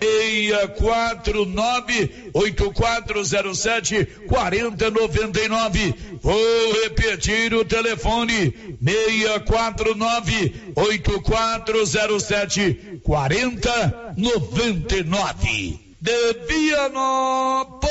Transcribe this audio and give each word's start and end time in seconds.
649 0.00 2.30
8407 2.32 4.06
4099. 4.28 5.94
Vou 6.22 6.72
repetir 6.82 7.52
o 7.54 7.64
telefone 7.64 8.54
649 8.82 10.72
8407 10.74 13.00
4099. 13.04 15.78
De 16.00 16.32
Vianópolis, 16.48 17.90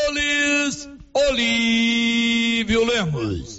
Olívio 1.14 2.84
Lemos. 2.86 3.59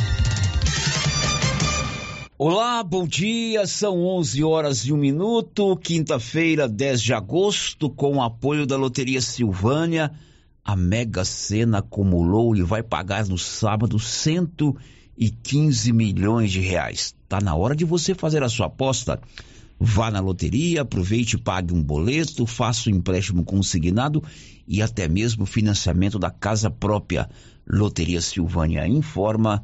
Olá, 2.43 2.81
bom 2.81 3.05
dia. 3.05 3.67
São 3.67 4.03
11 4.03 4.43
horas 4.43 4.79
e 4.79 4.91
um 4.91 4.97
minuto, 4.97 5.77
quinta-feira, 5.77 6.67
10 6.67 6.99
de 6.99 7.13
agosto, 7.13 7.87
com 7.87 8.15
o 8.15 8.21
apoio 8.23 8.65
da 8.65 8.75
Loteria 8.75 9.21
Silvânia. 9.21 10.11
A 10.65 10.75
Mega 10.75 11.23
Sena 11.23 11.77
acumulou 11.77 12.55
e 12.55 12.63
vai 12.63 12.81
pagar 12.81 13.27
no 13.27 13.37
sábado 13.37 13.99
115 13.99 15.93
milhões 15.93 16.51
de 16.51 16.59
reais. 16.61 17.13
Tá 17.29 17.39
na 17.39 17.53
hora 17.53 17.75
de 17.75 17.85
você 17.85 18.15
fazer 18.15 18.41
a 18.41 18.49
sua 18.49 18.65
aposta. 18.65 19.21
Vá 19.79 20.09
na 20.09 20.19
loteria, 20.19 20.81
aproveite 20.81 21.35
e 21.35 21.39
pague 21.39 21.75
um 21.75 21.83
boleto, 21.83 22.47
faça 22.47 22.89
o 22.89 22.91
um 22.91 22.95
empréstimo 22.95 23.43
consignado 23.43 24.23
e 24.67 24.81
até 24.81 25.07
mesmo 25.07 25.45
financiamento 25.45 26.17
da 26.17 26.31
casa 26.31 26.71
própria. 26.71 27.29
Loteria 27.67 28.19
Silvânia 28.19 28.87
informa 28.87 29.63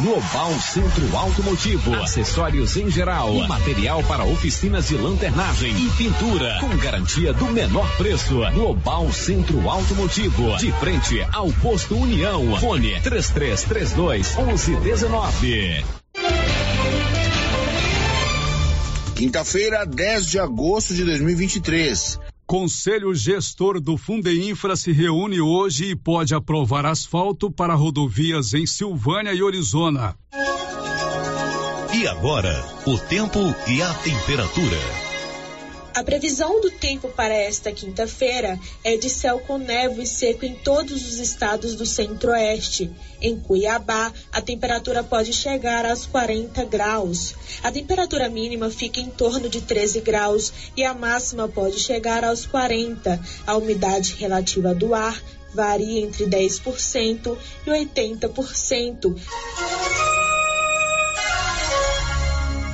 Global 0.00 0.52
Centro 0.60 1.16
Automotivo, 1.16 1.92
acessórios 1.96 2.76
em 2.76 2.88
geral, 2.88 3.34
e 3.34 3.48
material 3.48 4.00
para 4.04 4.24
oficinas 4.24 4.86
de 4.86 4.96
lanternagem 4.96 5.74
e 5.76 5.90
pintura, 5.90 6.56
com 6.60 6.68
garantia 6.76 7.32
do 7.32 7.46
menor 7.46 7.90
preço. 7.96 8.38
Global 8.52 9.12
Centro 9.12 9.68
Automotivo, 9.68 10.56
de 10.56 10.70
frente 10.70 11.20
ao 11.32 11.50
posto 11.54 11.96
União. 11.96 12.60
Fone 12.60 13.00
3332 13.00 14.36
1119. 14.36 15.84
Quinta-feira, 19.16 19.84
10 19.84 20.26
de 20.26 20.38
agosto 20.38 20.94
de 20.94 21.02
2023. 21.04 22.20
Conselho 22.48 23.14
Gestor 23.14 23.78
do 23.78 23.98
Fundeinfra 23.98 24.74
se 24.74 24.90
reúne 24.90 25.38
hoje 25.38 25.90
e 25.90 25.94
pode 25.94 26.34
aprovar 26.34 26.86
asfalto 26.86 27.50
para 27.50 27.74
rodovias 27.74 28.54
em 28.54 28.64
Silvânia 28.64 29.34
e 29.34 29.42
Orizona. 29.42 30.16
E 31.94 32.08
agora, 32.08 32.58
o 32.86 32.96
tempo 32.96 33.38
e 33.68 33.82
a 33.82 33.92
temperatura. 33.92 35.07
A 35.98 36.04
previsão 36.04 36.60
do 36.60 36.70
tempo 36.70 37.08
para 37.08 37.34
esta 37.34 37.72
quinta-feira 37.72 38.56
é 38.84 38.96
de 38.96 39.10
céu 39.10 39.40
com 39.40 39.58
névoa 39.58 40.04
e 40.04 40.06
seco 40.06 40.44
em 40.44 40.54
todos 40.54 41.04
os 41.04 41.18
estados 41.18 41.74
do 41.74 41.84
centro-oeste. 41.84 42.88
Em 43.20 43.36
Cuiabá, 43.36 44.12
a 44.30 44.40
temperatura 44.40 45.02
pode 45.02 45.32
chegar 45.32 45.84
aos 45.84 46.06
40 46.06 46.64
graus. 46.66 47.34
A 47.64 47.72
temperatura 47.72 48.28
mínima 48.28 48.70
fica 48.70 49.00
em 49.00 49.10
torno 49.10 49.48
de 49.48 49.60
13 49.60 50.00
graus 50.00 50.52
e 50.76 50.84
a 50.84 50.94
máxima 50.94 51.48
pode 51.48 51.80
chegar 51.80 52.22
aos 52.22 52.46
40. 52.46 53.20
A 53.44 53.56
umidade 53.56 54.14
relativa 54.20 54.72
do 54.72 54.94
ar 54.94 55.20
varia 55.52 56.00
entre 56.00 56.26
10% 56.26 57.36
e 57.66 57.70
80%. 57.70 60.07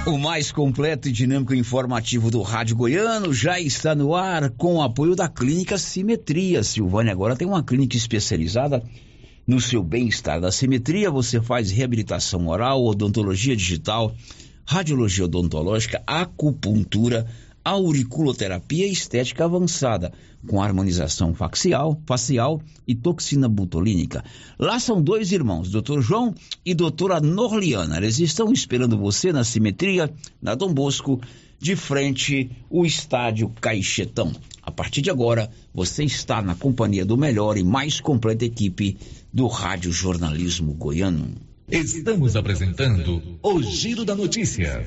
O 0.06 0.18
mais 0.18 0.52
completo 0.52 1.08
e 1.08 1.12
dinâmico 1.12 1.54
informativo 1.54 2.30
do 2.30 2.42
Rádio 2.42 2.76
Goiano 2.76 3.32
já 3.32 3.58
está 3.58 3.94
no 3.94 4.14
ar 4.14 4.50
com 4.50 4.74
o 4.74 4.82
apoio 4.82 5.16
da 5.16 5.30
Clínica 5.30 5.78
Simetria. 5.78 6.62
Silvânia 6.62 7.10
agora 7.10 7.34
tem 7.34 7.48
uma 7.48 7.62
clínica 7.62 7.96
especializada 7.96 8.84
no 9.46 9.58
seu 9.62 9.82
bem-estar. 9.82 10.42
Da 10.42 10.52
Simetria 10.52 11.10
você 11.10 11.40
faz 11.40 11.70
reabilitação 11.70 12.46
oral, 12.48 12.84
odontologia 12.84 13.56
digital, 13.56 14.14
radiologia 14.66 15.24
odontológica, 15.24 16.02
acupuntura, 16.06 17.26
auriculoterapia 17.64 18.86
estética 18.86 19.44
avançada, 19.44 20.12
com 20.46 20.62
harmonização 20.62 21.34
facial, 21.34 22.00
facial 22.06 22.60
e 22.86 22.94
toxina 22.94 23.48
butolínica. 23.48 24.22
Lá 24.58 24.78
são 24.78 25.00
dois 25.00 25.32
irmãos, 25.32 25.70
Dr. 25.70 26.00
João 26.00 26.34
e 26.64 26.74
doutora 26.74 27.20
Norliana. 27.20 27.96
Eles 27.96 28.18
estão 28.18 28.52
esperando 28.52 28.98
você 28.98 29.32
na 29.32 29.42
simetria, 29.42 30.12
na 30.42 30.54
Dom 30.54 30.74
Bosco, 30.74 31.20
de 31.58 31.74
frente 31.74 32.50
o 32.68 32.84
estádio 32.84 33.50
Caixetão. 33.60 34.32
A 34.62 34.70
partir 34.70 35.00
de 35.00 35.10
agora, 35.10 35.50
você 35.72 36.04
está 36.04 36.42
na 36.42 36.54
companhia 36.54 37.04
do 37.04 37.16
melhor 37.16 37.56
e 37.56 37.64
mais 37.64 38.00
completa 38.00 38.44
equipe 38.44 38.98
do 39.32 39.46
Rádio 39.46 39.90
Jornalismo 39.90 40.74
Goiano. 40.74 41.34
Estamos 41.68 42.36
apresentando 42.36 43.22
o 43.42 43.62
Giro 43.62 44.04
da 44.04 44.14
Notícia. 44.14 44.86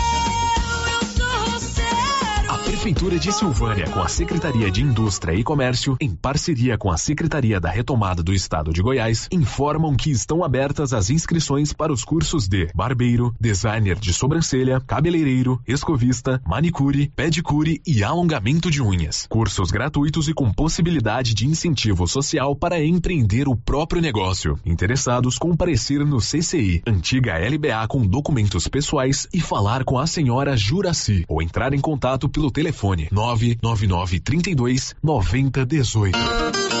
Prefeitura 2.81 3.19
de 3.19 3.31
Silvânia, 3.31 3.85
com 3.91 3.99
a 3.99 4.07
Secretaria 4.07 4.71
de 4.71 4.81
Indústria 4.81 5.35
e 5.35 5.43
Comércio, 5.43 5.95
em 6.01 6.15
parceria 6.15 6.79
com 6.79 6.89
a 6.89 6.97
Secretaria 6.97 7.59
da 7.59 7.69
Retomada 7.69 8.23
do 8.23 8.33
Estado 8.33 8.73
de 8.73 8.81
Goiás, 8.81 9.27
informam 9.31 9.95
que 9.95 10.09
estão 10.09 10.43
abertas 10.43 10.91
as 10.91 11.11
inscrições 11.11 11.73
para 11.73 11.93
os 11.93 12.03
cursos 12.03 12.47
de 12.47 12.71
barbeiro, 12.73 13.35
designer 13.39 13.99
de 13.99 14.11
sobrancelha, 14.11 14.81
cabeleireiro, 14.81 15.61
escovista, 15.67 16.41
manicure, 16.43 17.13
pedicure 17.15 17.79
e 17.85 18.03
alongamento 18.03 18.71
de 18.71 18.81
unhas. 18.81 19.27
Cursos 19.29 19.69
gratuitos 19.69 20.27
e 20.27 20.33
com 20.33 20.51
possibilidade 20.51 21.35
de 21.35 21.45
incentivo 21.45 22.07
social 22.07 22.55
para 22.55 22.83
empreender 22.83 23.47
o 23.47 23.55
próprio 23.55 24.01
negócio. 24.01 24.59
Interessados 24.65 25.37
comparecer 25.37 26.03
no 26.03 26.17
CCI, 26.17 26.81
antiga 26.87 27.37
LBA 27.37 27.87
com 27.87 28.07
documentos 28.07 28.67
pessoais 28.67 29.27
e 29.31 29.39
falar 29.39 29.83
com 29.83 29.99
a 29.99 30.07
senhora 30.07 30.57
Juraci 30.57 31.23
ou 31.27 31.43
entrar 31.43 31.75
em 31.75 31.79
contato 31.79 32.27
pelo 32.27 32.49
telefone 32.49 32.70
telefone 32.71 33.07
999 33.11 34.21
32 34.21 34.95
90 35.03 35.51
18. 35.67 36.80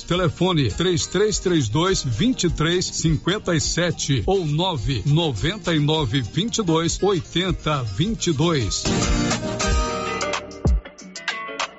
Telefone 0.03 0.69
3332 0.69 2.03
2357 2.03 4.23
ou 4.25 4.45
999 4.45 6.21
22 6.21 6.99
80 7.01 7.83
22. 7.83 9.70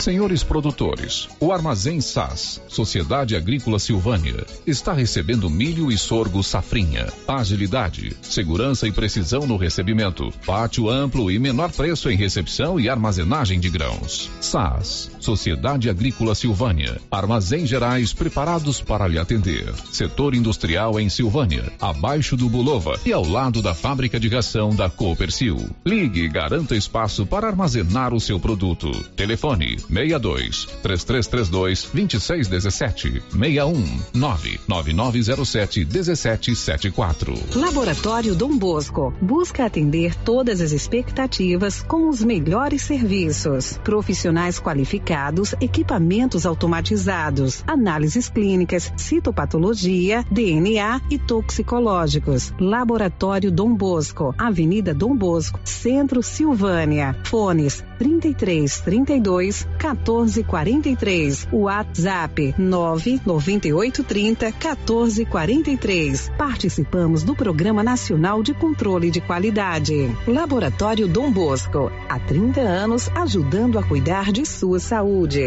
Senhores 0.00 0.44
produtores, 0.44 1.28
o 1.40 1.52
Armazém 1.52 2.00
SAS, 2.00 2.62
Sociedade 2.68 3.34
Agrícola 3.34 3.80
Silvânia, 3.80 4.46
está 4.66 4.92
recebendo 4.92 5.50
milho 5.50 5.90
e 5.90 5.98
sorgo 5.98 6.42
safrinha. 6.42 7.08
Agilidade, 7.26 8.16
segurança 8.22 8.86
e 8.86 8.92
precisão 8.92 9.46
no 9.46 9.56
recebimento. 9.56 10.32
Pátio 10.46 10.88
amplo 10.88 11.30
e 11.30 11.38
menor 11.38 11.72
preço 11.72 12.08
em 12.10 12.16
recepção 12.16 12.78
e 12.78 12.88
armazenagem 12.88 13.58
de 13.58 13.68
grãos. 13.68 14.30
SAS, 14.40 15.10
Sociedade 15.18 15.90
Agrícola 15.90 16.34
Silvânia. 16.34 17.00
Armazém 17.10 17.66
Gerais 17.66 18.12
preparados 18.12 18.80
para 18.80 19.08
lhe 19.08 19.18
atender. 19.18 19.74
Setor 19.90 20.34
industrial 20.34 20.98
em 21.00 21.08
Silvânia, 21.08 21.72
abaixo 21.80 22.36
do 22.36 22.48
Bulova 22.48 22.98
e 23.04 23.12
ao 23.12 23.26
lado 23.26 23.60
da 23.60 23.74
fábrica 23.74 24.18
de 24.20 24.28
ração 24.28 24.74
da 24.74 24.88
Coopercil. 24.88 25.68
Ligue 25.84 26.20
e 26.20 26.28
garanta 26.28 26.76
espaço 26.76 27.26
para 27.26 27.48
armazenar 27.48 28.14
o 28.14 28.20
seu 28.20 28.38
produto. 28.38 28.90
Telefone 29.16 29.76
62 29.88 30.66
3332 30.82 31.90
2617 31.92 33.22
61 33.30 34.00
99907 34.14 35.84
1774. 35.84 37.34
Laboratório 37.54 38.34
Dom 38.34 38.56
Bosco 38.56 39.12
busca 39.20 39.64
atender 39.64 40.14
todas 40.14 40.60
as 40.60 40.72
expectativas 40.72 41.82
com 41.82 42.08
os 42.08 42.22
melhores 42.22 42.82
serviços. 42.82 43.78
Profissionais 43.82 44.60
qualificados, 44.60 45.54
equipamentos 45.60 46.44
automatizados, 46.44 47.62
análises 47.66 48.28
clínicas, 48.28 48.92
citopatologia, 48.96 50.24
DNA 50.30 51.00
e 51.10 51.18
toxicológicos. 51.18 52.52
Laboratório 52.60 53.50
Dom 53.50 53.74
Bosco, 53.74 54.34
Avenida 54.36 54.92
Dom 54.92 55.16
Bosco, 55.16 55.60
Centro 55.64 56.22
Silvânia. 56.22 57.16
Fones 57.24 57.84
33 57.98 58.80
32 58.80 59.66
1443. 59.78 61.48
WhatsApp 61.52 62.54
99830 62.58 64.46
1443. 64.52 66.32
Participamos 66.36 67.22
do 67.22 67.34
Programa 67.34 67.82
Nacional 67.82 68.42
de 68.42 68.52
Controle 68.52 69.10
de 69.10 69.20
Qualidade. 69.20 70.14
Laboratório 70.26 71.08
Dom 71.08 71.30
Bosco. 71.30 71.90
Há 72.08 72.18
30 72.18 72.60
anos 72.60 73.08
ajudando 73.14 73.78
a 73.78 73.82
cuidar 73.82 74.32
de 74.32 74.44
sua 74.44 74.80
saúde. 74.80 75.46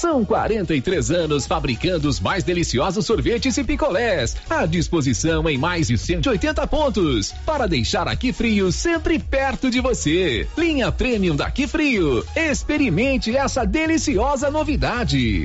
São 0.00 0.24
43 0.24 1.10
anos 1.10 1.46
fabricando 1.46 2.08
os 2.08 2.20
mais 2.20 2.42
deliciosos 2.42 3.04
sorvetes 3.04 3.58
e 3.58 3.62
picolés, 3.62 4.34
à 4.48 4.64
disposição 4.64 5.46
em 5.46 5.58
mais 5.58 5.88
de 5.88 5.98
180 5.98 6.66
pontos, 6.68 7.34
para 7.44 7.66
deixar 7.66 8.08
aqui 8.08 8.32
frio 8.32 8.72
sempre 8.72 9.18
perto 9.18 9.70
de 9.70 9.78
você. 9.78 10.48
Linha 10.56 10.90
Premium 10.90 11.36
daqui 11.36 11.66
frio. 11.66 12.24
Experimente 12.34 13.36
essa 13.36 13.66
deliciosa 13.66 14.50
novidade. 14.50 15.44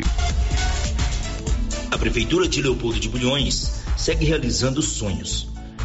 A 1.91 1.97
Prefeitura 1.97 2.47
de 2.47 2.61
Leopoldo 2.61 2.97
de 2.97 3.09
Bulhões 3.09 3.83
segue 3.97 4.23
realizando 4.23 4.81
sonhos. 4.81 5.53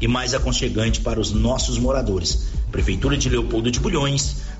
e 0.00 0.08
mais 0.08 0.34
aconchegante 0.34 1.00
para 1.00 1.20
os 1.20 1.32
nossos 1.32 1.78
moradores. 1.78 2.48
Prefeitura 2.70 3.16
de 3.16 3.28
Leopoldo 3.28 3.70
de 3.70 3.80
Bulhões, 3.80 4.36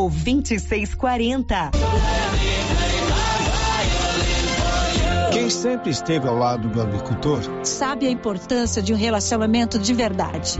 2640. 0.00 1.70
Quem 5.32 5.48
sempre 5.50 5.90
esteve 5.90 6.28
ao 6.28 6.36
lado 6.36 6.68
do 6.68 6.80
agricultor 6.80 7.40
sabe 7.62 8.06
a 8.06 8.10
importância 8.10 8.82
de 8.82 8.92
um 8.92 8.96
relacionamento 8.96 9.78
de 9.78 9.92
verdade. 9.94 10.58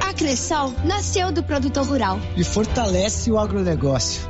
A 0.00 0.12
Cressol 0.12 0.72
nasceu 0.84 1.30
do 1.30 1.42
produtor 1.42 1.86
rural 1.86 2.18
e 2.36 2.42
fortalece 2.42 3.30
o 3.30 3.38
agronegócio. 3.38 4.28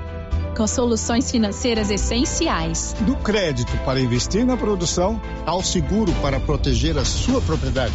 Com 0.56 0.66
soluções 0.66 1.30
financeiras 1.30 1.90
essenciais. 1.90 2.94
Do 3.00 3.16
crédito 3.16 3.76
para 3.84 4.00
investir 4.00 4.44
na 4.44 4.56
produção 4.56 5.20
ao 5.46 5.62
seguro 5.62 6.12
para 6.20 6.38
proteger 6.38 6.98
a 6.98 7.04
sua 7.04 7.40
propriedade. 7.40 7.94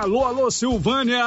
Alô, 0.00 0.24
alô, 0.24 0.48
Silvânia! 0.48 1.24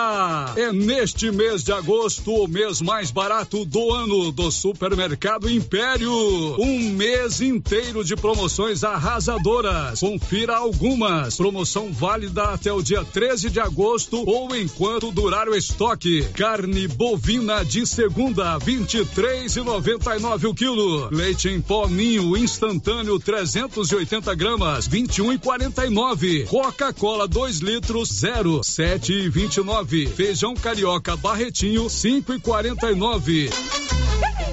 É 0.56 0.72
neste 0.72 1.30
mês 1.30 1.62
de 1.62 1.74
agosto 1.74 2.32
o 2.34 2.48
mês 2.48 2.82
mais 2.82 3.12
barato 3.12 3.66
do 3.66 3.94
ano 3.94 4.32
do 4.32 4.50
Supermercado 4.50 5.52
Império. 5.52 6.10
Um 6.58 6.92
mês 6.92 7.42
inteiro 7.42 8.02
de 8.02 8.16
promoções 8.16 8.86
arrasadoras. 8.86 10.00
Confira 10.00 10.56
algumas. 10.56 11.36
Promoção 11.36 11.92
válida 11.92 12.44
até 12.44 12.72
o 12.72 12.82
dia 12.82 13.04
13 13.04 13.50
de 13.50 13.60
agosto 13.60 14.24
ou 14.26 14.56
enquanto 14.56 15.12
durar 15.12 15.50
o 15.50 15.56
estoque. 15.56 16.24
Carne 16.34 16.88
bovina 16.88 17.66
de 17.66 17.86
segunda, 17.86 18.58
23,99 18.60 20.50
o 20.50 20.56
quilo. 20.56 21.10
Leite 21.12 21.50
em 21.50 21.60
pó 21.60 21.90
ninho 21.90 22.38
instantâneo 22.38 23.20
380 23.20 24.34
gramas, 24.34 24.88
21,49. 24.88 26.48
Coca-Cola 26.48 27.28
2 27.28 27.60
litros, 27.60 28.08
zero 28.08 28.61
sete 28.64 29.14
e 29.14 29.30
vinte 29.30 29.58
e 29.58 29.64
nove. 29.64 30.08
Feijão 30.08 30.54
carioca 30.54 31.16
barretinho 31.16 31.90
cinco 31.90 32.34
e 32.34 32.40
quarenta 32.40 32.92
e 32.92 32.96
nove. 32.96 33.50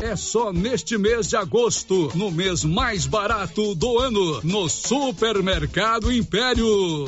É 0.01 0.15
só 0.15 0.53
neste 0.53 0.97
mês 0.97 1.29
de 1.29 1.37
agosto, 1.37 2.11
no 2.15 2.31
mês 2.31 2.63
mais 2.65 3.05
barato 3.05 3.75
do 3.75 3.99
ano, 3.99 4.41
no 4.45 4.69
Supermercado 4.69 6.13
Império. 6.13 7.07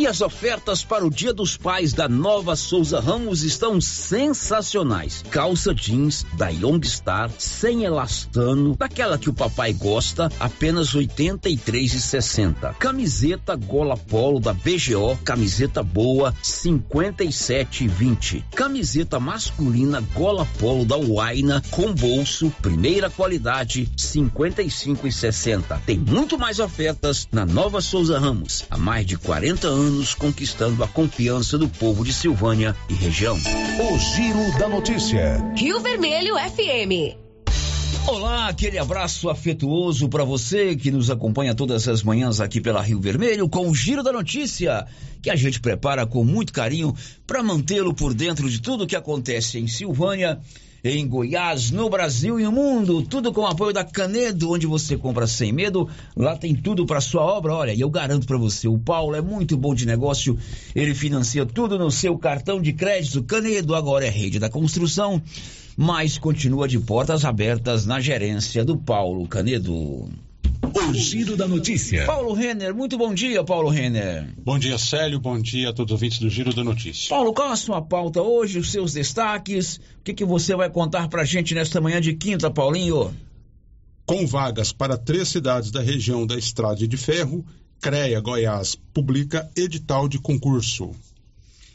E 0.00 0.06
as 0.06 0.20
ofertas 0.20 0.84
para 0.84 1.04
o 1.04 1.10
Dia 1.10 1.34
dos 1.34 1.56
Pais 1.56 1.92
da 1.92 2.08
Nova 2.08 2.54
Souza 2.54 3.00
Ramos 3.00 3.42
estão 3.42 3.80
sensacionais. 3.80 5.24
Calça 5.28 5.74
jeans 5.74 6.24
da 6.34 6.50
Youngstar, 6.50 7.28
sem 7.36 7.82
elastano, 7.82 8.76
daquela 8.76 9.18
que 9.18 9.28
o 9.28 9.34
papai 9.34 9.72
gosta, 9.72 10.30
apenas 10.38 10.94
R$ 10.94 11.04
83,60. 11.04 12.74
Camiseta 12.74 13.56
gola 13.56 13.96
polo 13.96 14.38
da 14.38 14.52
BGO, 14.52 15.18
camiseta 15.24 15.82
boa, 15.82 16.30
R$ 16.30 16.36
57,20. 16.44 18.44
Camiseta 18.54 19.18
masculina 19.18 20.00
gola 20.14 20.46
polo 20.60 20.84
da 20.84 20.96
Waina 20.96 21.60
com 21.72 21.92
bolso, 21.92 22.52
primeira 22.62 23.10
qualidade, 23.10 23.80
R$ 23.80 23.90
55,60. 23.96 25.80
Tem 25.84 25.98
muito 25.98 26.38
mais 26.38 26.60
ofertas 26.60 27.26
na 27.32 27.44
Nova 27.44 27.80
Souza 27.80 28.16
Ramos. 28.16 28.64
Há 28.70 28.78
mais 28.78 29.04
de 29.04 29.18
40 29.18 29.66
anos 29.66 29.87
anos 29.88 30.14
conquistando 30.14 30.84
a 30.84 30.88
confiança 30.88 31.56
do 31.56 31.66
povo 31.66 32.04
de 32.04 32.12
Silvânia 32.12 32.76
e 32.90 32.94
região. 32.94 33.36
O 33.36 33.98
Giro 33.98 34.58
da 34.58 34.68
Notícia. 34.68 35.42
Rio 35.56 35.80
Vermelho 35.80 36.34
FM. 36.36 37.16
Olá, 38.06 38.48
aquele 38.48 38.78
abraço 38.78 39.30
afetuoso 39.30 40.08
para 40.08 40.24
você 40.24 40.76
que 40.76 40.90
nos 40.90 41.10
acompanha 41.10 41.54
todas 41.54 41.88
as 41.88 42.02
manhãs 42.02 42.38
aqui 42.38 42.60
pela 42.60 42.82
Rio 42.82 43.00
Vermelho 43.00 43.48
com 43.48 43.68
o 43.68 43.74
Giro 43.74 44.02
da 44.02 44.12
Notícia, 44.12 44.86
que 45.22 45.30
a 45.30 45.36
gente 45.36 45.58
prepara 45.58 46.06
com 46.06 46.22
muito 46.22 46.52
carinho 46.52 46.94
para 47.26 47.42
mantê-lo 47.42 47.94
por 47.94 48.12
dentro 48.12 48.48
de 48.48 48.60
tudo 48.60 48.86
que 48.86 48.96
acontece 48.96 49.58
em 49.58 49.66
Silvânia 49.66 50.38
em 50.82 51.06
Goiás, 51.06 51.70
no 51.70 51.90
Brasil 51.90 52.38
e 52.38 52.44
no 52.44 52.52
mundo. 52.52 53.02
Tudo 53.02 53.32
com 53.32 53.42
o 53.42 53.46
apoio 53.46 53.72
da 53.72 53.84
Canedo, 53.84 54.50
onde 54.52 54.66
você 54.66 54.96
compra 54.96 55.26
sem 55.26 55.52
medo. 55.52 55.88
Lá 56.16 56.36
tem 56.36 56.54
tudo 56.54 56.86
para 56.86 57.00
sua 57.00 57.22
obra. 57.22 57.54
Olha, 57.54 57.72
e 57.72 57.80
eu 57.80 57.90
garanto 57.90 58.26
para 58.26 58.38
você, 58.38 58.68
o 58.68 58.78
Paulo 58.78 59.16
é 59.16 59.20
muito 59.20 59.56
bom 59.56 59.74
de 59.74 59.86
negócio. 59.86 60.38
Ele 60.74 60.94
financia 60.94 61.44
tudo 61.44 61.78
no 61.78 61.90
seu 61.90 62.16
cartão 62.16 62.60
de 62.60 62.72
crédito. 62.72 63.22
Canedo 63.24 63.74
agora 63.74 64.06
é 64.06 64.10
rede 64.10 64.38
da 64.38 64.48
construção, 64.48 65.22
mas 65.76 66.18
continua 66.18 66.68
de 66.68 66.78
portas 66.78 67.24
abertas 67.24 67.86
na 67.86 68.00
gerência 68.00 68.64
do 68.64 68.76
Paulo 68.76 69.26
Canedo. 69.26 70.08
O 70.74 70.94
Giro 70.94 71.36
da 71.36 71.46
Notícia. 71.46 72.06
Paulo 72.06 72.32
Renner, 72.32 72.74
muito 72.74 72.96
bom 72.96 73.12
dia, 73.12 73.42
Paulo 73.44 73.68
Renner. 73.68 74.32
Bom 74.38 74.58
dia, 74.58 74.78
Célio. 74.78 75.18
Bom 75.18 75.40
dia 75.40 75.70
a 75.70 75.72
todos 75.72 75.92
os 75.92 75.96
ouvintes 75.96 76.18
do 76.18 76.30
Giro 76.30 76.54
da 76.54 76.62
Notícia. 76.64 77.08
Paulo, 77.10 77.32
qual 77.32 77.50
a 77.50 77.56
sua 77.56 77.82
pauta 77.82 78.22
hoje, 78.22 78.58
os 78.58 78.70
seus 78.70 78.92
destaques? 78.92 79.76
O 79.76 80.02
que, 80.04 80.14
que 80.14 80.24
você 80.24 80.54
vai 80.54 80.70
contar 80.70 81.08
pra 81.08 81.24
gente 81.24 81.54
nesta 81.54 81.80
manhã 81.80 82.00
de 82.00 82.14
quinta, 82.14 82.50
Paulinho? 82.50 83.14
Com 84.06 84.26
vagas 84.26 84.72
para 84.72 84.96
três 84.96 85.28
cidades 85.28 85.70
da 85.70 85.82
região 85.82 86.26
da 86.26 86.36
Estrada 86.36 86.86
de 86.86 86.96
Ferro, 86.96 87.44
CREA 87.80 88.20
Goiás 88.20 88.74
publica 88.74 89.50
edital 89.54 90.08
de 90.08 90.18
concurso. 90.18 90.92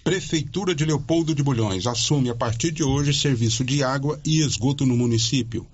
Prefeitura 0.04 0.76
de 0.76 0.84
Leopoldo 0.84 1.34
de 1.34 1.44
Bulhões 1.44 1.88
assume 1.88 2.30
a 2.30 2.36
partir 2.36 2.72
de 2.72 2.84
hoje 2.84 3.14
serviço 3.14 3.64
de 3.64 3.84
água 3.84 4.20
e 4.26 4.42
esgoto 4.42 4.86
no 4.86 4.98
município. 4.98 5.66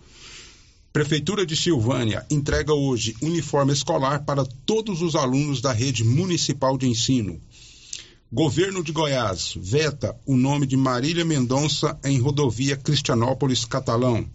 Prefeitura 0.91 1.45
de 1.45 1.55
Silvânia 1.55 2.25
entrega 2.31 2.73
hoje 2.73 3.15
uniforme 3.21 3.71
escolar 3.71 4.25
para 4.25 4.43
todos 4.65 5.03
os 5.03 5.15
alunos 5.15 5.61
da 5.61 5.71
rede 5.71 6.03
municipal 6.03 6.79
de 6.79 6.87
ensino. 6.87 7.39
Governo 8.31 8.83
de 8.83 8.91
Goiás 8.91 9.53
veta 9.55 10.19
o 10.25 10.35
nome 10.35 10.65
de 10.65 10.75
Marília 10.75 11.23
Mendonça 11.23 11.95
em 12.03 12.19
rodovia 12.19 12.75
Cristianópolis 12.75 13.65
Catalão. 13.65 14.27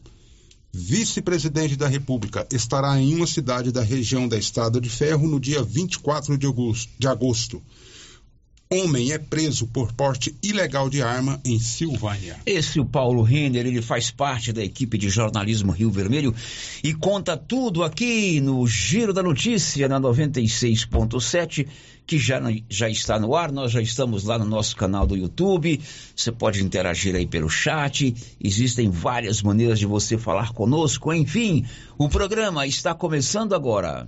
Vice-presidente 0.72 1.74
da 1.74 1.88
República 1.88 2.46
estará 2.52 3.00
em 3.00 3.16
uma 3.16 3.26
cidade 3.26 3.72
da 3.72 3.82
região 3.82 4.28
da 4.28 4.38
Estrada 4.38 4.80
de 4.80 4.88
Ferro 4.88 5.26
no 5.26 5.40
dia 5.40 5.60
24 5.60 6.38
de 6.38 6.46
agosto. 6.46 6.88
De 6.96 7.08
agosto. 7.08 7.60
Homem 8.70 9.12
é 9.12 9.18
preso 9.18 9.66
por 9.66 9.92
porte 9.92 10.34
ilegal 10.42 10.88
de 10.88 11.02
arma 11.02 11.40
em 11.44 11.60
Silvânia. 11.60 12.36
Esse 12.46 12.80
o 12.80 12.84
Paulo 12.84 13.22
Renner, 13.22 13.66
ele 13.66 13.82
faz 13.82 14.10
parte 14.10 14.52
da 14.52 14.64
equipe 14.64 14.96
de 14.96 15.10
jornalismo 15.10 15.70
Rio 15.70 15.90
Vermelho 15.90 16.34
e 16.82 16.94
conta 16.94 17.36
tudo 17.36 17.84
aqui 17.84 18.40
no 18.40 18.66
Giro 18.66 19.12
da 19.12 19.22
Notícia 19.22 19.86
na 19.86 20.00
96.7, 20.00 21.68
que 22.06 22.18
já, 22.18 22.40
já 22.68 22.88
está 22.88 23.18
no 23.18 23.36
ar. 23.36 23.52
Nós 23.52 23.70
já 23.70 23.82
estamos 23.82 24.24
lá 24.24 24.38
no 24.38 24.46
nosso 24.46 24.74
canal 24.76 25.06
do 25.06 25.16
YouTube. 25.16 25.80
Você 26.16 26.32
pode 26.32 26.64
interagir 26.64 27.14
aí 27.14 27.26
pelo 27.26 27.50
chat. 27.50 28.14
Existem 28.42 28.90
várias 28.90 29.42
maneiras 29.42 29.78
de 29.78 29.86
você 29.86 30.16
falar 30.16 30.52
conosco. 30.52 31.12
Enfim, 31.12 31.66
o 31.98 32.08
programa 32.08 32.66
está 32.66 32.94
começando 32.94 33.54
agora. 33.54 34.06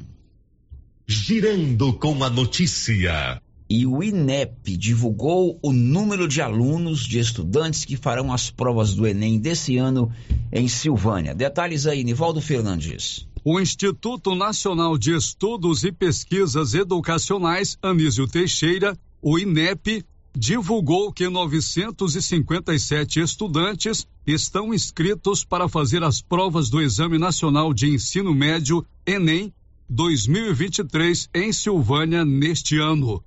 Girando 1.07 1.93
com 1.93 2.25
a 2.25 2.31
notícia 2.31 3.41
e 3.69 3.87
o 3.87 4.03
INEP 4.03 4.77
divulgou 4.77 5.59
o 5.63 5.73
número 5.73 6.29
de 6.29 6.41
alunos, 6.41 7.05
de 7.05 7.19
estudantes 7.19 7.85
que 7.85 7.97
farão 7.97 8.33
as 8.33 8.51
provas 8.51 8.95
do 8.95 9.07
Enem 9.07 9.39
desse 9.39 9.77
ano 9.77 10.11
em 10.53 10.69
Silvânia. 10.69 11.35
Detalhes 11.35 11.87
aí, 11.87 12.05
Nivaldo 12.05 12.41
Fernandes. 12.41 13.27
O 13.45 13.61
Instituto 13.61 14.35
Nacional 14.35 14.97
de 14.97 15.15
Estudos 15.15 15.85
e 15.85 15.93
Pesquisas 15.93 16.75
Educacionais, 16.75 17.77
Anísio 17.83 18.27
Teixeira, 18.27 18.99
o 19.23 19.39
INEP, 19.39 20.05
divulgou 20.37 21.13
que 21.13 21.29
957 21.29 23.21
estudantes 23.21 24.07
estão 24.27 24.75
inscritos 24.75 25.45
para 25.45 25.69
fazer 25.69 26.03
as 26.03 26.21
provas 26.21 26.69
do 26.69 26.81
Exame 26.81 27.19
Nacional 27.19 27.73
de 27.73 27.89
Ensino 27.89 28.35
Médio, 28.35 28.85
Enem, 29.07 29.53
2023, 29.89 31.31
em 31.33 31.53
Silvânia, 31.53 32.25
neste 32.25 32.79
ano. 32.79 33.23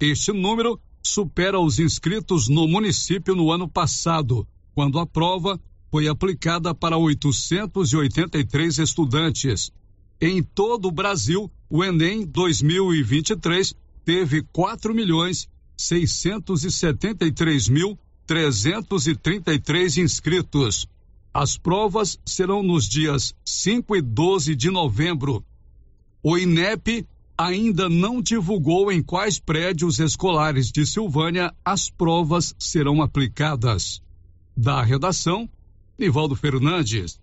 Este 0.00 0.32
número 0.32 0.80
supera 1.02 1.58
os 1.58 1.78
inscritos 1.78 2.48
no 2.48 2.66
município 2.66 3.34
no 3.34 3.52
ano 3.52 3.68
passado, 3.68 4.46
quando 4.74 4.98
a 4.98 5.06
prova 5.06 5.60
foi 5.90 6.08
aplicada 6.08 6.74
para 6.74 6.96
883 6.96 8.78
estudantes. 8.78 9.70
Em 10.20 10.42
todo 10.42 10.88
o 10.88 10.92
Brasil, 10.92 11.50
o 11.70 11.84
Enem 11.84 12.26
2023 12.26 13.74
teve 14.04 14.42
4 14.52 14.94
milhões 14.94 15.48
673 15.76 17.68
mil 17.68 17.98
333 18.26 19.98
inscritos. 19.98 20.88
As 21.32 21.56
provas 21.56 22.18
serão 22.24 22.62
nos 22.62 22.88
dias 22.88 23.34
5 23.44 23.96
e 23.96 24.00
12 24.00 24.54
de 24.54 24.70
novembro. 24.70 25.44
O 26.22 26.38
INEP 26.38 27.06
ainda 27.36 27.88
não 27.88 28.22
divulgou 28.22 28.90
em 28.90 29.02
quais 29.02 29.38
prédios 29.38 29.98
escolares 29.98 30.70
de 30.70 30.86
Silvânia 30.86 31.52
as 31.64 31.90
provas 31.90 32.54
serão 32.58 33.02
aplicadas. 33.02 34.00
Da 34.56 34.82
redação, 34.82 35.48
Nivaldo 35.98 36.36
Fernandes. 36.36 37.18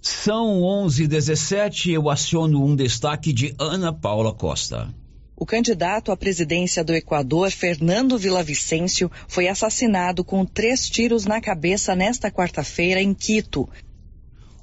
São 0.00 0.60
11:17. 0.62 1.90
Eu 1.90 2.08
aciono 2.08 2.64
um 2.64 2.76
destaque 2.76 3.32
de 3.32 3.54
Ana 3.58 3.92
Paula 3.92 4.32
Costa. 4.32 4.94
O 5.36 5.46
candidato 5.46 6.10
à 6.10 6.16
presidência 6.16 6.82
do 6.82 6.92
Equador, 6.92 7.50
Fernando 7.50 8.18
Villavicencio, 8.18 9.10
foi 9.28 9.46
assassinado 9.46 10.24
com 10.24 10.44
três 10.44 10.90
tiros 10.90 11.24
na 11.24 11.40
cabeça 11.40 11.94
nesta 11.94 12.30
quarta-feira 12.30 13.00
em 13.00 13.14
Quito. 13.14 13.68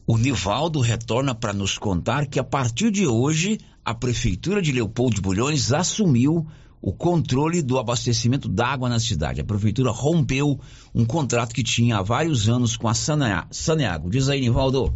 O 0.05 0.17
Nivaldo 0.17 0.81
retorna 0.81 1.33
para 1.33 1.53
nos 1.53 1.77
contar 1.77 2.27
que 2.27 2.39
a 2.39 2.43
partir 2.43 2.91
de 2.91 3.07
hoje 3.07 3.57
a 3.85 3.93
Prefeitura 3.93 4.61
de 4.61 4.71
Leopoldo 4.71 5.15
de 5.15 5.21
Bulhões 5.21 5.71
assumiu 5.71 6.47
o 6.81 6.91
controle 6.91 7.61
do 7.61 7.77
abastecimento 7.77 8.49
d'água 8.49 8.89
na 8.89 8.99
cidade. 8.99 9.41
A 9.41 9.45
Prefeitura 9.45 9.91
rompeu 9.91 10.59
um 10.93 11.05
contrato 11.05 11.53
que 11.53 11.63
tinha 11.63 11.97
há 11.97 12.01
vários 12.01 12.49
anos 12.49 12.75
com 12.75 12.87
a 12.87 12.93
Saneago. 12.93 14.09
Diz 14.09 14.27
aí, 14.27 14.41
Nivaldo. 14.41 14.93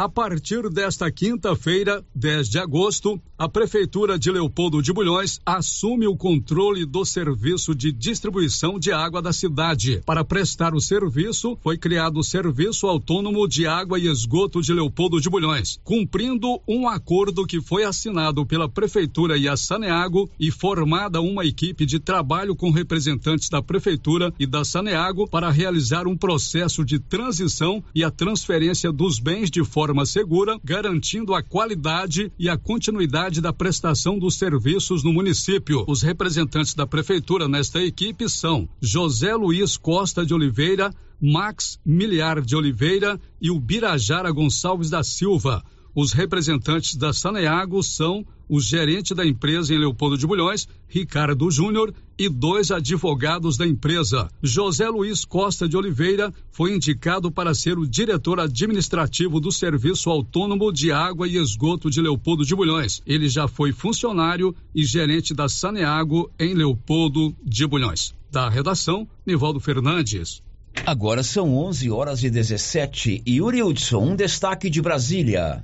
A 0.00 0.08
partir 0.08 0.66
desta 0.70 1.12
quinta-feira, 1.12 2.02
10 2.14 2.48
de 2.48 2.58
agosto, 2.58 3.20
a 3.36 3.46
Prefeitura 3.46 4.18
de 4.18 4.30
Leopoldo 4.30 4.80
de 4.80 4.94
Bulhões 4.94 5.38
assume 5.44 6.06
o 6.06 6.16
controle 6.16 6.86
do 6.86 7.04
serviço 7.04 7.74
de 7.74 7.92
distribuição 7.92 8.78
de 8.78 8.92
água 8.92 9.20
da 9.20 9.30
cidade. 9.30 10.00
Para 10.06 10.24
prestar 10.24 10.74
o 10.74 10.80
serviço, 10.80 11.58
foi 11.60 11.76
criado 11.76 12.18
o 12.18 12.24
Serviço 12.24 12.86
Autônomo 12.86 13.46
de 13.46 13.66
Água 13.66 13.98
e 13.98 14.06
Esgoto 14.06 14.62
de 14.62 14.72
Leopoldo 14.72 15.20
de 15.20 15.28
Bulhões, 15.28 15.78
cumprindo 15.84 16.58
um 16.66 16.88
acordo 16.88 17.46
que 17.46 17.60
foi 17.60 17.84
assinado 17.84 18.46
pela 18.46 18.70
Prefeitura 18.70 19.36
e 19.36 19.46
a 19.46 19.56
Saneago 19.56 20.30
e 20.40 20.50
formada 20.50 21.20
uma 21.20 21.44
equipe 21.44 21.84
de 21.84 22.00
trabalho 22.00 22.56
com 22.56 22.70
representantes 22.70 23.50
da 23.50 23.60
Prefeitura 23.60 24.32
e 24.38 24.46
da 24.46 24.64
Saneago 24.64 25.28
para 25.28 25.50
realizar 25.50 26.06
um 26.06 26.16
processo 26.16 26.86
de 26.86 26.98
transição 26.98 27.84
e 27.94 28.02
a 28.02 28.10
transferência 28.10 28.90
dos 28.90 29.18
bens 29.18 29.50
de 29.50 29.62
forma 29.62 29.89
forma 29.90 30.06
segura, 30.06 30.56
garantindo 30.62 31.34
a 31.34 31.42
qualidade 31.42 32.30
e 32.38 32.48
a 32.48 32.56
continuidade 32.56 33.40
da 33.40 33.52
prestação 33.52 34.20
dos 34.20 34.36
serviços 34.36 35.02
no 35.02 35.12
município. 35.12 35.84
Os 35.88 36.00
representantes 36.00 36.74
da 36.74 36.86
prefeitura 36.86 37.48
nesta 37.48 37.80
equipe 37.80 38.28
são 38.28 38.68
José 38.80 39.34
Luiz 39.34 39.76
Costa 39.76 40.24
de 40.24 40.32
Oliveira, 40.32 40.94
Max 41.20 41.80
Miliar 41.84 42.40
de 42.40 42.54
Oliveira 42.54 43.20
e 43.40 43.50
o 43.50 43.58
Birajara 43.58 44.30
Gonçalves 44.30 44.90
da 44.90 45.02
Silva. 45.02 45.60
Os 45.92 46.12
representantes 46.12 46.94
da 46.94 47.12
Saneago 47.12 47.82
são 47.82 48.24
o 48.50 48.60
gerente 48.60 49.14
da 49.14 49.24
empresa 49.24 49.72
em 49.72 49.78
Leopoldo 49.78 50.18
de 50.18 50.26
Bulhões, 50.26 50.68
Ricardo 50.88 51.48
Júnior, 51.52 51.94
e 52.18 52.28
dois 52.28 52.72
advogados 52.72 53.56
da 53.56 53.64
empresa. 53.64 54.28
José 54.42 54.88
Luiz 54.88 55.24
Costa 55.24 55.68
de 55.68 55.76
Oliveira 55.76 56.34
foi 56.50 56.74
indicado 56.74 57.30
para 57.30 57.54
ser 57.54 57.78
o 57.78 57.86
diretor 57.86 58.40
administrativo 58.40 59.38
do 59.40 59.52
Serviço 59.52 60.10
Autônomo 60.10 60.72
de 60.72 60.90
Água 60.90 61.28
e 61.28 61.36
Esgoto 61.36 61.88
de 61.88 62.00
Leopoldo 62.00 62.44
de 62.44 62.54
Bulhões. 62.56 63.00
Ele 63.06 63.28
já 63.28 63.46
foi 63.46 63.72
funcionário 63.72 64.52
e 64.74 64.84
gerente 64.84 65.32
da 65.32 65.48
Saneago 65.48 66.28
em 66.36 66.52
Leopoldo 66.52 67.32
de 67.44 67.64
Bulhões. 67.68 68.12
Da 68.32 68.48
redação, 68.48 69.08
Nivaldo 69.24 69.60
Fernandes. 69.60 70.42
Agora 70.84 71.22
são 71.22 71.56
11 71.56 71.90
horas 71.90 72.24
e 72.24 72.30
17 72.30 73.22
e 73.24 73.36
Yuri 73.36 73.62
Hudson, 73.62 74.10
um 74.10 74.16
destaque 74.16 74.68
de 74.68 74.82
Brasília. 74.82 75.62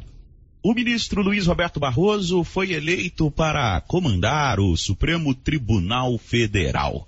O 0.69 0.75
ministro 0.75 1.23
Luiz 1.23 1.47
Roberto 1.47 1.79
Barroso 1.79 2.43
foi 2.43 2.73
eleito 2.73 3.31
para 3.31 3.81
comandar 3.83 4.59
o 4.59 4.77
Supremo 4.77 5.33
Tribunal 5.33 6.19
Federal. 6.19 7.07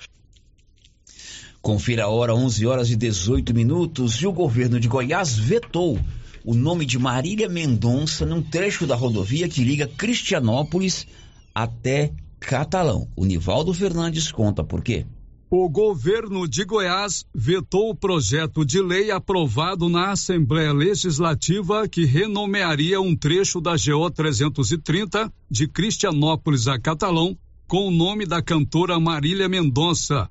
Confira 1.61 2.05
a 2.05 2.09
hora, 2.09 2.37
11 2.37 2.65
horas 2.69 2.89
e 2.89 2.95
18 2.95 3.53
minutos, 3.53 4.15
e 4.23 4.29
o 4.29 4.33
governo 4.33 4.79
de 4.79 4.87
Goiás 4.87 5.37
vetou 5.37 5.99
o 6.45 6.55
nome 6.55 6.87
de 6.87 7.01
Marília 7.01 7.49
Mendonça 7.49 8.25
num 8.25 8.41
trecho 8.41 8.87
da 8.87 8.95
rodovia 8.95 9.49
que 9.49 9.65
liga 9.65 9.89
Cristianópolis 9.89 11.05
até 11.53 12.13
Catalão. 12.39 13.09
O 13.17 13.25
Nivaldo 13.25 13.75
Fernandes 13.75 14.31
conta 14.31 14.63
por 14.63 14.85
quê. 14.85 15.05
O 15.51 15.67
governo 15.67 16.47
de 16.47 16.63
Goiás 16.63 17.25
vetou 17.35 17.89
o 17.89 17.95
projeto 17.95 18.67
de 18.67 18.83
lei 18.83 19.11
aprovado 19.11 19.89
na 19.89 20.11
Assembleia 20.11 20.75
Legislativa 20.75 21.89
que 21.89 22.05
renomearia 22.05 23.01
um 23.01 23.17
trecho 23.17 23.59
da 23.59 23.71
GO 23.73 24.11
330 24.11 25.33
de 25.51 25.67
Cristianópolis 25.67 26.69
a 26.69 26.79
Catalão 26.79 27.35
com 27.67 27.89
o 27.89 27.91
nome 27.91 28.27
da 28.27 28.43
cantora 28.43 29.01
Marília 29.01 29.49
Mendonça. 29.49 30.29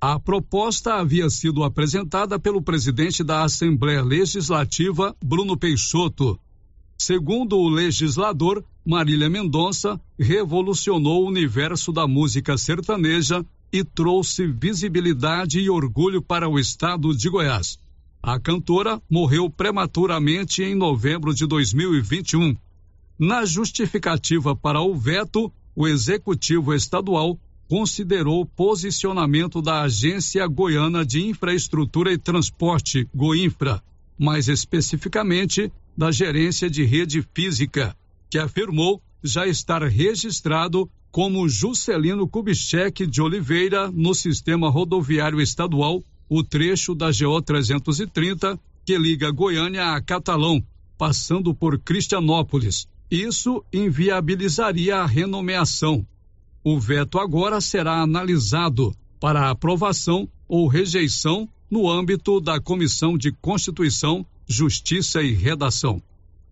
A 0.00 0.20
proposta 0.20 0.94
havia 0.94 1.28
sido 1.28 1.64
apresentada 1.64 2.38
pelo 2.38 2.62
presidente 2.62 3.24
da 3.24 3.42
Assembleia 3.42 4.02
Legislativa, 4.02 5.12
Bruno 5.20 5.56
Peixoto. 5.56 6.38
Segundo 6.96 7.58
o 7.58 7.68
legislador, 7.68 8.64
Marília 8.86 9.28
Mendonça 9.28 10.00
revolucionou 10.16 11.24
o 11.24 11.28
universo 11.28 11.90
da 11.90 12.06
música 12.06 12.56
sertaneja 12.56 13.44
e 13.72 13.82
trouxe 13.82 14.46
visibilidade 14.46 15.58
e 15.58 15.70
orgulho 15.70 16.20
para 16.20 16.48
o 16.48 16.58
estado 16.58 17.16
de 17.16 17.30
Goiás. 17.30 17.78
A 18.22 18.38
cantora 18.38 19.00
morreu 19.08 19.48
prematuramente 19.48 20.62
em 20.62 20.74
novembro 20.74 21.34
de 21.34 21.46
2021. 21.46 22.56
Na 23.18 23.44
justificativa 23.44 24.54
para 24.54 24.80
o 24.80 24.94
veto, 24.94 25.50
o 25.74 25.88
executivo 25.88 26.74
estadual 26.74 27.38
considerou 27.68 28.42
o 28.42 28.46
posicionamento 28.46 29.62
da 29.62 29.82
Agência 29.82 30.46
Goiana 30.46 31.06
de 31.06 31.24
Infraestrutura 31.24 32.12
e 32.12 32.18
Transporte, 32.18 33.08
Goinfra, 33.14 33.82
mais 34.18 34.46
especificamente 34.48 35.72
da 35.96 36.10
Gerência 36.10 36.68
de 36.68 36.84
Rede 36.84 37.26
Física, 37.34 37.96
que 38.28 38.38
afirmou 38.38 39.02
já 39.22 39.46
estar 39.46 39.82
registrado 39.82 40.88
como 41.12 41.46
Juscelino 41.46 42.26
Kubitschek 42.26 43.06
de 43.06 43.20
Oliveira 43.20 43.90
no 43.90 44.14
sistema 44.14 44.70
rodoviário 44.70 45.42
estadual, 45.42 46.02
o 46.26 46.42
trecho 46.42 46.94
da 46.94 47.10
GO 47.12 47.42
330 47.42 48.58
que 48.84 48.96
liga 48.96 49.30
Goiânia 49.30 49.92
a 49.92 50.00
Catalão, 50.00 50.64
passando 50.96 51.54
por 51.54 51.78
Cristianópolis. 51.78 52.88
Isso 53.10 53.62
inviabilizaria 53.70 54.96
a 54.96 55.06
renomeação. 55.06 56.04
O 56.64 56.80
veto 56.80 57.18
agora 57.18 57.60
será 57.60 58.00
analisado 58.00 58.96
para 59.20 59.50
aprovação 59.50 60.26
ou 60.48 60.66
rejeição 60.66 61.46
no 61.70 61.90
âmbito 61.90 62.40
da 62.40 62.58
Comissão 62.58 63.18
de 63.18 63.30
Constituição, 63.32 64.24
Justiça 64.46 65.22
e 65.22 65.32
Redação. 65.32 66.02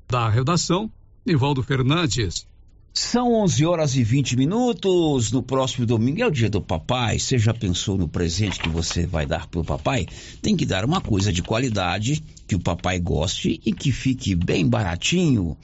Da 0.07 0.29
redação, 0.29 0.91
Nivaldo 1.25 1.63
Fernandes. 1.63 2.47
São 2.93 3.35
11 3.35 3.65
horas 3.67 3.95
e 3.95 4.03
20 4.03 4.37
minutos. 4.37 5.31
No 5.31 5.45
próximo 5.45 5.87
domingo 5.87 6.23
é 6.23 6.27
o 6.27 6.31
dia 6.31 6.51
do 6.51 6.61
papai. 6.61 7.21
Você 7.21 7.39
já 7.39 7.55
pensou 7.55 7.97
no 7.97 8.09
presente 8.09 8.59
que 8.59 8.69
você 8.69 9.07
vai 9.07 9.25
dar 9.25 9.47
para 9.47 9.61
o 9.61 9.65
papai? 9.65 10.09
Tem 10.43 10.57
que 10.57 10.67
dar 10.67 10.85
uma 10.85 11.01
coisa 11.01 11.33
de 11.33 11.41
qualidade 11.41 12.21
que 12.49 12.57
o 12.57 12.61
papai 12.61 12.99
goste 12.99 13.61
e 13.65 13.73
que 13.73 13.93
fique 13.93 14.35
bem 14.35 14.69
baratinho, 14.69 15.57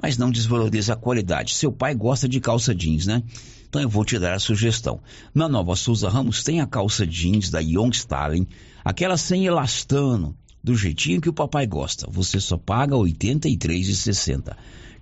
mas 0.00 0.18
não 0.18 0.30
desvalorize 0.30 0.92
a 0.92 0.96
qualidade. 0.96 1.54
Seu 1.54 1.72
pai 1.72 1.94
gosta 1.94 2.28
de 2.28 2.40
calça 2.40 2.74
jeans, 2.74 3.06
né? 3.06 3.22
Então 3.70 3.80
eu 3.80 3.88
vou 3.88 4.04
te 4.04 4.18
dar 4.18 4.34
a 4.34 4.38
sugestão. 4.38 5.00
Na 5.34 5.48
Nova 5.48 5.74
Souza 5.76 6.10
Ramos 6.10 6.44
tem 6.44 6.60
a 6.60 6.66
calça 6.66 7.06
jeans 7.06 7.48
da 7.48 7.58
Young 7.58 7.90
Stalin, 7.90 8.46
aquela 8.84 9.16
sem 9.16 9.46
elastano, 9.46 10.36
do 10.62 10.76
jeitinho 10.76 11.22
que 11.22 11.28
o 11.28 11.32
papai 11.32 11.66
gosta. 11.66 12.06
Você 12.10 12.38
só 12.38 12.58
paga 12.58 12.94
R$ 12.96 13.02
83,60. 13.02 14.54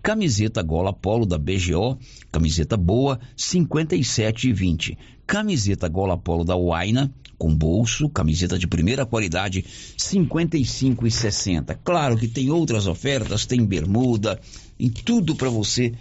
Camiseta 0.04 0.62
gola 0.62 0.92
polo 0.92 1.24
da 1.24 1.38
BGO, 1.38 1.98
camiseta 2.30 2.76
boa, 2.76 3.18
57,20. 3.38 4.98
Camiseta 5.26 5.88
gola 5.88 6.18
polo 6.18 6.44
da 6.44 6.54
Waina, 6.54 7.10
com 7.38 7.56
bolso, 7.56 8.10
camiseta 8.10 8.58
de 8.58 8.66
primeira 8.66 9.06
qualidade, 9.06 9.64
55,60. 9.96 11.78
Claro 11.82 12.18
que 12.18 12.28
tem 12.28 12.50
outras 12.50 12.86
ofertas, 12.86 13.46
tem 13.46 13.64
bermuda, 13.64 14.38
e 14.78 14.90
tudo 14.90 15.34
para 15.34 15.48
você 15.48 15.94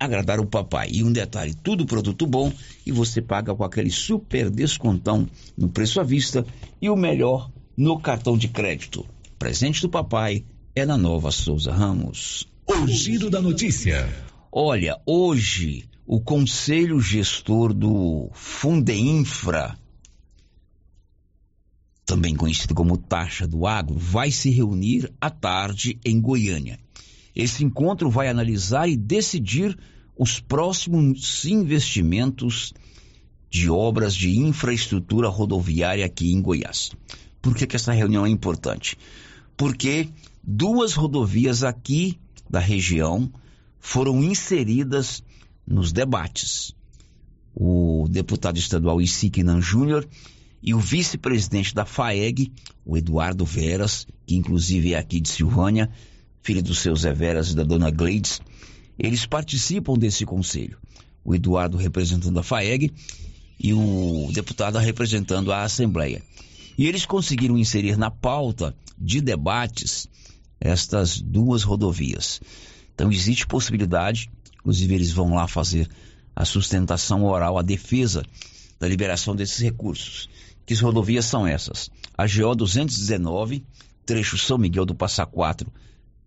agradar 0.00 0.40
o 0.40 0.46
papai. 0.46 0.88
E 0.90 1.04
um 1.04 1.12
detalhe, 1.12 1.54
tudo 1.54 1.86
produto 1.86 2.26
bom 2.26 2.52
e 2.84 2.90
você 2.90 3.22
paga 3.22 3.54
com 3.54 3.62
aquele 3.62 3.90
super 3.90 4.50
descontão 4.50 5.28
no 5.56 5.68
preço 5.68 6.00
à 6.00 6.02
vista 6.02 6.44
e 6.82 6.90
o 6.90 6.96
melhor 6.96 7.52
no 7.76 8.00
cartão 8.00 8.36
de 8.36 8.48
crédito. 8.48 9.06
Presente 9.38 9.80
do 9.80 9.88
papai 9.88 10.44
é 10.74 10.84
na 10.84 10.98
Nova 10.98 11.30
Souza 11.30 11.70
Ramos. 11.70 12.52
O 12.66 12.86
giro 12.86 13.28
da 13.28 13.42
notícia. 13.42 14.08
Olha, 14.50 14.98
hoje 15.04 15.84
o 16.06 16.18
conselho 16.18 16.98
gestor 16.98 17.74
do 17.74 18.30
Fundeinfra, 18.32 19.78
também 22.06 22.34
conhecido 22.34 22.74
como 22.74 22.96
taxa 22.96 23.46
do 23.46 23.66
agro, 23.66 23.98
vai 23.98 24.30
se 24.30 24.48
reunir 24.48 25.12
à 25.20 25.28
tarde 25.28 25.98
em 26.04 26.18
Goiânia. 26.18 26.78
Esse 27.36 27.62
encontro 27.62 28.08
vai 28.08 28.28
analisar 28.28 28.88
e 28.88 28.96
decidir 28.96 29.78
os 30.16 30.40
próximos 30.40 31.44
investimentos 31.44 32.72
de 33.50 33.68
obras 33.68 34.14
de 34.14 34.38
infraestrutura 34.38 35.28
rodoviária 35.28 36.06
aqui 36.06 36.32
em 36.32 36.40
Goiás. 36.40 36.92
Por 37.42 37.54
que, 37.54 37.66
que 37.66 37.76
essa 37.76 37.92
reunião 37.92 38.24
é 38.24 38.30
importante? 38.30 38.96
Porque 39.54 40.08
duas 40.42 40.94
rodovias 40.94 41.62
aqui 41.62 42.18
da 42.48 42.58
região 42.58 43.30
foram 43.80 44.22
inseridas 44.22 45.22
nos 45.66 45.92
debates. 45.92 46.74
O 47.54 48.06
deputado 48.08 48.58
estadual 48.58 49.00
Isiquinan 49.00 49.60
Júnior 49.60 50.08
e 50.62 50.74
o 50.74 50.78
vice-presidente 50.78 51.74
da 51.74 51.84
FAEG, 51.84 52.50
o 52.84 52.96
Eduardo 52.96 53.44
Veras, 53.44 54.06
que 54.26 54.34
inclusive 54.34 54.94
é 54.94 54.98
aqui 54.98 55.20
de 55.20 55.28
Silvânia, 55.28 55.90
filho 56.42 56.62
do 56.62 56.74
seu 56.74 56.96
Zé 56.96 57.12
Veras 57.12 57.50
e 57.50 57.56
da 57.56 57.62
dona 57.62 57.90
Gleides, 57.90 58.40
eles 58.98 59.26
participam 59.26 59.94
desse 59.94 60.24
conselho. 60.24 60.78
O 61.24 61.34
Eduardo 61.34 61.76
representando 61.76 62.38
a 62.38 62.42
FAEG 62.42 62.92
e 63.58 63.72
o 63.72 64.30
deputado 64.32 64.78
representando 64.78 65.52
a 65.52 65.62
Assembleia. 65.62 66.22
E 66.76 66.86
eles 66.86 67.06
conseguiram 67.06 67.56
inserir 67.56 67.96
na 67.96 68.10
pauta 68.10 68.74
de 68.98 69.20
debates 69.20 70.08
estas 70.60 71.20
duas 71.20 71.62
rodovias. 71.62 72.40
Então 72.94 73.10
existe 73.10 73.46
possibilidade, 73.46 74.30
inclusive 74.58 74.94
eles 74.94 75.12
vão 75.12 75.34
lá 75.34 75.46
fazer 75.48 75.88
a 76.34 76.44
sustentação 76.44 77.24
oral, 77.24 77.58
a 77.58 77.62
defesa 77.62 78.24
da 78.78 78.88
liberação 78.88 79.34
desses 79.36 79.58
recursos. 79.58 80.28
Que 80.66 80.74
rodovias 80.74 81.26
são 81.26 81.46
essas? 81.46 81.90
A 82.16 82.26
GO 82.26 82.54
219, 82.54 83.64
trecho 84.06 84.38
São 84.38 84.56
Miguel 84.56 84.86
do 84.86 84.94
Passa 84.94 85.26
Quatro 85.26 85.70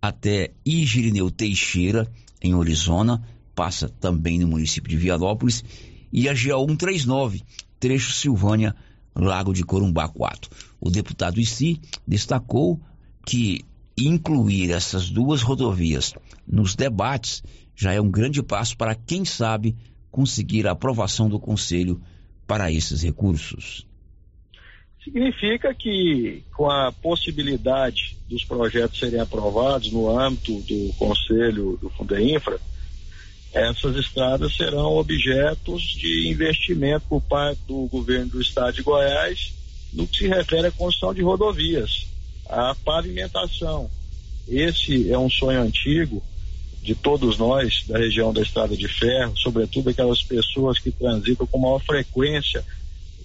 até 0.00 0.52
Igirineu 0.64 1.30
Teixeira, 1.30 2.08
em 2.40 2.54
Orizona, 2.54 3.22
passa 3.54 3.88
também 3.88 4.38
no 4.38 4.46
município 4.46 4.88
de 4.88 4.96
Vianópolis, 4.96 5.64
e 6.12 6.28
a 6.28 6.32
GO 6.32 6.66
139, 6.68 7.42
trecho 7.80 8.12
Silvânia, 8.12 8.74
Lago 9.14 9.52
de 9.52 9.64
Corumbá 9.64 10.08
4. 10.08 10.50
O 10.80 10.88
deputado 10.88 11.40
Issi 11.40 11.80
destacou 12.06 12.80
que 13.26 13.64
incluir 14.06 14.70
essas 14.70 15.10
duas 15.10 15.42
rodovias 15.42 16.14
nos 16.46 16.74
debates 16.74 17.42
já 17.74 17.92
é 17.92 18.00
um 18.00 18.10
grande 18.10 18.42
passo 18.42 18.76
para, 18.76 18.94
quem 18.94 19.24
sabe, 19.24 19.76
conseguir 20.10 20.66
a 20.66 20.72
aprovação 20.72 21.28
do 21.28 21.38
Conselho 21.38 22.00
para 22.46 22.72
esses 22.72 23.02
recursos. 23.02 23.86
Significa 25.02 25.72
que, 25.72 26.42
com 26.52 26.68
a 26.68 26.90
possibilidade 26.90 28.16
dos 28.28 28.44
projetos 28.44 28.98
serem 28.98 29.20
aprovados 29.20 29.92
no 29.92 30.10
âmbito 30.18 30.60
do 30.62 30.92
Conselho 30.94 31.78
do 31.80 31.88
Fundeinfra, 31.90 32.58
essas 33.52 33.96
estradas 33.96 34.56
serão 34.56 34.96
objetos 34.96 35.82
de 35.82 36.28
investimento 36.28 37.06
por 37.08 37.22
parte 37.22 37.60
do 37.66 37.86
governo 37.86 38.32
do 38.32 38.42
estado 38.42 38.74
de 38.74 38.82
Goiás 38.82 39.54
no 39.92 40.06
que 40.06 40.18
se 40.18 40.28
refere 40.28 40.66
à 40.66 40.70
construção 40.70 41.14
de 41.14 41.22
rodovias 41.22 42.07
a 42.48 42.74
pavimentação. 42.84 43.90
Esse 44.48 45.12
é 45.12 45.18
um 45.18 45.28
sonho 45.28 45.60
antigo 45.60 46.22
de 46.82 46.94
todos 46.94 47.36
nós 47.36 47.84
da 47.86 47.98
região 47.98 48.32
da 48.32 48.40
Estrada 48.40 48.76
de 48.76 48.88
Ferro, 48.88 49.36
sobretudo 49.36 49.90
aquelas 49.90 50.22
pessoas 50.22 50.78
que 50.78 50.90
transitam 50.90 51.46
com 51.46 51.58
maior 51.58 51.80
frequência 51.80 52.64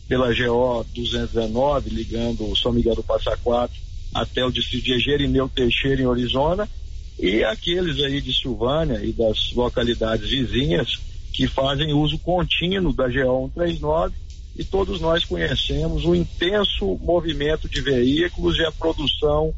pela 0.08 0.34
GO 0.34 0.86
219, 0.94 1.90
ligando 1.90 2.56
São 2.58 2.74
Miguel 2.74 2.96
do 2.96 3.04
Passa 3.04 3.38
Quatro 3.38 3.78
até 4.14 4.44
o 4.44 4.52
distrito 4.52 4.84
de 4.84 4.94
Egerineu 4.94 5.50
Teixeira, 5.50 6.02
em 6.02 6.10
Arizona, 6.10 6.70
e 7.18 7.44
aqueles 7.44 8.04
aí 8.04 8.22
de 8.22 8.34
Silvânia 8.34 9.00
e 9.04 9.14
das 9.14 9.54
localidades 9.54 10.30
vizinhas 10.30 11.00
que 11.32 11.48
fazem 11.48 11.94
uso 11.94 12.20
contínuo 12.20 12.94
da 12.94 13.08
GO 13.08 13.52
139 13.56 14.23
e 14.56 14.64
todos 14.64 15.02
nós 15.02 15.26
conhecemos 15.26 16.06
o 16.06 16.14
intenso 16.14 16.98
movimento 17.02 17.68
de 17.68 17.82
veículos 17.82 18.58
e 18.58 18.66
a 18.66 18.72
produção 18.72 19.54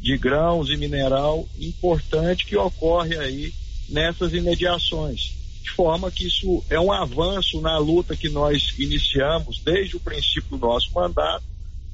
de 0.00 0.16
grãos 0.16 0.70
e 0.70 0.76
mineral 0.76 1.48
importante 1.58 2.46
que 2.46 2.56
ocorre 2.56 3.18
aí 3.18 3.52
nessas 3.88 4.32
imediações. 4.32 5.34
De 5.62 5.70
forma 5.70 6.10
que 6.10 6.26
isso 6.26 6.64
é 6.70 6.78
um 6.78 6.92
avanço 6.92 7.60
na 7.60 7.78
luta 7.78 8.16
que 8.16 8.28
nós 8.28 8.74
iniciamos 8.78 9.60
desde 9.60 9.96
o 9.96 10.00
princípio 10.00 10.56
do 10.56 10.58
nosso 10.58 10.92
mandato, 10.94 11.44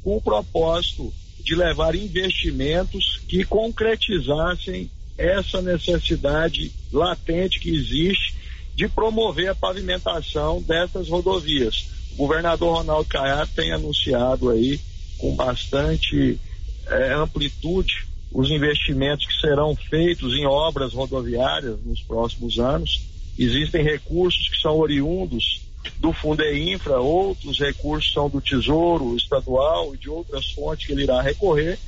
com 0.02 0.16
o 0.16 0.20
propósito 0.20 1.12
de 1.40 1.54
levar 1.54 1.94
investimentos 1.94 3.20
que 3.26 3.44
concretizassem 3.44 4.90
essa 5.16 5.62
necessidade 5.62 6.72
latente 6.92 7.58
que 7.58 7.70
existe 7.70 8.34
de 8.74 8.88
promover 8.88 9.48
a 9.48 9.54
pavimentação 9.54 10.60
dessas 10.60 11.08
rodovias 11.08 11.93
o 12.14 12.16
governador 12.16 12.78
Ronaldo 12.78 13.08
Caiado 13.08 13.50
tem 13.54 13.72
anunciado 13.72 14.50
aí 14.50 14.80
com 15.18 15.34
bastante 15.34 16.38
é, 16.86 17.12
amplitude 17.12 18.06
os 18.32 18.50
investimentos 18.50 19.26
que 19.26 19.40
serão 19.40 19.74
feitos 19.74 20.32
em 20.34 20.46
obras 20.46 20.92
rodoviárias 20.92 21.78
nos 21.84 22.00
próximos 22.02 22.58
anos. 22.58 23.02
Existem 23.38 23.82
recursos 23.82 24.48
que 24.48 24.60
são 24.60 24.78
oriundos 24.78 25.62
do 25.98 26.12
Fundeinfra, 26.12 27.00
outros 27.00 27.58
recursos 27.58 28.12
são 28.12 28.30
do 28.30 28.40
Tesouro 28.40 29.16
Estadual 29.16 29.94
e 29.94 29.98
de 29.98 30.08
outras 30.08 30.50
fontes 30.52 30.86
que 30.86 30.92
ele 30.92 31.02
irá 31.02 31.20
recorrer, 31.20 31.78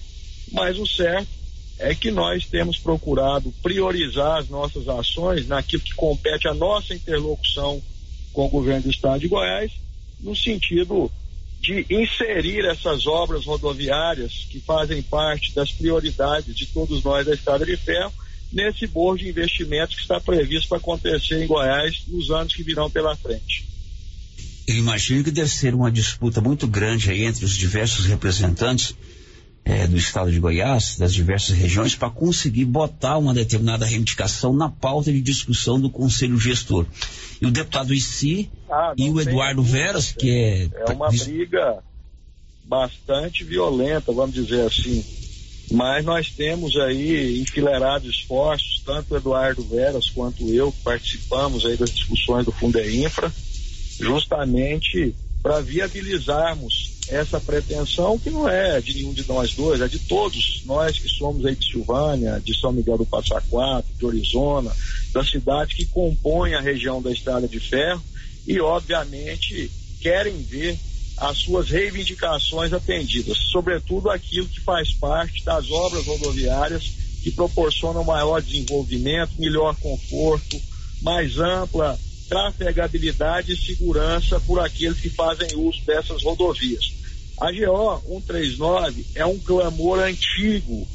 mas 0.53 0.79
o 0.79 0.87
certo 0.87 1.29
é 1.79 1.95
que 1.95 2.11
nós 2.11 2.47
temos 2.47 2.79
procurado 2.79 3.53
priorizar 3.63 4.39
as 4.39 4.49
nossas 4.49 4.89
ações 4.89 5.47
naquilo 5.47 5.83
que 5.83 5.95
compete 5.95 6.49
à 6.49 6.55
nossa 6.55 6.95
interlocução 6.95 7.83
com 8.33 8.47
o 8.47 8.51
governo 8.51 8.83
do 8.83 8.91
estado 8.91 9.21
de 9.21 9.29
Goiás 9.29 9.73
no 10.21 10.35
sentido 10.35 11.11
de 11.61 11.87
inserir 11.91 12.65
essas 12.65 13.07
obras 13.07 13.45
rodoviárias 13.45 14.47
que 14.51 14.61
fazem 14.61 15.03
parte 15.03 15.55
das 15.55 15.73
prioridades 15.73 16.55
de 16.55 16.67
todos 16.67 17.03
nós 17.03 17.27
da 17.27 17.35
Estrada 17.35 17.65
de 17.65 17.77
Ferro 17.77 18.13
nesse 18.53 18.87
bolo 18.87 19.19
de 19.19 19.29
investimentos 19.29 19.97
que 19.97 20.03
está 20.03 20.21
previsto 20.21 20.69
para 20.69 20.79
acontecer 20.79 21.43
em 21.43 21.47
Goiás 21.47 22.03
nos 22.07 22.31
anos 22.31 22.55
que 22.55 22.63
virão 22.63 22.91
pela 22.91 23.17
frente. 23.17 23.67
Eu 24.67 24.77
imagino 24.77 25.23
que 25.23 25.31
deve 25.31 25.49
ser 25.49 25.75
uma 25.75 25.91
disputa 25.91 26.41
muito 26.41 26.67
grande 26.67 27.11
aí 27.11 27.25
entre 27.25 27.45
os 27.45 27.57
diversos 27.57 28.07
representantes 28.07 28.95
é, 29.67 29.85
do 29.89 29.97
estado 29.97 30.31
de 30.31 30.39
Goiás, 30.39 30.97
das 30.97 31.13
diversas 31.13 31.57
regiões, 31.57 31.97
para 31.97 32.09
conseguir 32.09 32.65
botar 32.65 33.19
uma 33.19 33.35
determinada 33.35 33.85
reivindicação 33.85 34.55
na 34.55 34.69
pauta 34.69 35.13
de 35.13 35.21
discussão 35.21 35.81
do 35.81 35.91
Conselho 35.91 36.39
Gestor. 36.39 36.87
E 37.43 37.47
o 37.47 37.51
deputado 37.51 37.93
Issi 37.93 38.49
ah, 38.71 38.95
e 38.97 39.11
o 39.11 39.21
Eduardo 39.21 39.65
Veras, 39.65 40.13
que 40.13 40.31
é. 40.31 40.69
É 40.89 40.93
uma 40.93 41.09
briga 41.09 41.83
bastante 42.65 43.43
violenta, 43.43 44.13
vamos 44.13 44.37
dizer 44.37 44.65
assim. 44.65 45.05
Mas 45.73 46.05
nós 46.05 46.31
temos 46.31 46.77
aí 46.77 47.41
enfileirados 47.41 48.09
esforços, 48.09 48.81
tanto 48.87 49.15
o 49.15 49.17
Eduardo 49.17 49.65
Veras 49.65 50.09
quanto 50.11 50.49
eu, 50.49 50.71
que 50.71 50.81
participamos 50.85 51.67
aí 51.67 51.77
das 51.77 51.91
discussões 51.91 52.45
do 52.45 52.53
Fundeinfra, 52.53 53.33
justamente 53.99 55.13
para 55.47 55.61
viabilizarmos 55.61 56.97
essa 57.07 57.39
pretensão 57.39 58.19
que 58.19 58.31
não 58.31 58.49
é 58.49 58.81
de 58.81 58.95
nenhum 58.95 59.13
de 59.13 59.25
nós 59.29 59.55
dois, 59.55 59.81
é 59.81 59.87
de 59.87 60.01
todos 60.01 60.63
nós 60.65 60.99
que 60.99 61.09
somos 61.09 61.47
aí 61.47 61.55
de 61.55 61.71
Silvânia, 61.71 62.43
de 62.45 62.59
São 62.59 62.73
Miguel 62.73 62.99
do 62.99 63.07
Passa 63.07 63.41
Quatro, 63.49 63.95
de 63.97 64.05
Orizona, 64.05 64.75
da 65.13 65.25
cidade 65.25 65.77
que 65.77 65.85
compõe 65.85 66.55
a 66.55 66.61
região 66.61 67.01
da 67.01 67.13
Estrada 67.13 67.47
de 67.47 67.61
Ferro 67.61 68.03
e, 68.45 68.59
obviamente, 68.61 69.71
querem 70.01 70.37
ver 70.43 70.77
as 71.17 71.39
suas 71.39 71.71
reivindicações 71.71 72.73
atendidas, 72.73 73.39
sobretudo 73.39 74.11
aquilo 74.11 74.49
que 74.49 74.59
faz 74.59 74.95
parte 74.95 75.45
das 75.45 75.71
obras 75.71 76.05
rodoviárias 76.07 76.91
que 77.23 77.31
proporcionam 77.31 78.03
maior 78.03 78.43
desenvolvimento, 78.43 79.39
melhor 79.39 79.77
conforto, 79.77 80.61
mais 81.03 81.39
ampla 81.39 81.97
trafegabilidade 82.29 83.53
e 83.53 83.57
segurança 83.57 84.41
por 84.41 84.61
aqueles 84.61 85.01
que 85.01 85.11
fazem 85.11 85.49
uso 85.57 85.81
dessas 85.85 86.23
rodovias. 86.23 86.93
A 87.39 87.53
GO 87.53 88.01
139 88.07 89.07
é 89.15 89.27
um 89.27 89.39
clamor 89.39 89.99
antigo 89.99 90.89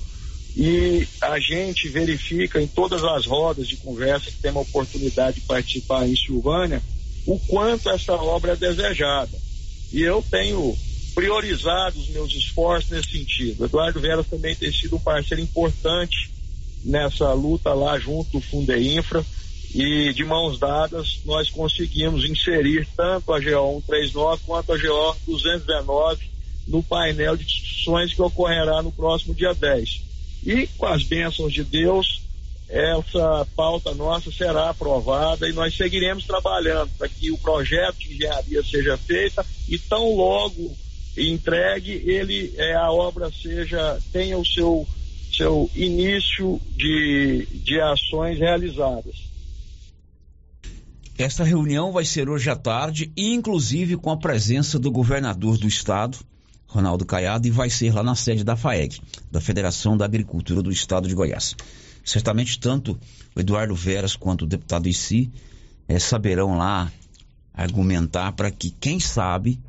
e 0.56 1.08
a 1.22 1.39
gente 1.39 1.88
verifica 1.88 2.62
em 2.62 2.67
todas 2.67 3.04
as 3.04 3.26
rodas 3.26 3.67
de 3.67 3.78
conversa 3.78 4.32
que 4.32 4.41
tem 4.41 4.52
a 4.52 4.60
oportunidade 4.60 5.39
de 5.39 5.46
participar 5.46 6.08
em 6.08 6.15
Silvânia 6.15 6.82
o 7.26 7.39
quanto 7.39 7.89
essa 7.89 8.13
obra 8.13 8.54
é 8.54 8.56
desejada. 8.56 9.38
E 9.94 10.02
eu 10.02 10.24
tenho 10.30 10.76
priorizado 11.13 12.00
os 12.00 12.10
meus 12.10 12.34
esforços 12.34 12.89
nesse 12.89 13.12
sentido. 13.12 13.65
Eduardo 13.65 14.00
Veras 14.00 14.28
também 14.28 14.56
tem 14.56 14.72
sido 14.72 14.96
um 14.96 15.00
parceiro 15.00 15.41
importante 15.41 16.32
nessa 16.84 17.32
luta 17.34 17.74
lá 17.74 18.00
junto 18.00 18.32
do 18.32 18.41
Fundeinfra 18.41 19.24
e 19.74 20.12
de 20.14 20.26
mãos 20.26 20.60
dadas 20.60 21.22
nós 21.26 21.50
conseguimos 21.50 22.26
inserir 22.26 22.88
tanto 22.96 23.34
a 23.34 23.40
GO 23.40 23.82
139 23.86 24.42
quanto 24.46 24.74
a 24.74 24.78
GO 24.78 25.16
219 25.26 26.30
no 26.68 26.84
painel 26.84 27.38
de 27.38 27.46
discussões 27.46 28.14
que 28.14 28.22
ocorrerá 28.22 28.82
no 28.82 28.92
próximo 28.92 29.34
dia 29.34 29.54
10. 29.54 30.02
E 30.46 30.68
com 30.78 30.86
as 30.86 31.04
bênçãos 31.04 31.54
de 31.54 31.64
Deus, 31.64 32.22
essa 32.68 33.48
pauta 33.56 33.94
nossa 33.94 34.32
será 34.32 34.70
aprovada 34.70 35.48
e 35.48 35.54
nós 35.54 35.76
seguiremos 35.76 36.26
trabalhando 36.26 36.90
para 36.98 37.08
que 37.08 37.32
o 37.32 37.38
projeto 37.38 37.98
de 38.00 38.14
engenharia 38.14 38.64
seja 38.64 38.98
feita 38.98 39.46
e 39.68 39.78
tão 39.78 40.16
logo 40.16 40.76
entregue 41.18 41.92
ele 42.06 42.54
é, 42.58 42.74
a 42.74 42.90
obra 42.90 43.30
seja 43.32 44.00
tenha 44.14 44.38
o 44.38 44.46
seu 44.46 44.88
seu 45.34 45.70
início 45.76 46.62
de, 46.76 47.48
de 47.64 47.80
ações 47.80 48.38
realizadas. 48.38 49.31
Esta 51.22 51.44
reunião 51.44 51.92
vai 51.92 52.04
ser 52.04 52.28
hoje 52.30 52.50
à 52.50 52.56
tarde, 52.56 53.12
inclusive 53.16 53.96
com 53.96 54.10
a 54.10 54.18
presença 54.18 54.80
do 54.80 54.90
governador 54.90 55.56
do 55.56 55.68
estado, 55.68 56.18
Ronaldo 56.66 57.06
Caiado, 57.06 57.48
e 57.48 57.52
vai 57.52 57.70
ser 57.70 57.94
lá 57.94 58.02
na 58.02 58.16
sede 58.16 58.44
da 58.44 58.56
FAEG, 58.56 59.00
da 59.30 59.40
Federação 59.40 59.96
da 59.96 60.04
Agricultura 60.04 60.64
do 60.64 60.72
Estado 60.72 61.08
de 61.08 61.14
Goiás. 61.14 61.56
Certamente 62.04 62.60
tanto 62.60 63.00
o 63.36 63.40
Eduardo 63.40 63.76
Veras 63.76 64.16
quanto 64.16 64.46
o 64.46 64.48
deputado 64.48 64.90
Issi 64.90 65.32
é, 65.88 66.00
saberão 66.00 66.58
lá 66.58 66.92
argumentar 67.54 68.32
para 68.32 68.50
que, 68.50 68.72
quem 68.72 69.00
sabe, 69.00 69.60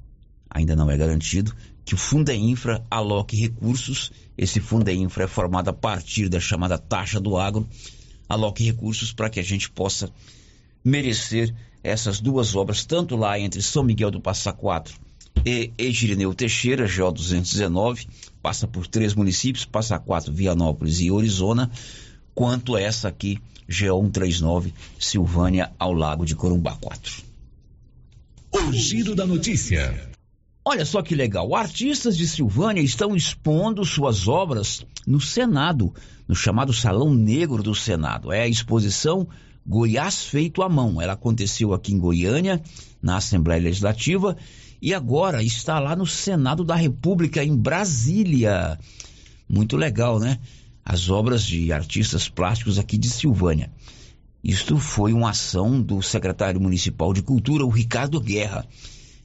ainda 0.48 0.74
não 0.74 0.90
é 0.90 0.96
garantido, 0.96 1.54
que 1.84 1.92
o 1.92 1.98
Fundeinfra 1.98 2.82
aloque 2.90 3.36
recursos. 3.36 4.10
Esse 4.38 4.58
Fundeinfra 4.58 5.24
é 5.24 5.28
formado 5.28 5.68
a 5.68 5.74
partir 5.74 6.30
da 6.30 6.40
chamada 6.40 6.78
taxa 6.78 7.20
do 7.20 7.36
agro, 7.36 7.68
aloque 8.26 8.64
recursos 8.64 9.12
para 9.12 9.28
que 9.28 9.38
a 9.38 9.44
gente 9.44 9.68
possa 9.68 10.10
merecer 10.84 11.54
essas 11.82 12.20
duas 12.20 12.54
obras, 12.54 12.84
tanto 12.84 13.16
lá 13.16 13.38
entre 13.38 13.60
São 13.60 13.82
Miguel 13.82 14.10
do 14.10 14.20
Passa 14.20 14.52
Quatro 14.52 14.94
e 15.44 15.72
Egirineu 15.76 16.34
Teixeira, 16.34 16.86
GO 16.86 17.10
219, 17.10 18.06
passa 18.40 18.66
por 18.66 18.86
três 18.86 19.14
municípios, 19.14 19.64
Passa 19.64 19.98
Quatro, 19.98 20.32
Vianópolis 20.32 21.00
e 21.00 21.10
Orizona, 21.10 21.70
quanto 22.34 22.76
essa 22.76 23.08
aqui, 23.08 23.38
GO 23.68 24.00
139, 24.04 24.72
Silvânia, 24.98 25.72
ao 25.78 25.92
Lago 25.92 26.24
de 26.24 26.36
Corumbá 26.36 26.76
4. 26.80 27.24
O 28.52 28.72
giro 28.72 29.14
da 29.14 29.26
notícia. 29.26 30.12
Olha 30.64 30.84
só 30.84 31.02
que 31.02 31.14
legal, 31.14 31.56
artistas 31.56 32.16
de 32.16 32.28
Silvânia 32.28 32.80
estão 32.80 33.16
expondo 33.16 33.84
suas 33.84 34.28
obras 34.28 34.86
no 35.04 35.20
Senado, 35.20 35.92
no 36.28 36.36
chamado 36.36 36.72
Salão 36.72 37.12
Negro 37.12 37.64
do 37.64 37.74
Senado. 37.74 38.30
É 38.30 38.42
a 38.42 38.48
exposição 38.48 39.26
Goiás 39.66 40.24
feito 40.24 40.62
à 40.62 40.68
mão. 40.68 41.00
Ela 41.00 41.12
aconteceu 41.12 41.72
aqui 41.72 41.92
em 41.92 41.98
Goiânia, 41.98 42.62
na 43.00 43.16
Assembleia 43.16 43.62
Legislativa, 43.62 44.36
e 44.80 44.92
agora 44.92 45.42
está 45.42 45.78
lá 45.78 45.94
no 45.94 46.06
Senado 46.06 46.64
da 46.64 46.74
República, 46.74 47.44
em 47.44 47.56
Brasília. 47.56 48.78
Muito 49.48 49.76
legal, 49.76 50.18
né? 50.18 50.38
As 50.84 51.08
obras 51.08 51.44
de 51.44 51.72
artistas 51.72 52.28
plásticos 52.28 52.78
aqui 52.78 52.98
de 52.98 53.08
Silvânia. 53.08 53.70
Isto 54.42 54.76
foi 54.76 55.12
uma 55.12 55.30
ação 55.30 55.80
do 55.80 56.02
secretário 56.02 56.60
municipal 56.60 57.12
de 57.12 57.22
Cultura, 57.22 57.64
o 57.64 57.70
Ricardo 57.70 58.20
Guerra. 58.20 58.66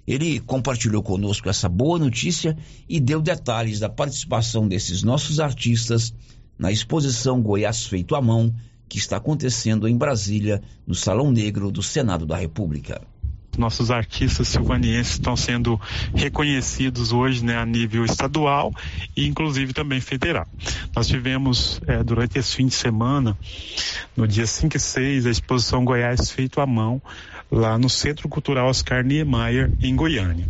Ele 0.06 0.39
compartilhou 0.39 1.02
conosco 1.02 1.50
essa 1.50 1.67
boa 1.67 1.97
notícia 1.97 2.56
e 2.88 3.00
deu 3.00 3.19
detalhes 3.19 3.80
da 3.80 3.89
participação 3.89 4.67
desses 4.67 5.02
nossos 5.02 5.39
artistas 5.39 6.13
na 6.58 6.71
exposição 6.71 7.41
Goiás 7.41 7.86
Feito 7.86 8.15
à 8.15 8.21
Mão, 8.21 8.54
que 8.88 8.97
está 8.97 9.17
acontecendo 9.17 9.88
em 9.88 9.97
Brasília, 9.97 10.62
no 10.86 10.95
Salão 10.95 11.32
Negro 11.32 11.71
do 11.71 11.84
Senado 11.84 12.26
da 12.26 12.38
República 12.38 13.02
nossos 13.58 13.89
artistas 13.91 14.47
silvanienses 14.47 15.13
estão 15.13 15.36
sendo 15.36 15.80
reconhecidos 16.13 17.12
hoje 17.12 17.43
né, 17.43 17.58
a 17.58 17.65
nível 17.65 18.06
estadual 18.06 18.71
e 19.15 19.28
inclusive 19.28 19.73
também 19.73 20.00
federal. 20.00 20.47
Nós 20.95 21.08
tivemos 21.08 21.82
é, 21.88 22.04
durante 22.04 22.38
esse 22.38 22.56
fim 22.56 22.67
de 22.67 22.76
semana, 22.76 23.38
no 24.15 24.28
dia 24.28 24.45
5 24.45 24.78
e 24.78 24.80
6, 24.80 25.26
a 25.26 25.32
exposição 25.32 25.84
Goiás 25.84 26.30
feito 26.30 26.62
à 26.62 26.65
mão 26.65 27.02
lá 27.52 27.78
no 27.78 27.89
Centro 27.89 28.28
Cultural 28.28 28.67
Oscar 28.67 29.04
Niemeyer, 29.04 29.71
em 29.82 29.95
Goiânia. 29.95 30.45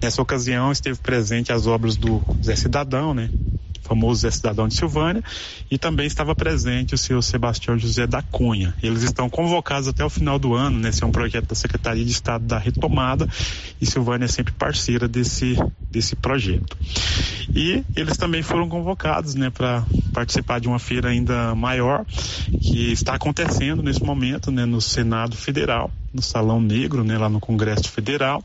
Nessa 0.00 0.20
ocasião 0.20 0.72
esteve 0.72 0.98
presente 0.98 1.52
as 1.52 1.66
obras 1.68 1.96
do 1.96 2.20
Zé 2.42 2.56
Cidadão, 2.56 3.14
né? 3.14 3.30
Famoso 3.92 4.22
Zé 4.22 4.30
Cidadão 4.30 4.66
de 4.66 4.74
Silvânia, 4.74 5.22
e 5.70 5.76
também 5.76 6.06
estava 6.06 6.34
presente 6.34 6.94
o 6.94 6.98
senhor 6.98 7.22
Sebastião 7.22 7.78
José 7.78 8.06
da 8.06 8.22
Cunha. 8.22 8.74
Eles 8.82 9.02
estão 9.02 9.28
convocados 9.28 9.86
até 9.86 10.04
o 10.04 10.10
final 10.10 10.38
do 10.38 10.54
ano, 10.54 10.78
né? 10.78 10.88
Esse 10.88 11.04
é 11.04 11.06
um 11.06 11.12
projeto 11.12 11.48
da 11.48 11.54
Secretaria 11.54 12.04
de 12.04 12.10
Estado 12.10 12.44
da 12.44 12.58
Retomada, 12.58 13.28
e 13.80 13.86
Silvânia 13.86 14.24
é 14.24 14.28
sempre 14.28 14.52
parceira 14.54 15.06
desse, 15.06 15.56
desse 15.92 16.16
projeto. 16.16 16.76
E 17.54 17.84
eles 17.94 18.16
também 18.16 18.42
foram 18.42 18.68
convocados, 18.68 19.34
né, 19.34 19.50
para 19.50 19.84
participar 20.12 20.58
de 20.58 20.66
uma 20.66 20.78
feira 20.78 21.10
ainda 21.10 21.54
maior, 21.54 22.04
que 22.60 22.90
está 22.92 23.14
acontecendo 23.14 23.82
nesse 23.82 24.02
momento, 24.02 24.50
né, 24.50 24.64
no 24.64 24.80
Senado 24.80 25.36
Federal 25.36 25.90
no 26.12 26.20
Salão 26.20 26.60
Negro, 26.60 27.02
né, 27.02 27.16
lá 27.16 27.28
no 27.28 27.40
Congresso 27.40 27.90
Federal, 27.90 28.44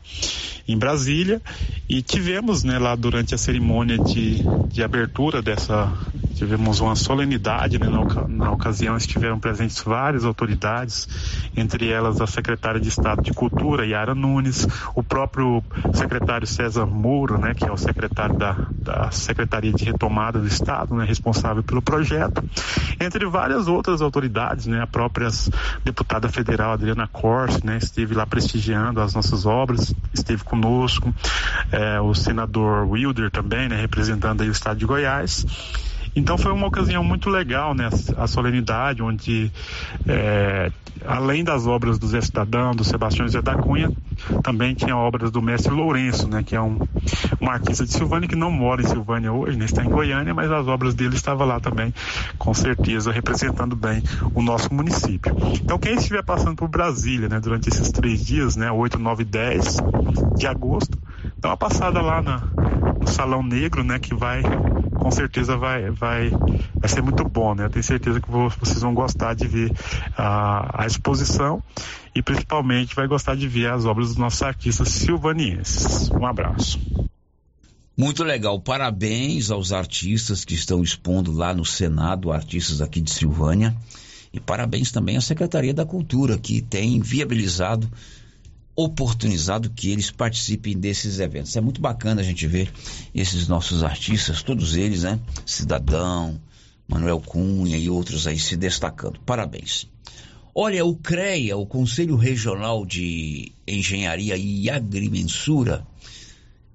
em 0.66 0.76
Brasília, 0.76 1.40
e 1.88 2.00
tivemos, 2.00 2.64
né, 2.64 2.78
lá 2.78 2.96
durante 2.96 3.34
a 3.34 3.38
cerimônia 3.38 3.98
de, 3.98 4.42
de 4.68 4.82
abertura 4.82 5.42
dessa, 5.42 5.92
tivemos 6.38 6.78
uma 6.80 6.94
solenidade, 6.94 7.78
né, 7.78 7.88
na, 7.88 8.28
na 8.28 8.50
ocasião 8.52 8.96
estiveram 8.96 9.40
presentes 9.40 9.82
várias 9.82 10.24
autoridades, 10.24 11.08
entre 11.56 11.88
elas 11.90 12.20
a 12.20 12.26
secretária 12.26 12.80
de 12.80 12.88
Estado 12.88 13.22
de 13.22 13.32
Cultura, 13.32 13.84
Yara 13.84 14.14
Nunes, 14.14 14.66
o 14.94 15.02
próprio 15.02 15.62
secretário 15.94 16.46
César 16.46 16.86
Moura, 16.86 17.36
né, 17.38 17.54
que 17.54 17.64
é 17.64 17.72
o 17.72 17.76
secretário 17.76 18.36
da, 18.36 18.56
da 18.70 19.10
Secretaria 19.10 19.72
de 19.72 19.84
Retomada 19.84 20.38
do 20.38 20.46
Estado, 20.46 20.94
né, 20.94 21.04
responsável 21.04 21.62
pelo 21.62 21.82
projeto, 21.82 22.42
entre 23.00 23.26
várias 23.26 23.66
outras 23.66 24.00
autoridades, 24.00 24.66
né, 24.66 24.80
a 24.80 24.86
própria 24.86 25.28
deputada 25.84 26.28
federal 26.28 26.72
Adriana 26.72 27.08
Corse, 27.08 27.66
né, 27.66 27.78
esteve 27.78 28.14
lá 28.14 28.24
prestigiando 28.24 29.00
as 29.00 29.12
nossas 29.12 29.44
obras, 29.44 29.92
esteve 30.14 30.44
conosco, 30.44 31.12
é, 31.72 32.00
o 32.00 32.14
senador 32.14 32.88
Wilder 32.88 33.28
também, 33.28 33.68
né, 33.68 33.80
representando 33.80 34.42
aí 34.42 34.48
o 34.48 34.52
estado 34.52 34.78
de 34.78 34.86
Goiás. 34.86 35.44
Então 36.18 36.36
foi 36.36 36.52
uma 36.52 36.66
ocasião 36.66 37.04
muito 37.04 37.30
legal, 37.30 37.74
né? 37.74 37.88
A 38.16 38.26
solenidade, 38.26 39.00
onde 39.02 39.52
é, 40.06 40.70
além 41.06 41.44
das 41.44 41.66
obras 41.66 41.98
do 41.98 42.06
Zé 42.06 42.20
Cidadão, 42.20 42.72
do 42.72 42.84
Sebastião 42.84 43.26
José 43.26 43.42
da 43.42 43.54
Cunha, 43.54 43.90
também 44.42 44.74
tinha 44.74 44.96
obras 44.96 45.30
do 45.30 45.40
mestre 45.40 45.72
Lourenço, 45.72 46.28
né? 46.28 46.42
Que 46.42 46.56
é 46.56 46.60
um, 46.60 46.78
um 47.40 47.50
artista 47.50 47.84
de 47.84 47.92
Silvânia 47.92 48.28
que 48.28 48.36
não 48.36 48.50
mora 48.50 48.82
em 48.82 48.86
Silvânia 48.86 49.32
hoje, 49.32 49.56
né? 49.56 49.64
Está 49.64 49.84
em 49.84 49.88
Goiânia, 49.88 50.34
mas 50.34 50.50
as 50.50 50.66
obras 50.66 50.94
dele 50.94 51.14
estavam 51.14 51.46
lá 51.46 51.60
também, 51.60 51.92
com 52.38 52.52
certeza, 52.54 53.12
representando 53.12 53.76
bem 53.76 54.02
o 54.34 54.42
nosso 54.42 54.72
município. 54.72 55.34
Então 55.62 55.78
quem 55.78 55.94
estiver 55.94 56.22
passando 56.22 56.56
por 56.56 56.68
Brasília, 56.68 57.28
né? 57.28 57.40
Durante 57.40 57.68
esses 57.68 57.90
três 57.90 58.24
dias, 58.24 58.56
né? 58.56 58.70
8, 58.70 58.98
9 58.98 59.22
e 59.22 59.26
10 59.26 59.76
de 60.36 60.46
agosto, 60.46 60.98
dá 61.38 61.50
uma 61.50 61.56
passada 61.56 62.00
lá 62.00 62.22
na, 62.22 62.42
no 63.00 63.06
Salão 63.06 63.42
Negro, 63.42 63.82
né? 63.84 63.98
Que 63.98 64.14
vai 64.14 64.42
com 64.98 65.10
certeza 65.10 65.56
vai, 65.56 65.90
vai, 65.90 66.30
vai 66.74 66.88
ser 66.88 67.02
muito 67.02 67.24
bom, 67.24 67.54
né? 67.54 67.64
Eu 67.64 67.70
tenho 67.70 67.82
certeza 67.82 68.20
que 68.20 68.28
vocês 68.30 68.82
vão 68.82 68.92
gostar 68.92 69.34
de 69.34 69.46
ver 69.46 69.72
a, 70.16 70.82
a 70.82 70.86
exposição 70.88 71.62
e 72.14 72.22
principalmente 72.22 72.94
vai 72.94 73.06
gostar 73.06 73.36
de 73.36 73.46
ver 73.46 73.70
as 73.70 73.84
obras 73.84 74.08
dos 74.08 74.16
nossos 74.16 74.42
artistas 74.42 74.88
silvanienses. 74.88 76.10
Um 76.10 76.26
abraço. 76.26 76.80
Muito 77.96 78.22
legal. 78.22 78.60
Parabéns 78.60 79.50
aos 79.50 79.72
artistas 79.72 80.44
que 80.44 80.54
estão 80.54 80.82
expondo 80.82 81.32
lá 81.32 81.52
no 81.54 81.64
Senado, 81.64 82.32
artistas 82.32 82.80
aqui 82.80 83.00
de 83.00 83.10
Silvânia. 83.10 83.76
E 84.32 84.38
parabéns 84.38 84.92
também 84.92 85.16
à 85.16 85.20
Secretaria 85.20 85.74
da 85.74 85.86
Cultura, 85.86 86.38
que 86.38 86.60
tem 86.60 87.00
viabilizado 87.00 87.90
oportunizado 88.78 89.70
que 89.70 89.90
eles 89.90 90.08
participem 90.08 90.78
desses 90.78 91.18
eventos. 91.18 91.56
É 91.56 91.60
muito 91.60 91.80
bacana 91.80 92.20
a 92.20 92.24
gente 92.24 92.46
ver 92.46 92.72
esses 93.12 93.48
nossos 93.48 93.82
artistas, 93.82 94.40
todos 94.40 94.76
eles, 94.76 95.02
né? 95.02 95.18
Cidadão, 95.44 96.40
Manuel 96.86 97.20
Cunha 97.20 97.76
e 97.76 97.90
outros 97.90 98.28
aí 98.28 98.38
se 98.38 98.56
destacando. 98.56 99.18
Parabéns. 99.26 99.88
Olha, 100.60 100.84
o 100.84 100.96
CREA, 100.96 101.56
o 101.56 101.64
Conselho 101.64 102.16
Regional 102.16 102.84
de 102.84 103.52
Engenharia 103.64 104.36
e 104.36 104.68
Agrimensura, 104.68 105.86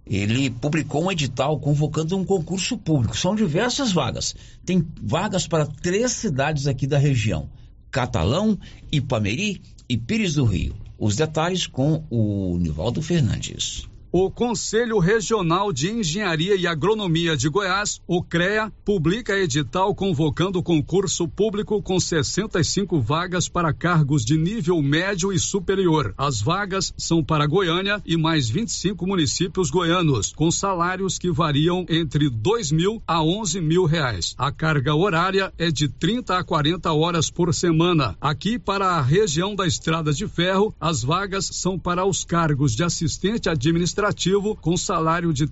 ele 0.08 0.50
publicou 0.50 1.04
um 1.04 1.12
edital 1.12 1.60
convocando 1.60 2.16
um 2.16 2.24
concurso 2.24 2.78
público. 2.78 3.18
São 3.18 3.36
diversas 3.36 3.92
vagas. 3.92 4.38
Tem 4.66 4.88
vagas 5.02 5.48
para 5.48 5.66
três 5.66 6.14
cidades 6.14 6.66
aqui 6.66 6.88
da 6.88 6.98
região: 6.98 7.50
Catalão, 7.92 8.58
Ipameri 8.90 9.62
e 9.90 9.98
Pires 9.98 10.36
do 10.36 10.46
Rio. 10.46 10.78
Os 10.98 11.18
detalhes 11.18 11.68
com 11.68 12.06
o 12.10 12.58
Nivaldo 12.58 13.02
Fernandes. 13.02 13.86
O 14.16 14.30
Conselho 14.30 15.00
Regional 15.00 15.74
de 15.74 15.90
Engenharia 15.90 16.56
e 16.56 16.68
Agronomia 16.68 17.36
de 17.36 17.50
Goiás, 17.50 18.00
o 18.06 18.22
CREA, 18.22 18.72
publica 18.86 19.36
edital 19.36 19.96
convocando 19.96 20.62
concurso 20.62 21.28
público 21.28 21.82
com 21.82 22.00
65 22.00 23.02
vagas 23.02 23.50
para 23.50 23.74
cargos 23.74 24.24
de 24.24 24.38
nível 24.38 24.80
médio 24.84 25.34
e 25.34 25.40
superior. 25.40 26.14
As 26.16 26.40
vagas 26.40 26.94
são 26.96 27.24
para 27.24 27.48
Goiânia 27.48 28.04
e 28.06 28.16
mais 28.16 28.48
25 28.48 29.04
municípios 29.08 29.72
goianos, 29.72 30.32
com 30.32 30.52
salários 30.52 31.18
que 31.18 31.32
variam 31.32 31.84
entre 31.90 32.30
dois 32.30 32.72
mil 32.72 33.02
a 33.08 33.24
onze 33.24 33.60
mil 33.60 33.84
reais. 33.86 34.36
A 34.38 34.52
carga 34.52 34.94
horária 34.94 35.52
é 35.58 35.72
de 35.72 35.88
30 35.88 36.38
a 36.38 36.44
40 36.44 36.94
horas 36.94 37.32
por 37.32 37.52
semana. 37.52 38.16
Aqui, 38.22 38.60
para 38.60 38.90
a 38.90 39.02
região 39.02 39.56
da 39.56 39.66
Estrada 39.66 40.14
de 40.14 40.28
Ferro, 40.28 40.72
as 40.80 41.02
vagas 41.02 41.50
são 41.52 41.80
para 41.80 42.06
os 42.06 42.24
cargos 42.24 42.76
de 42.76 42.84
assistente 42.84 43.50
administrativo 43.50 44.03
administrativo 44.04 44.56
com 44.56 44.76
salário 44.76 45.34
de 45.34 45.48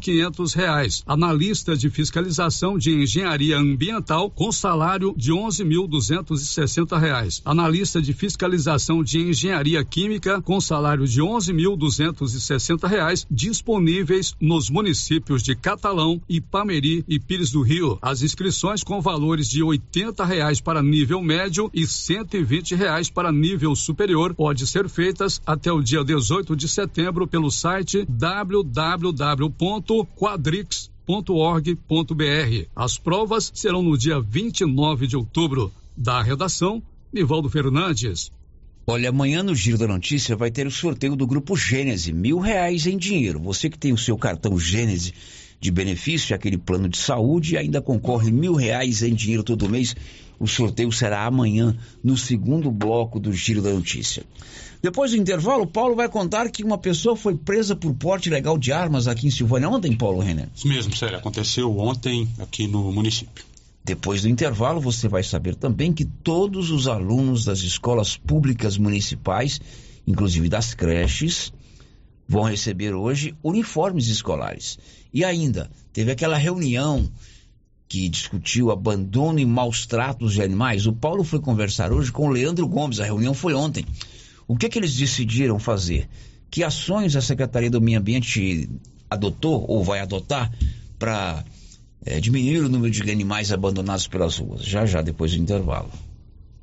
quinhentos 0.00 0.54
reais. 0.54 1.02
Analista 1.06 1.76
de 1.76 1.90
fiscalização 1.90 2.78
de 2.78 2.90
engenharia 2.90 3.58
ambiental 3.58 4.30
com 4.30 4.50
salário 4.50 5.14
de 5.16 5.32
sessenta 6.46 6.98
reais. 6.98 7.42
Analista 7.44 8.00
de 8.00 8.12
fiscalização 8.12 9.02
de 9.04 9.20
engenharia 9.20 9.84
química 9.84 10.40
com 10.40 10.60
salário 10.60 11.06
de 11.06 11.20
sessenta 12.40 12.88
reais 12.88 13.26
disponíveis 13.30 14.34
nos 14.40 14.70
municípios 14.70 15.42
de 15.42 15.54
Catalão, 15.54 16.20
Ipameri 16.28 17.04
e 17.06 17.18
Pires 17.18 17.50
do 17.50 17.62
Rio. 17.62 17.98
As 18.00 18.22
inscrições 18.22 18.82
com 18.82 19.00
valores 19.00 19.48
de 19.48 19.62
oitenta 19.62 20.24
reais 20.24 20.60
para 20.60 20.82
nível 20.82 21.20
médio 21.20 21.70
e 21.74 21.86
vinte 22.42 22.74
reais 22.74 23.10
para 23.10 23.32
nível 23.32 23.74
superior 23.74 24.34
pode 24.34 24.66
ser 24.66 24.88
feitas 24.88 25.40
até 25.44 25.70
o 25.70 25.82
dia 25.82 26.04
18 26.04 26.56
de 26.56 26.68
setembro 26.68 27.26
pelo 27.26 27.50
site 27.50 27.81
site. 27.82 28.06
As 32.74 32.98
provas 32.98 33.50
serão 33.54 33.82
no 33.82 33.98
dia 33.98 34.20
29 34.20 35.06
de 35.06 35.16
outubro. 35.16 35.72
Da 35.96 36.22
redação, 36.22 36.82
Nivaldo 37.12 37.50
Fernandes. 37.50 38.32
Olha, 38.86 39.10
amanhã 39.10 39.42
no 39.42 39.54
Giro 39.54 39.78
da 39.78 39.86
Notícia 39.86 40.34
vai 40.34 40.50
ter 40.50 40.66
o 40.66 40.70
sorteio 40.70 41.14
do 41.14 41.26
Grupo 41.26 41.56
Gênese, 41.56 42.12
mil 42.12 42.38
reais 42.38 42.86
em 42.86 42.96
dinheiro. 42.96 43.38
Você 43.40 43.68
que 43.68 43.78
tem 43.78 43.92
o 43.92 43.98
seu 43.98 44.16
cartão 44.16 44.58
Gênese 44.58 45.12
de 45.60 45.70
benefício, 45.70 46.34
aquele 46.34 46.58
plano 46.58 46.88
de 46.88 46.98
saúde, 46.98 47.56
ainda 47.56 47.80
concorre 47.80 48.32
mil 48.32 48.54
reais 48.54 49.02
em 49.02 49.14
dinheiro 49.14 49.44
todo 49.44 49.68
mês. 49.68 49.94
O 50.40 50.48
sorteio 50.48 50.90
será 50.90 51.24
amanhã, 51.24 51.76
no 52.02 52.16
segundo 52.16 52.70
bloco 52.70 53.20
do 53.20 53.32
Giro 53.32 53.62
da 53.62 53.70
Notícia. 53.70 54.24
Depois 54.82 55.12
do 55.12 55.16
intervalo, 55.16 55.64
Paulo 55.64 55.94
vai 55.94 56.08
contar 56.08 56.50
que 56.50 56.64
uma 56.64 56.76
pessoa 56.76 57.14
foi 57.14 57.36
presa 57.36 57.76
por 57.76 57.94
porte 57.94 58.28
ilegal 58.28 58.58
de 58.58 58.72
armas 58.72 59.06
aqui 59.06 59.28
em 59.28 59.30
Silvânia. 59.30 59.68
Ontem, 59.68 59.96
Paulo 59.96 60.18
Renner? 60.18 60.48
Isso 60.52 60.66
mesmo, 60.66 60.96
sério. 60.96 61.18
Aconteceu 61.18 61.78
ontem 61.78 62.28
aqui 62.40 62.66
no 62.66 62.90
município. 62.90 63.44
Depois 63.84 64.22
do 64.22 64.28
intervalo, 64.28 64.80
você 64.80 65.06
vai 65.06 65.22
saber 65.22 65.54
também 65.54 65.92
que 65.92 66.04
todos 66.04 66.70
os 66.70 66.88
alunos 66.88 67.44
das 67.44 67.60
escolas 67.60 68.16
públicas 68.16 68.76
municipais, 68.76 69.60
inclusive 70.04 70.48
das 70.48 70.74
creches, 70.74 71.52
vão 72.26 72.42
receber 72.42 72.92
hoje 72.92 73.36
uniformes 73.40 74.08
escolares. 74.08 74.80
E 75.14 75.24
ainda, 75.24 75.70
teve 75.92 76.10
aquela 76.10 76.36
reunião 76.36 77.08
que 77.88 78.08
discutiu 78.08 78.72
abandono 78.72 79.38
e 79.38 79.46
maus 79.46 79.86
tratos 79.86 80.32
de 80.32 80.42
animais. 80.42 80.86
O 80.86 80.92
Paulo 80.92 81.22
foi 81.22 81.38
conversar 81.38 81.92
hoje 81.92 82.10
com 82.10 82.26
o 82.26 82.30
Leandro 82.30 82.66
Gomes. 82.66 82.98
A 82.98 83.04
reunião 83.04 83.34
foi 83.34 83.54
ontem. 83.54 83.86
O 84.46 84.56
que, 84.56 84.68
que 84.68 84.78
eles 84.78 84.94
decidiram 84.94 85.58
fazer? 85.58 86.08
Que 86.50 86.62
ações 86.62 87.16
a 87.16 87.20
Secretaria 87.20 87.70
do 87.70 87.80
Meio 87.80 87.98
Ambiente 87.98 88.68
adotou 89.08 89.64
ou 89.68 89.82
vai 89.82 90.00
adotar 90.00 90.52
para 90.98 91.44
é, 92.04 92.20
diminuir 92.20 92.60
o 92.60 92.68
número 92.68 92.92
de 92.92 93.10
animais 93.10 93.52
abandonados 93.52 94.06
pelas 94.06 94.36
ruas? 94.38 94.64
Já 94.64 94.84
já, 94.86 95.02
depois 95.02 95.32
do 95.32 95.38
intervalo. 95.38 95.90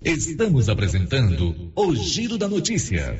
Estamos 0.03 0.69
apresentando 0.69 1.71
o 1.75 1.95
Giro 1.95 2.37
da 2.37 2.47
Notícia. 2.47 3.19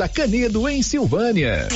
da 0.01 0.09
Canedo, 0.09 0.67
em 0.67 0.81
Silvânia. 0.81 1.67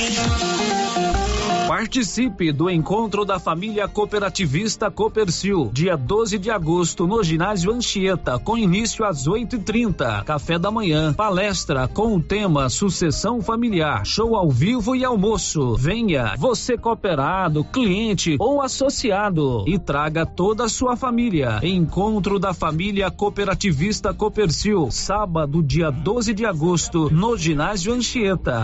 Participe 1.68 2.52
do 2.52 2.70
encontro 2.70 3.24
da 3.24 3.40
família 3.40 3.88
cooperativista 3.88 4.88
Copercil, 4.88 5.68
dia 5.72 5.96
12 5.96 6.38
de 6.38 6.48
agosto, 6.48 7.08
no 7.08 7.22
ginásio 7.24 7.72
Anchieta, 7.72 8.38
com 8.38 8.56
início 8.56 9.04
às 9.04 9.26
8h30. 9.26 10.22
Café 10.24 10.58
da 10.60 10.70
manhã, 10.70 11.12
palestra 11.12 11.88
com 11.88 12.14
o 12.14 12.22
tema 12.22 12.68
Sucessão 12.68 13.42
Familiar, 13.42 14.04
show 14.04 14.36
ao 14.36 14.48
vivo 14.48 14.94
e 14.94 15.04
almoço. 15.04 15.74
Venha, 15.74 16.34
você 16.38 16.78
cooperado, 16.78 17.64
cliente 17.64 18.36
ou 18.38 18.62
associado, 18.62 19.64
e 19.66 19.76
traga 19.76 20.24
toda 20.24 20.64
a 20.64 20.68
sua 20.68 20.96
família. 20.96 21.58
Encontro 21.64 22.38
da 22.38 22.54
família 22.54 23.10
cooperativista 23.10 24.14
Copercil, 24.14 24.88
sábado, 24.92 25.62
dia 25.64 25.90
12 25.90 26.32
de 26.32 26.46
agosto, 26.46 27.10
no 27.12 27.36
ginásio 27.36 27.92
Anchieta. 27.92 28.15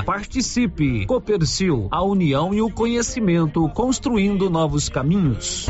Participe. 0.04 1.04
Copercil, 1.04 1.88
a 1.90 2.02
união 2.02 2.54
e 2.54 2.62
o 2.62 2.70
conhecimento, 2.70 3.68
construindo 3.68 4.48
novos 4.48 4.88
caminhos. 4.88 5.66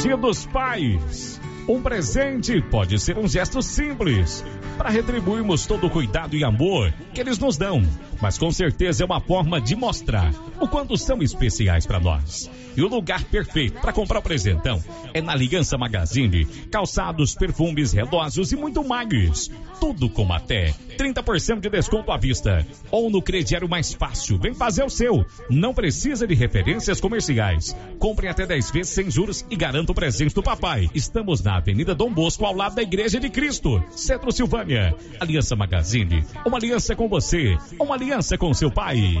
Dia 0.00 0.16
dos 0.16 0.46
Pais 0.46 1.40
Um 1.66 1.80
presente 1.82 2.62
pode 2.62 3.00
ser 3.00 3.18
um 3.18 3.26
gesto 3.26 3.60
simples 3.60 4.44
para 4.78 4.90
retribuirmos 4.90 5.66
todo 5.66 5.86
o 5.86 5.90
cuidado 5.90 6.36
e 6.36 6.44
amor 6.44 6.92
que 7.12 7.20
eles 7.20 7.38
nos 7.38 7.56
dão, 7.56 7.82
mas 8.20 8.38
com 8.38 8.50
certeza 8.50 9.02
é 9.02 9.06
uma 9.06 9.20
forma 9.20 9.60
de 9.60 9.76
mostrar 9.76 10.32
o 10.60 10.68
quanto 10.68 10.96
são 10.96 11.22
especiais 11.22 11.86
para 11.86 12.00
nós. 12.00 12.50
E 12.76 12.82
o 12.82 12.88
lugar 12.88 13.22
perfeito 13.24 13.80
para 13.80 13.92
comprar 13.92 14.18
o 14.18 14.22
presentão 14.22 14.82
é 15.12 15.20
na 15.20 15.32
Aliança 15.32 15.78
Magazine. 15.78 16.44
Calçados, 16.70 17.34
perfumes, 17.34 17.92
relógios 17.92 18.50
e 18.50 18.56
muito 18.56 18.82
mais. 18.84 19.48
Tudo 19.78 20.08
com 20.08 20.32
até 20.32 20.74
30% 20.98 21.60
de 21.60 21.70
desconto 21.70 22.10
à 22.10 22.16
vista. 22.16 22.66
Ou 22.90 23.10
no 23.10 23.22
crediário 23.22 23.68
mais 23.68 23.92
fácil. 23.94 24.38
Vem 24.38 24.54
fazer 24.54 24.82
o 24.82 24.90
seu. 24.90 25.24
Não 25.48 25.72
precisa 25.72 26.26
de 26.26 26.34
referências 26.34 27.00
comerciais. 27.00 27.76
Compre 27.98 28.26
até 28.28 28.44
10 28.44 28.70
vezes 28.70 28.92
sem 28.92 29.10
juros 29.10 29.44
e 29.48 29.56
garanta 29.56 29.92
o 29.92 29.94
presente 29.94 30.34
do 30.34 30.42
papai. 30.42 30.90
Estamos 30.94 31.42
na 31.42 31.56
Avenida 31.58 31.94
Dom 31.94 32.12
Bosco, 32.12 32.44
ao 32.44 32.56
lado 32.56 32.74
da 32.74 32.82
Igreja 32.82 33.20
de 33.20 33.30
Cristo. 33.30 33.82
Centro 33.90 34.32
Silvânia. 34.32 34.94
Aliança 35.20 35.54
Magazine. 35.54 36.24
Uma 36.44 36.58
aliança 36.58 36.96
com 36.96 37.08
você. 37.08 37.56
Uma 37.78 37.94
aliança 37.94 38.03
com 38.38 38.52
seu 38.52 38.70
pai. 38.70 39.20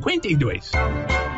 52. 0.00 1.37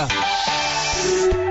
Yeah. 0.09 1.50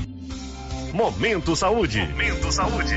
Momento 0.93 1.55
Saúde. 1.55 1.99
Momento 2.01 2.51
Saúde. 2.51 2.95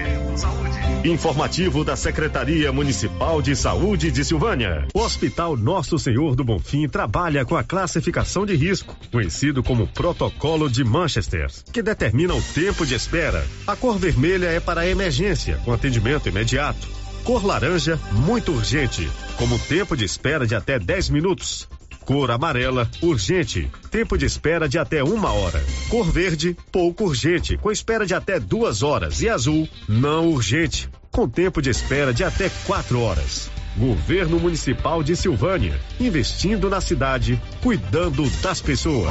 Informativo 1.04 1.84
da 1.84 1.94
Secretaria 1.94 2.72
Municipal 2.72 3.40
de 3.40 3.54
Saúde 3.54 4.10
de 4.10 4.24
Silvânia. 4.24 4.88
O 4.92 5.00
Hospital 5.00 5.56
Nosso 5.56 5.96
Senhor 5.96 6.34
do 6.34 6.42
Bonfim 6.42 6.88
trabalha 6.88 7.44
com 7.44 7.56
a 7.56 7.62
classificação 7.62 8.44
de 8.44 8.56
risco, 8.56 8.96
conhecido 9.12 9.62
como 9.62 9.86
Protocolo 9.86 10.68
de 10.68 10.82
Manchester, 10.82 11.46
que 11.72 11.82
determina 11.82 12.34
o 12.34 12.42
tempo 12.42 12.84
de 12.84 12.94
espera. 12.94 13.46
A 13.66 13.76
cor 13.76 13.96
vermelha 13.96 14.46
é 14.46 14.58
para 14.58 14.88
emergência, 14.88 15.60
com 15.64 15.72
atendimento 15.72 16.28
imediato. 16.28 16.88
Cor 17.22 17.44
laranja, 17.46 17.98
muito 18.10 18.52
urgente, 18.52 19.08
como 19.38 19.58
tempo 19.58 19.96
de 19.96 20.04
espera 20.04 20.46
de 20.46 20.54
até 20.54 20.78
10 20.78 21.10
minutos. 21.10 21.68
Cor 22.04 22.30
amarela, 22.30 22.88
urgente. 23.00 23.70
Tempo 23.90 24.18
de 24.18 24.26
espera 24.26 24.68
de 24.68 24.78
até 24.78 25.02
uma 25.02 25.32
hora. 25.32 25.62
Cor 25.88 26.10
verde, 26.10 26.56
pouco 26.70 27.04
urgente, 27.04 27.56
com 27.56 27.70
espera 27.70 28.06
de 28.06 28.14
até 28.14 28.38
duas 28.38 28.82
horas. 28.82 29.22
E 29.22 29.28
azul, 29.28 29.68
não 29.88 30.28
urgente, 30.28 30.88
com 31.10 31.28
tempo 31.28 31.62
de 31.62 31.70
espera 31.70 32.12
de 32.12 32.22
até 32.22 32.50
quatro 32.66 33.00
horas. 33.00 33.50
Governo 33.76 34.38
Municipal 34.38 35.02
de 35.02 35.16
Silvânia, 35.16 35.80
investindo 35.98 36.70
na 36.70 36.80
cidade, 36.80 37.40
cuidando 37.60 38.28
das 38.40 38.60
pessoas. 38.60 39.10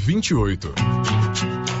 28. 0.05 1.80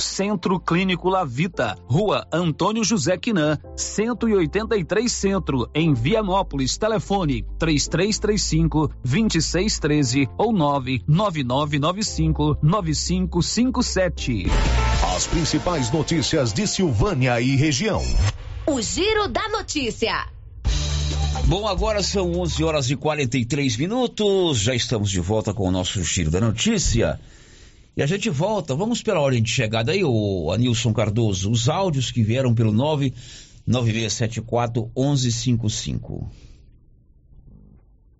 Centro 0.00 0.58
Clínico 0.60 1.08
Lavita, 1.08 1.76
Rua 1.86 2.26
Antônio 2.32 2.84
José 2.84 3.16
Quinan, 3.16 3.58
183 3.76 5.10
Centro, 5.10 5.68
em 5.74 5.94
Vianópolis. 5.94 6.76
Telefone 6.76 7.42
3335 7.58 8.90
2613 9.04 10.28
ou 10.36 10.52
99995 10.52 12.58
9557. 12.62 14.46
As 15.14 15.26
principais 15.26 15.90
notícias 15.90 16.52
de 16.52 16.66
Silvânia 16.66 17.40
e 17.40 17.56
região. 17.56 18.02
O 18.66 18.82
Giro 18.82 19.28
da 19.28 19.48
Notícia. 19.48 20.26
Bom, 21.46 21.66
agora 21.68 22.02
são 22.02 22.32
11 22.32 22.64
horas 22.64 22.90
e 22.90 22.96
43 22.96 23.76
minutos. 23.76 24.58
Já 24.58 24.74
estamos 24.74 25.08
de 25.10 25.20
volta 25.20 25.54
com 25.54 25.68
o 25.68 25.70
nosso 25.70 26.02
Giro 26.02 26.30
da 26.30 26.40
Notícia. 26.40 27.20
E 27.96 28.02
a 28.02 28.06
gente 28.06 28.28
volta, 28.28 28.74
vamos 28.74 29.02
pela 29.02 29.20
ordem 29.20 29.42
de 29.42 29.48
chegada 29.48 29.90
aí, 29.90 30.04
o 30.04 30.52
Anilson 30.52 30.92
Cardoso, 30.92 31.50
os 31.50 31.66
áudios 31.66 32.10
que 32.10 32.22
vieram 32.22 32.54
pelo 32.54 32.70
99674 32.70 34.90
1155. 34.94 36.30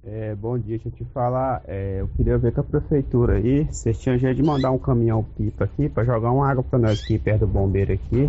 É, 0.03 0.35
bom 0.35 0.59
dia, 0.59 0.79
deixa 0.79 0.89
eu 0.89 0.93
te 0.93 1.05
falar. 1.13 1.63
É, 1.69 2.01
eu 2.01 2.09
queria 2.17 2.39
ver 2.39 2.55
com 2.55 2.63
a 2.63 2.65
prefeitura 2.65 3.35
aí. 3.35 3.65
Vocês 3.65 4.01
tinham 4.01 4.17
jeito 4.17 4.37
de 4.37 4.43
mandar 4.43 4.71
um 4.71 4.79
caminhão 4.79 5.23
pipa 5.37 5.65
aqui 5.65 5.91
para 5.91 6.05
jogar 6.05 6.31
uma 6.31 6.51
água 6.51 6.65
para 6.65 6.79
nós 6.79 7.03
aqui 7.03 7.19
perto 7.19 7.41
do 7.41 7.47
bombeiro 7.47 7.93
aqui. 7.93 8.27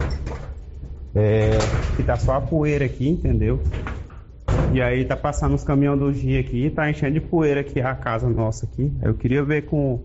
É, 1.15 1.51
que 1.95 2.03
tá 2.03 2.17
só 2.17 2.33
a 2.33 2.41
poeira 2.41 2.83
aqui, 2.83 3.07
entendeu? 3.07 3.63
E 4.73 4.81
aí 4.81 5.05
tá 5.05 5.15
passando 5.15 5.55
os 5.55 5.63
caminhões 5.63 5.97
do 5.97 6.11
dia 6.11 6.41
aqui, 6.41 6.69
tá 6.69 6.89
enchendo 6.89 7.13
de 7.13 7.21
poeira 7.21 7.61
aqui 7.61 7.79
a 7.79 7.95
casa 7.95 8.27
nossa 8.27 8.65
aqui. 8.65 8.91
Eu 9.01 9.13
queria 9.13 9.45
ver 9.45 9.65
com 9.65 10.03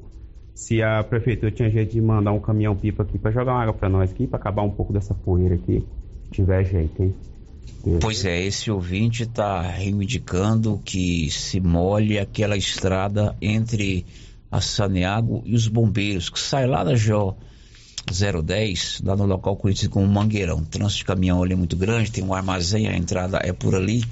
se 0.55 0.83
a 0.83 1.03
prefeitura 1.03 1.51
tinha 1.51 1.71
jeito 1.71 1.93
de 1.93 2.01
mandar 2.01 2.33
um 2.33 2.41
caminhão 2.41 2.77
pipa 2.77 3.03
aqui 3.03 3.19
para 3.19 3.31
jogar 3.31 3.53
uma 3.53 3.63
água 3.63 3.75
para 3.75 3.89
nós 3.89 4.11
aqui, 4.11 4.27
para 4.27 4.39
acabar 4.39 4.63
um 4.63 4.71
pouco 4.71 4.93
dessa 4.93 5.15
poeira 5.15 5.55
aqui. 5.55 5.85
Se 6.25 6.31
tiver 6.31 6.65
jeito, 6.65 7.03
hein? 7.03 7.15
Pois 8.01 8.25
é, 8.25 8.45
esse 8.45 8.71
ouvinte 8.71 9.25
está 9.25 9.61
reivindicando 9.61 10.81
que 10.85 11.29
se 11.31 11.61
molhe 11.61 12.19
aquela 12.19 12.57
estrada 12.57 13.37
entre 13.41 14.07
a 14.51 14.61
Saneago 14.61 15.43
e 15.45 15.55
os 15.55 15.67
bombeiros, 15.67 16.29
que 16.29 16.39
sai 16.39 16.67
lá 16.67 16.85
da 16.85 16.95
Jó 16.95 17.37
010, 18.07 19.01
lá 19.05 19.17
no 19.17 19.25
local 19.25 19.57
conhecido 19.57 19.91
como 19.91 20.07
Mangueirão. 20.07 20.59
O 20.59 20.67
trânsito 20.67 20.99
de 20.99 21.05
caminhão 21.07 21.43
ali 21.43 21.55
é 21.55 21.57
muito 21.57 21.77
grande, 21.77 22.13
tem 22.13 22.23
um 22.23 22.35
armazém, 22.35 22.89
a 22.89 22.97
entrada 22.97 23.39
é 23.43 23.53
por 23.53 23.75
ali. 23.75 24.05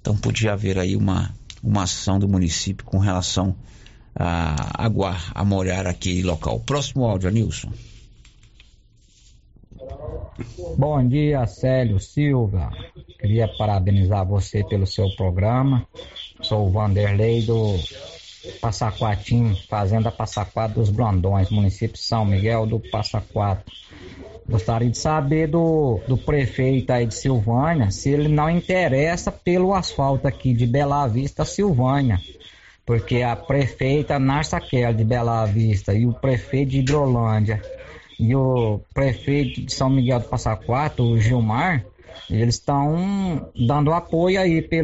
Então 0.00 0.16
podia 0.16 0.52
haver 0.52 0.78
aí 0.78 0.96
uma, 0.96 1.32
uma 1.62 1.84
ação 1.84 2.18
do 2.18 2.28
município 2.28 2.84
com 2.84 2.98
relação 2.98 3.54
a 3.68 3.71
aguar, 4.14 5.32
a 5.34 5.44
molhar 5.44 5.86
aquele 5.86 6.22
local. 6.22 6.60
Próximo 6.60 7.04
áudio, 7.04 7.30
Nilson. 7.30 7.72
Bom 10.76 11.06
dia, 11.06 11.46
Célio 11.46 11.98
Silva. 11.98 12.70
Queria 13.18 13.48
parabenizar 13.48 14.26
você 14.26 14.64
pelo 14.64 14.86
seu 14.86 15.08
programa. 15.16 15.86
Sou 16.40 16.66
o 16.66 16.70
Vanderlei 16.70 17.42
do 17.42 17.76
Passaquatim, 18.60 19.54
Fazenda 19.68 20.10
Passaquato 20.10 20.74
dos 20.74 20.90
Blandões, 20.90 21.50
município 21.50 21.98
São 21.98 22.24
Miguel 22.24 22.66
do 22.66 22.80
Passa 22.80 23.20
Quatro. 23.32 23.72
Gostaria 24.48 24.90
de 24.90 24.98
saber 24.98 25.46
do, 25.46 26.00
do 26.08 26.18
prefeito 26.18 26.90
aí 26.90 27.06
de 27.06 27.14
Silvânia 27.14 27.90
se 27.90 28.10
ele 28.10 28.28
não 28.28 28.50
interessa 28.50 29.30
pelo 29.30 29.72
asfalto 29.72 30.26
aqui 30.26 30.52
de 30.52 30.66
Bela 30.66 31.06
Vista, 31.06 31.44
Silvânia. 31.44 32.18
Porque 32.84 33.22
a 33.22 33.36
prefeita 33.36 34.18
Narsa 34.18 34.60
Kelly 34.60 34.94
de 34.94 35.04
Bela 35.04 35.44
Vista 35.46 35.94
e 35.94 36.06
o 36.06 36.12
prefeito 36.12 36.70
de 36.70 36.78
Hidrolândia 36.80 37.62
e 38.18 38.34
o 38.34 38.80
prefeito 38.92 39.62
de 39.62 39.72
São 39.72 39.88
Miguel 39.88 40.20
do 40.20 40.28
Passa 40.28 40.56
Quatro, 40.56 41.04
o 41.04 41.18
Gilmar, 41.18 41.84
eles 42.30 42.56
estão 42.56 43.50
dando 43.54 43.92
apoio 43.92 44.40
aí 44.40 44.62
por, 44.62 44.82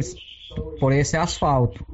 por 0.79 0.93
esse 0.93 1.17
asfalto. 1.17 1.85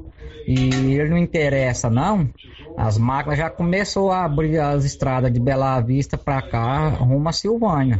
E 0.48 0.94
ele 0.94 1.10
não 1.10 1.18
interessa 1.18 1.90
não, 1.90 2.30
as 2.78 2.98
máquinas 2.98 3.40
já 3.40 3.50
começou 3.50 4.12
a 4.12 4.26
abrir 4.26 4.60
as 4.60 4.86
estradas 4.86 5.32
de 5.32 5.40
Bela 5.40 5.80
Vista 5.82 6.18
para 6.18 6.42
cá, 6.42 6.90
rumo 6.90 7.28
a 7.28 7.32
Silvânia. 7.32 8.00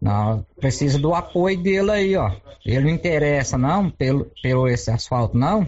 Não, 0.00 0.44
precisa 0.60 0.98
do 0.98 1.14
apoio 1.14 1.60
dele 1.60 1.90
aí, 1.90 2.16
ó. 2.16 2.30
Ele 2.64 2.80
não 2.80 2.90
interessa 2.90 3.56
não 3.56 3.90
pelo, 3.90 4.30
pelo 4.42 4.68
esse 4.68 4.90
asfalto 4.90 5.36
não. 5.36 5.66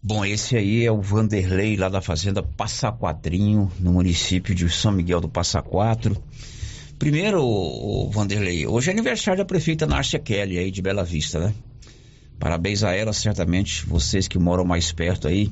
Bom, 0.00 0.24
esse 0.24 0.56
aí 0.56 0.84
é 0.84 0.92
o 0.92 1.02
Vanderlei 1.02 1.76
lá 1.76 1.88
da 1.88 2.00
fazenda 2.00 2.40
Passa 2.40 2.92
Quatrinho, 2.92 3.70
no 3.80 3.92
município 3.92 4.54
de 4.54 4.70
São 4.70 4.92
Miguel 4.92 5.20
do 5.20 5.28
Passa 5.28 5.60
Quatro. 5.60 6.16
Primeiro, 7.00 8.08
Vanderlei, 8.08 8.64
hoje 8.64 8.90
é 8.90 8.92
aniversário 8.92 9.38
da 9.38 9.44
prefeita 9.44 9.86
Nárcia 9.86 10.20
Kelly 10.20 10.56
aí 10.56 10.70
de 10.70 10.80
Bela 10.80 11.02
Vista, 11.02 11.40
né? 11.40 11.52
Parabéns 12.38 12.84
a 12.84 12.94
ela, 12.94 13.12
certamente, 13.12 13.84
vocês 13.86 14.28
que 14.28 14.38
moram 14.38 14.64
mais 14.64 14.92
perto 14.92 15.26
aí, 15.26 15.50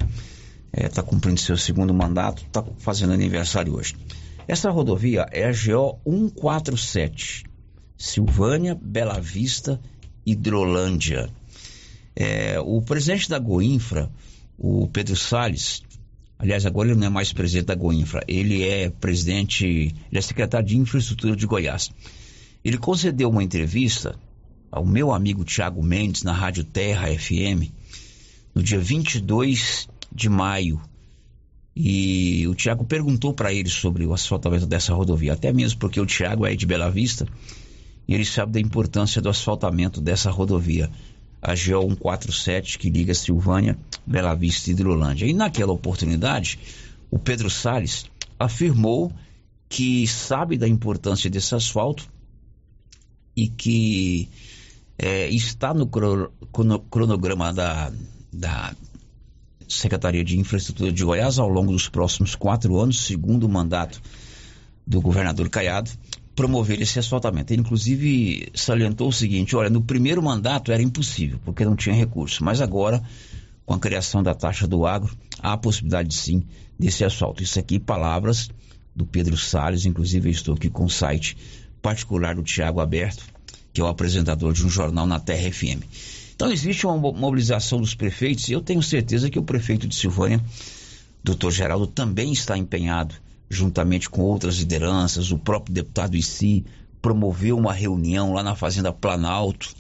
está 0.73 1.01
é, 1.01 1.05
cumprindo 1.05 1.41
seu 1.41 1.57
segundo 1.57 1.93
mandato, 1.93 2.45
está 2.45 2.65
fazendo 2.79 3.13
aniversário 3.13 3.75
hoje. 3.75 3.97
Essa 4.47 4.71
rodovia 4.71 5.27
é 5.33 5.45
a 5.45 5.51
GO 5.51 5.99
147, 6.07 7.43
Silvânia, 7.99 8.79
Bela 8.81 9.21
Vista, 9.21 9.81
Hidrolândia. 10.25 11.29
É, 12.15 12.61
o 12.61 12.81
presidente 12.81 13.29
da 13.29 13.41
Goinfra, 13.41 14.09
o 14.59 14.89
Pedro 14.89 15.17
Salles, 15.17 15.83
aliás, 16.39 16.65
agora 16.67 16.89
ele 16.89 16.99
não 16.99 17.07
é 17.07 17.11
mais 17.11 17.33
presidente 17.33 17.67
da 17.67 17.75
Goinfra, 17.75 18.23
ele 18.27 18.63
é 18.63 18.91
presidente, 18.91 19.65
ele 19.67 20.19
é 20.19 20.21
secretário 20.21 20.67
de 20.67 20.77
Infraestrutura 20.77 21.37
de 21.37 21.47
Goiás. 21.47 21.91
Ele 22.65 22.79
concedeu 22.79 23.31
uma 23.31 23.45
entrevista 23.45 24.19
ao 24.71 24.85
meu 24.85 25.13
amigo 25.13 25.45
Tiago 25.45 25.83
Mendes 25.83 26.23
na 26.23 26.33
Rádio 26.33 26.65
Terra 26.65 27.09
FM 27.09 27.71
no 28.55 28.63
dia 28.63 28.79
22 28.79 29.89
de 30.13 30.29
maio. 30.29 30.81
E 31.75 32.49
o 32.49 32.55
Tiago 32.55 32.85
perguntou 32.85 33.35
para 33.35 33.53
ele 33.53 33.69
sobre 33.69 34.07
o 34.07 34.15
asfaltamento 34.15 34.67
dessa 34.67 34.95
rodovia, 34.95 35.35
até 35.35 35.53
mesmo 35.53 35.79
porque 35.79 36.01
o 36.01 36.07
Tiago 36.07 36.47
é 36.47 36.57
de 36.57 36.65
Bela 36.65 36.91
Vista 36.91 37.27
e 38.09 38.15
ele 38.15 38.25
sabe 38.25 38.53
da 38.53 38.61
importância 38.61 39.21
do 39.21 39.29
asfaltamento 39.29 40.01
dessa 40.01 40.31
rodovia, 40.31 40.91
a 41.43 41.53
GO 41.53 41.89
147 41.89 42.79
que 42.79 42.89
liga 42.89 43.15
Silvânia, 43.15 43.77
Bela 44.07 44.35
Vista 44.35 44.71
e 44.71 44.73
Hidrolândia. 44.73 45.27
E 45.27 45.33
naquela 45.33 45.73
oportunidade, 45.73 46.59
o 47.11 47.19
Pedro 47.19 47.51
Salles 47.51 48.07
afirmou 48.39 49.13
que 49.69 50.07
sabe 50.07 50.57
da 50.57 50.69
importância 50.69 51.29
desse 51.29 51.55
asfalto 51.55 52.09
e 53.37 53.49
que 53.49 54.29
é, 54.99 55.29
está 55.29 55.75
no 55.75 55.87
cronograma 56.91 57.53
da, 57.53 57.93
da 58.33 58.75
Secretaria 59.69 60.25
de 60.25 60.39
Infraestrutura 60.39 60.93
de 60.93 61.05
Goiás 61.05 61.39
ao 61.39 61.49
longo 61.49 61.73
dos 61.73 61.89
próximos 61.89 62.35
quatro 62.35 62.79
anos, 62.81 63.01
segundo 63.01 63.45
o 63.45 63.49
mandato 63.49 64.01
do 64.87 65.01
governador 65.01 65.51
Caiado, 65.51 65.91
promover 66.35 66.81
esse 66.81 66.99
asfaltamento. 66.99 67.53
Ele, 67.53 67.63
inclusive, 67.63 68.49
salientou 68.55 69.09
o 69.09 69.13
seguinte: 69.13 69.57
olha, 69.57 69.69
no 69.69 69.83
primeiro 69.83 70.23
mandato 70.23 70.71
era 70.71 70.83
impossível, 70.83 71.41
porque 71.45 71.65
não 71.65 71.75
tinha 71.75 71.95
recurso, 71.95 72.45
mas 72.45 72.61
agora, 72.61 73.03
com 73.67 73.75
a 73.75 73.79
criação 73.79 74.23
da 74.23 74.33
taxa 74.33 74.67
do 74.67 74.87
agro, 74.87 75.15
há 75.43 75.53
a 75.53 75.59
possibilidade 75.59 76.15
sim 76.15 76.45
desse 76.79 77.05
asfalto. 77.05 77.43
Isso 77.43 77.59
aqui, 77.59 77.81
palavras 77.81 78.49
do 78.95 79.05
Pedro 79.05 79.37
Salles, 79.37 79.85
inclusive 79.85 80.29
eu 80.29 80.33
estou 80.33 80.55
aqui 80.55 80.71
com 80.71 80.85
o 80.85 80.91
site 80.91 81.37
particular 81.83 82.37
do 82.37 82.43
Tiago 82.43 82.81
Aberto, 82.81 83.25
que 83.73 83.81
é 83.81 83.85
o 83.85 83.89
apresentador 83.89 84.53
de 84.53 84.65
um 84.65 84.71
jornal 84.71 85.07
na 85.07 85.19
Terra 85.19 85.51
FM. 85.53 85.83
Então 86.35 86.51
existe 86.51 86.87
uma 86.87 86.97
mobilização 87.13 87.81
dos 87.81 87.95
prefeitos 87.95 88.49
e 88.49 88.53
eu 88.53 88.61
tenho 88.61 88.83
certeza 88.83 89.29
que 89.29 89.39
o 89.39 89.43
prefeito 89.43 89.89
de 89.89 89.95
Silvânia, 89.95 90.41
doutor 91.25 91.51
Geraldo, 91.51 91.87
também 91.87 92.33
está 92.33 92.57
empenhado, 92.57 93.15
juntamente 93.51 94.09
com 94.09 94.23
outras 94.23 94.57
lideranças, 94.57 95.33
o 95.33 95.39
próprio 95.39 95.75
deputado 95.75 96.17
Issi 96.17 96.65
promoveu 97.03 97.57
uma 97.57 97.73
reunião 97.73 98.33
lá 98.33 98.43
na 98.43 98.55
Fazenda 98.55 98.93
Planalto, 98.93 99.75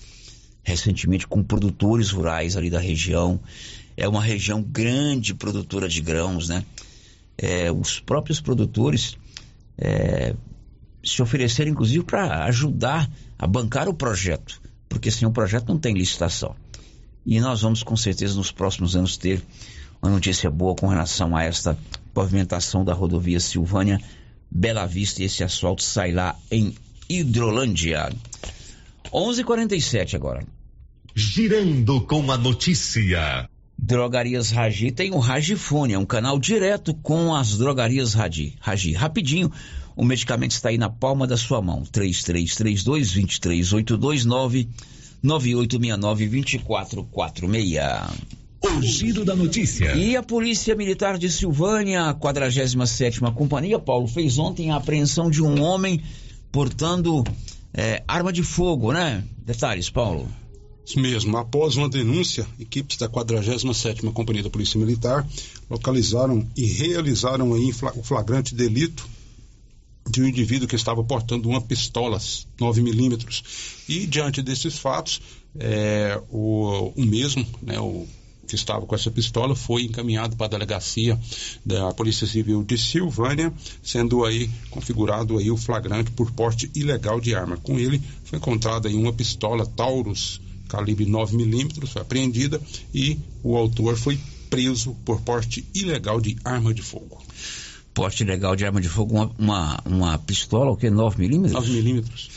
recentemente 0.66 1.26
com 1.26 1.42
produtores 1.42 2.10
rurais 2.10 2.56
ali 2.56 2.68
da 2.68 2.80
região. 2.80 3.40
É 3.96 4.08
uma 4.08 4.20
região 4.20 4.62
grande 4.62 5.34
produtora 5.34 5.88
de 5.88 6.00
grãos, 6.02 6.48
né? 6.48 6.64
É, 7.38 7.70
os 7.70 8.00
próprios 8.00 8.40
produtores 8.40 9.16
é, 9.78 10.34
se 11.04 11.22
ofereceram, 11.22 11.70
inclusive, 11.70 12.04
para 12.04 12.44
ajudar 12.44 13.10
a 13.38 13.46
bancar 13.46 13.88
o 13.88 13.94
projeto 13.94 14.60
porque 14.88 15.10
sem 15.10 15.26
o 15.28 15.30
projeto 15.30 15.68
não 15.68 15.78
tem 15.78 15.94
licitação. 15.94 16.54
E 17.24 17.40
nós 17.40 17.60
vamos 17.60 17.82
com 17.82 17.96
certeza 17.96 18.34
nos 18.34 18.50
próximos 18.50 18.96
anos 18.96 19.16
ter 19.16 19.42
uma 20.00 20.10
notícia 20.10 20.50
boa 20.50 20.74
com 20.74 20.86
relação 20.86 21.36
a 21.36 21.42
esta 21.42 21.76
pavimentação 22.14 22.84
da 22.84 22.94
rodovia 22.94 23.40
Silvânia 23.40 24.00
Bela 24.50 24.86
Vista 24.86 25.22
e 25.22 25.26
esse 25.26 25.42
asfalto 25.42 25.82
sai 25.82 26.12
lá 26.12 26.36
em 26.50 26.74
Hidrolândia. 27.08 28.10
11:47 29.12 30.14
agora. 30.14 30.46
Girando 31.18 31.98
com 32.02 32.30
a 32.30 32.36
notícia. 32.36 33.48
Drogarias 33.78 34.50
Ragi 34.50 34.90
tem 34.90 35.12
o 35.12 35.18
Ragifone, 35.18 35.94
é 35.94 35.98
um 35.98 36.04
canal 36.04 36.38
direto 36.38 36.92
com 36.92 37.34
as 37.34 37.56
drogarias 37.56 38.12
Ragi. 38.12 38.54
Ragi, 38.60 38.92
rapidinho, 38.92 39.50
o 39.96 40.04
medicamento 40.04 40.50
está 40.50 40.68
aí 40.68 40.76
na 40.76 40.90
palma 40.90 41.26
da 41.26 41.38
sua 41.38 41.62
mão. 41.62 41.84
3332 41.90 43.12
23829 43.12 44.68
9869 45.22 46.28
2446. 46.28 47.80
O 48.62 48.82
giro 48.82 49.24
da 49.24 49.34
notícia. 49.34 49.94
E 49.94 50.14
a 50.18 50.22
Polícia 50.22 50.74
Militar 50.74 51.16
de 51.16 51.30
Silvânia, 51.30 52.10
a 52.10 52.14
47 52.14 53.20
Companhia, 53.34 53.78
Paulo, 53.78 54.06
fez 54.06 54.36
ontem 54.38 54.70
a 54.70 54.76
apreensão 54.76 55.30
de 55.30 55.42
um 55.42 55.62
homem 55.62 56.02
portando 56.52 57.24
é, 57.72 58.04
arma 58.06 58.30
de 58.30 58.42
fogo, 58.42 58.92
né? 58.92 59.24
Detalhes, 59.46 59.88
Paulo. 59.88 60.28
Isso 60.86 61.00
mesmo. 61.00 61.36
Após 61.36 61.76
uma 61.76 61.88
denúncia, 61.88 62.46
equipes 62.60 62.96
da 62.96 63.08
47ª 63.08 64.12
Companhia 64.12 64.44
da 64.44 64.50
Polícia 64.50 64.78
Militar 64.78 65.28
localizaram 65.68 66.48
e 66.56 66.64
realizaram 66.64 67.52
aí 67.54 67.72
o 67.96 68.02
flagrante 68.04 68.54
delito 68.54 69.04
de 70.08 70.22
um 70.22 70.28
indivíduo 70.28 70.68
que 70.68 70.76
estava 70.76 71.02
portando 71.02 71.48
uma 71.48 71.60
pistola 71.60 72.20
9 72.60 72.82
milímetros. 72.82 73.42
E 73.88 74.06
diante 74.06 74.40
desses 74.40 74.78
fatos, 74.78 75.20
é, 75.58 76.22
o, 76.30 76.92
o 76.94 77.04
mesmo, 77.04 77.44
né, 77.60 77.80
o 77.80 78.06
que 78.46 78.54
estava 78.54 78.86
com 78.86 78.94
essa 78.94 79.10
pistola 79.10 79.56
foi 79.56 79.82
encaminhado 79.82 80.36
para 80.36 80.46
a 80.46 80.50
delegacia 80.50 81.18
da 81.64 81.92
Polícia 81.94 82.28
Civil 82.28 82.62
de 82.62 82.78
Silvânia, 82.78 83.52
sendo 83.82 84.24
aí 84.24 84.48
configurado 84.70 85.36
aí 85.36 85.50
o 85.50 85.56
flagrante 85.56 86.12
por 86.12 86.30
porte 86.30 86.70
ilegal 86.76 87.20
de 87.20 87.34
arma. 87.34 87.56
Com 87.56 87.76
ele 87.76 88.00
foi 88.22 88.38
encontrada 88.38 88.88
aí 88.88 88.94
uma 88.94 89.12
pistola 89.12 89.66
Taurus 89.66 90.40
calibre 90.68 91.06
9 91.06 91.36
milímetros, 91.36 91.92
foi 91.92 92.02
apreendida 92.02 92.60
e 92.94 93.18
o 93.42 93.56
autor 93.56 93.96
foi 93.96 94.18
preso 94.50 94.94
por 95.04 95.20
porte 95.20 95.66
ilegal 95.74 96.20
de 96.20 96.36
arma 96.44 96.72
de 96.72 96.82
fogo 96.82 97.22
porte 97.96 98.24
legal 98.24 98.54
de 98.54 98.66
arma 98.66 98.78
de 98.78 98.90
fogo, 98.90 99.14
uma, 99.14 99.32
uma, 99.38 99.82
uma 99.86 100.18
pistola, 100.18 100.70
o 100.70 100.76
que? 100.76 100.90
9 100.90 101.18
milímetros? 101.18 101.54
9 101.54 101.72
milímetros. 101.72 102.28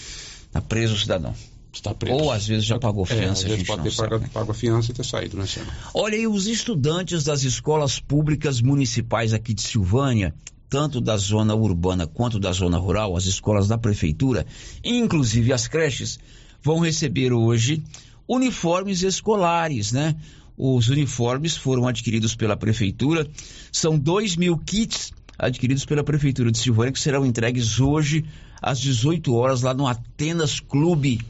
Está 0.47 0.61
preso 0.61 0.93
o 0.93 0.97
cidadão. 0.97 1.35
Está 1.71 1.93
preso. 1.93 2.15
Ou 2.15 2.31
às 2.31 2.47
vezes 2.47 2.65
já 2.65 2.79
pagou 2.79 3.05
fiança. 3.05 3.23
É, 3.25 3.29
às 3.29 3.43
vezes 3.43 3.67
pode 3.67 3.83
ter 3.83 3.95
pago, 3.95 4.29
pago 4.29 4.51
a 4.51 4.55
fiança 4.55 4.91
e 4.91 4.93
ter 4.93 5.03
saído, 5.03 5.35
né, 5.35 5.45
senhor? 5.45 5.67
Olha 5.93 6.15
aí, 6.15 6.25
os 6.25 6.47
estudantes 6.47 7.25
das 7.25 7.43
escolas 7.43 7.99
públicas 7.99 8.61
municipais 8.61 9.33
aqui 9.33 9.53
de 9.53 9.61
Silvânia, 9.61 10.33
tanto 10.69 11.01
da 11.01 11.17
zona 11.17 11.53
urbana 11.53 12.07
quanto 12.07 12.39
da 12.39 12.53
zona 12.53 12.77
rural, 12.77 13.17
as 13.17 13.25
escolas 13.25 13.67
da 13.67 13.77
prefeitura, 13.77 14.47
inclusive 14.81 15.51
as 15.51 15.67
creches, 15.67 16.19
vão 16.63 16.79
receber 16.79 17.33
hoje 17.33 17.83
uniformes 18.29 19.01
escolares, 19.01 19.91
né? 19.91 20.15
Os 20.55 20.87
uniformes 20.89 21.57
foram 21.57 21.87
adquiridos 21.87 22.35
pela 22.35 22.55
prefeitura, 22.55 23.27
são 23.71 23.97
2 23.97 24.35
mil 24.35 24.57
kits 24.57 25.11
adquiridos 25.37 25.85
pela 25.85 26.03
Prefeitura 26.03 26.51
de 26.51 26.57
Silvânia, 26.57 26.91
que 26.91 26.99
serão 26.99 27.25
entregues 27.25 27.79
hoje 27.79 28.25
às 28.61 28.77
18 28.79 29.33
horas 29.33 29.61
lá 29.61 29.73
no 29.73 29.87
Atenas 29.87 30.59
Clube 30.59 31.21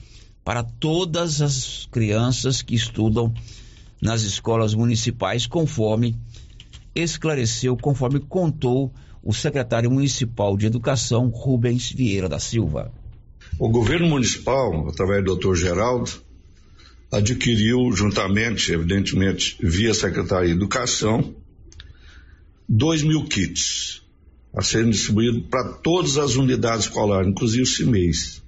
para 0.44 0.64
todas 0.64 1.42
as 1.42 1.88
crianças 1.92 2.64
que 2.64 2.74
estudam 2.74 3.32
nas 4.02 4.24
escolas 4.24 4.74
municipais, 4.74 5.46
conforme 5.46 6.16
esclareceu, 6.96 7.78
conforme 7.78 8.20
contou 8.20 8.92
o 9.22 9.32
secretário 9.32 9.92
municipal 9.92 10.58
de 10.58 10.66
Educação, 10.66 11.28
Rubens 11.28 11.92
Vieira 11.92 12.28
da 12.28 12.40
Silva. 12.40 12.92
O 13.60 13.70
governo 13.70 14.08
municipal, 14.08 14.88
através 14.88 15.24
do 15.24 15.36
doutor 15.36 15.56
Geraldo, 15.56 16.10
adquiriu, 17.12 17.92
juntamente, 17.92 18.72
evidentemente, 18.72 19.58
via 19.60 19.94
Secretaria 19.94 20.50
de 20.50 20.56
Educação, 20.56 21.36
2 22.68 23.04
mil 23.04 23.26
kits 23.26 24.02
a 24.54 24.62
serem 24.62 24.90
distribuídos 24.90 25.44
para 25.50 25.74
todas 25.74 26.18
as 26.18 26.36
unidades 26.36 26.86
escolares, 26.86 27.30
inclusive 27.30 27.64
o 27.64 27.68
CIMEIS. 27.68 28.42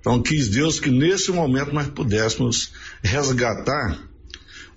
Então, 0.00 0.22
quis 0.22 0.48
Deus 0.48 0.80
que 0.80 0.90
nesse 0.90 1.30
momento 1.30 1.72
nós 1.72 1.88
pudéssemos 1.88 2.72
resgatar 3.02 4.08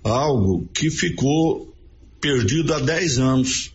algo 0.02 0.68
que 0.74 0.90
ficou 0.90 1.74
perdido 2.20 2.74
há 2.74 2.78
10 2.78 3.18
anos. 3.18 3.74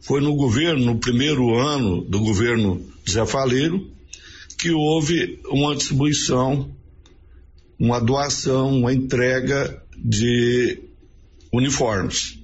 Foi 0.00 0.20
no 0.20 0.34
governo, 0.34 0.84
no 0.84 0.98
primeiro 0.98 1.56
ano 1.56 2.02
do 2.02 2.20
governo 2.20 2.84
Zé 3.08 3.24
Faleiro, 3.24 3.90
que 4.58 4.70
houve 4.70 5.40
uma 5.46 5.74
distribuição, 5.74 6.70
uma 7.80 7.98
doação, 7.98 8.78
uma 8.80 8.92
entrega 8.92 9.82
de 9.96 10.82
uniformes. 11.50 12.38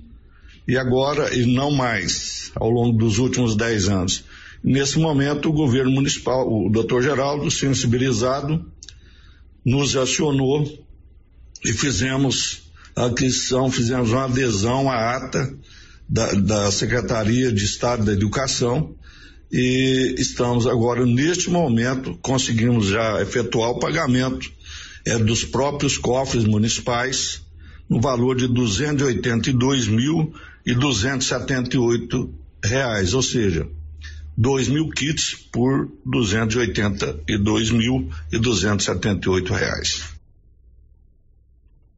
E 0.66 0.78
agora, 0.78 1.32
e 1.36 1.44
não 1.54 1.70
mais, 1.70 2.50
ao 2.54 2.70
longo 2.70 2.96
dos 2.96 3.18
últimos 3.18 3.54
10 3.54 3.88
anos. 3.90 4.24
Nesse 4.64 4.98
momento, 4.98 5.50
o 5.50 5.52
governo 5.52 5.92
municipal, 5.92 6.48
o 6.50 6.70
doutor 6.70 7.02
Geraldo, 7.02 7.50
sensibilizado, 7.50 8.64
nos 9.62 9.94
acionou 9.94 10.66
e 11.62 11.72
fizemos 11.72 12.62
a 12.96 13.06
aquisição, 13.06 13.70
fizemos 13.70 14.10
uma 14.10 14.24
adesão 14.24 14.90
à 14.90 15.16
ata 15.16 15.54
da, 16.08 16.32
da 16.32 16.72
Secretaria 16.72 17.52
de 17.52 17.64
Estado 17.64 18.04
da 18.04 18.12
Educação 18.12 18.94
e 19.52 20.14
estamos 20.18 20.66
agora, 20.66 21.04
neste 21.04 21.50
momento, 21.50 22.18
conseguimos 22.22 22.86
já 22.86 23.20
efetuar 23.20 23.70
o 23.70 23.78
pagamento 23.78 24.55
é, 25.06 25.16
dos 25.18 25.44
próprios 25.44 25.96
cofres 25.96 26.44
municipais 26.44 27.42
no 27.88 28.00
valor 28.00 28.36
de 28.36 28.48
duzentos 28.48 29.02
e 29.02 29.04
oitenta 29.04 29.48
e 29.48 29.52
dois 29.52 29.86
mil 29.86 30.34
e 30.66 30.74
duzentos 30.74 31.26
e 31.26 31.28
setenta 31.28 31.76
e 31.76 31.78
oito 31.78 32.34
reais, 32.62 33.14
ou 33.14 33.22
seja, 33.22 33.68
dois 34.36 34.66
mil 34.66 34.90
kits 34.90 35.34
por 35.52 35.88
duzentos 36.04 36.56
e 36.56 36.58
oitenta 36.58 37.20
e 37.28 37.38
dois 37.38 37.70
mil 37.70 38.10
e 38.32 38.38
duzentos 38.38 38.84
e 38.84 38.92
setenta 38.92 39.28
e 39.28 39.30
oito 39.30 39.54
reais. 39.54 40.16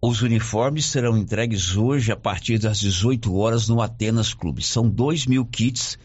Os 0.00 0.22
uniformes 0.22 0.84
serão 0.84 1.16
entregues 1.16 1.74
hoje 1.76 2.12
a 2.12 2.16
partir 2.16 2.58
das 2.58 2.78
18 2.78 3.34
horas 3.34 3.68
no 3.68 3.82
Atenas 3.82 4.32
Clube. 4.32 4.62
São 4.62 4.88
dois 4.88 5.26
mil 5.26 5.44
kits. 5.44 5.98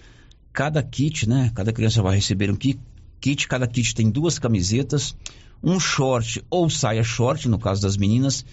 Cada 0.51 0.81
kit, 0.81 1.29
né? 1.29 1.51
Cada 1.53 1.71
criança 1.71 2.01
vai 2.01 2.15
receber 2.15 2.49
um 2.49 2.55
kit. 2.55 2.79
Cada 3.47 3.67
kit 3.67 3.93
tem 3.93 4.09
duas 4.09 4.39
camisetas, 4.39 5.15
um 5.63 5.79
short 5.79 6.43
ou 6.49 6.69
saia 6.69 7.03
short, 7.03 7.47
no 7.47 7.57
caso 7.57 7.81
das 7.81 7.95
meninas, 7.95 8.45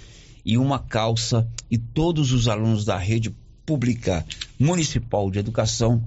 e 0.45 0.57
uma 0.57 0.79
calça. 0.79 1.47
E 1.71 1.77
todos 1.77 2.33
os 2.33 2.47
alunos 2.47 2.85
da 2.85 2.97
rede 2.97 3.35
pública 3.67 4.25
municipal 4.59 5.31
de 5.31 5.39
educação 5.39 6.03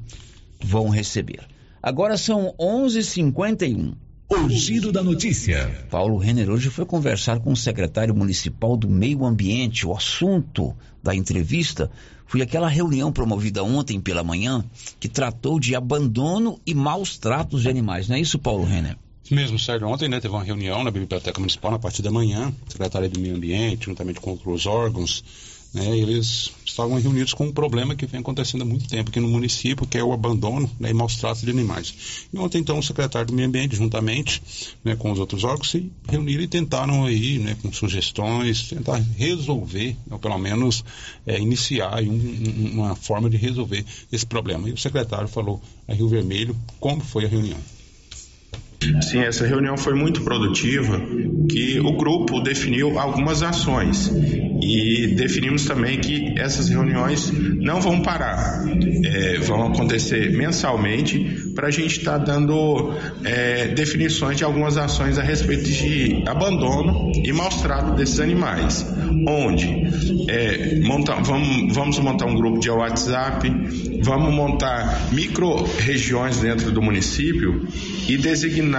vão 0.62 0.90
receber. 0.90 1.42
Agora 1.82 2.18
são 2.18 2.56
11:51. 2.58 3.94
O 4.30 4.50
giro 4.50 4.92
da 4.92 5.04
notícia. 5.04 5.86
Paulo 5.92 6.18
Renner 6.18 6.50
hoje 6.50 6.70
foi 6.70 6.86
conversar 6.86 7.40
com 7.40 7.52
o 7.52 7.58
secretário 7.58 8.16
municipal 8.16 8.76
do 8.76 8.90
Meio 8.90 9.26
Ambiente. 9.26 9.86
O 9.86 9.94
assunto 9.94 10.74
da 11.04 11.14
entrevista 11.14 11.92
foi 12.26 12.42
aquela 12.42 12.68
reunião 12.68 13.12
promovida 13.12 13.64
ontem 13.64 14.00
pela 14.00 14.24
manhã 14.24 14.66
que 15.00 15.08
tratou 15.08 15.60
de 15.60 15.76
abandono 15.76 16.60
e 16.66 16.74
maus 16.74 17.18
tratos 17.18 17.62
de 17.62 17.70
animais. 17.70 18.08
Não 18.08 18.16
é 18.16 18.22
isso, 18.22 18.40
Paulo 18.40 18.64
Renner? 18.64 18.98
Mesmo, 19.32 19.58
Sérgio, 19.58 19.88
ontem 19.88 20.10
né, 20.10 20.20
teve 20.20 20.34
uma 20.34 20.44
reunião 20.44 20.84
na 20.84 20.92
Biblioteca 20.92 21.40
Municipal 21.40 21.72
na 21.72 21.80
partir 21.80 22.02
da 22.02 22.12
manhã, 22.12 22.54
secretária 22.68 23.08
do 23.08 23.20
Meio 23.20 23.36
Ambiente, 23.36 23.86
juntamente 23.86 24.20
com 24.20 24.32
outros 24.32 24.66
órgãos, 24.66 25.24
né, 25.74 25.98
eles 25.98 26.52
estavam 26.66 27.00
reunidos 27.00 27.34
com 27.34 27.46
um 27.46 27.52
problema 27.52 27.96
que 27.96 28.06
vem 28.06 28.20
acontecendo 28.20 28.62
há 28.64 28.66
muito 28.66 28.88
tempo 28.88 29.10
aqui 29.10 29.22
no 29.22 29.30
município, 29.30 29.88
que 29.88 29.98
é 29.98 30.04
o 30.04 30.12
abandono 30.12 30.70
né, 30.78 30.92
e 30.92 30.94
maus 30.94 31.16
tratos 31.16 31.42
de 31.42 31.50
animais. 31.50 32.28
E 32.34 32.38
ontem, 32.38 32.60
então, 32.60 32.78
o 32.78 32.84
secretário 32.84 33.28
do 33.28 33.34
Meio 33.34 33.48
Ambiente, 33.48 33.78
juntamente 33.78 34.44
né, 34.84 34.96
com 34.96 35.10
os 35.10 35.20
outros 35.20 35.46
órgãos, 35.46 35.72
se 35.72 35.90
reuniram 36.08 36.44
e 36.44 36.48
tentaram 36.48 37.06
aí, 37.06 37.40
né, 37.40 37.56
com 37.62 37.72
sugestões, 37.72 38.68
tentar 38.68 39.02
resolver, 39.18 39.96
ou 40.12 40.20
pelo 40.20 40.38
menos 40.38 40.84
é, 41.26 41.40
iniciar 41.40 42.04
um, 42.04 42.72
uma 42.74 42.96
forma 42.96 43.30
de 43.30 43.38
resolver 43.38 43.86
esse 44.12 44.26
problema. 44.26 44.68
E 44.68 44.74
o 44.74 44.78
secretário 44.78 45.30
falou 45.30 45.62
a 45.88 45.94
Rio 45.94 46.10
Vermelho 46.10 46.56
como 46.80 47.02
foi 47.02 47.24
a 47.24 47.28
reunião. 47.28 47.58
Sim, 49.02 49.20
essa 49.20 49.46
reunião 49.46 49.78
foi 49.78 49.94
muito 49.94 50.22
produtiva, 50.22 51.00
que 51.50 51.80
o 51.80 51.96
grupo 51.98 52.42
definiu 52.42 53.00
algumas 53.00 53.44
ações. 53.44 54.12
E 54.62 55.08
definimos 55.16 55.66
também 55.66 56.00
que 56.00 56.34
essas 56.38 56.70
reuniões 56.70 57.32
não 57.32 57.82
vão 57.82 58.02
parar, 58.02 58.64
é, 59.04 59.38
vão 59.40 59.68
acontecer 59.68 60.32
mensalmente 60.32 61.52
para 61.54 61.68
a 61.68 61.72
gente 61.72 62.00
estar 62.00 62.18
tá 62.20 62.26
dando 62.26 62.96
é, 63.26 63.68
definições 63.68 64.38
de 64.38 64.44
algumas 64.44 64.78
ações 64.78 65.20
a 65.20 65.24
respeito 65.24 65.70
de 65.70 66.24
abandono 66.26 67.12
e 67.14 67.34
maus 67.34 67.62
trato 67.62 67.94
desses 67.96 68.20
animais. 68.22 68.86
Onde? 69.28 69.68
É, 70.30 70.80
montar, 70.82 71.22
vamos, 71.22 71.74
vamos 71.74 72.00
montar 72.00 72.26
um 72.26 72.36
grupo 72.36 72.60
de 72.60 72.70
WhatsApp, 72.70 73.50
vamos 74.02 74.34
montar 74.34 75.10
micro-regiões 75.12 76.40
dentro 76.40 76.72
do 76.72 76.82
município 76.82 77.68
e 78.08 78.18
designar 78.18 78.73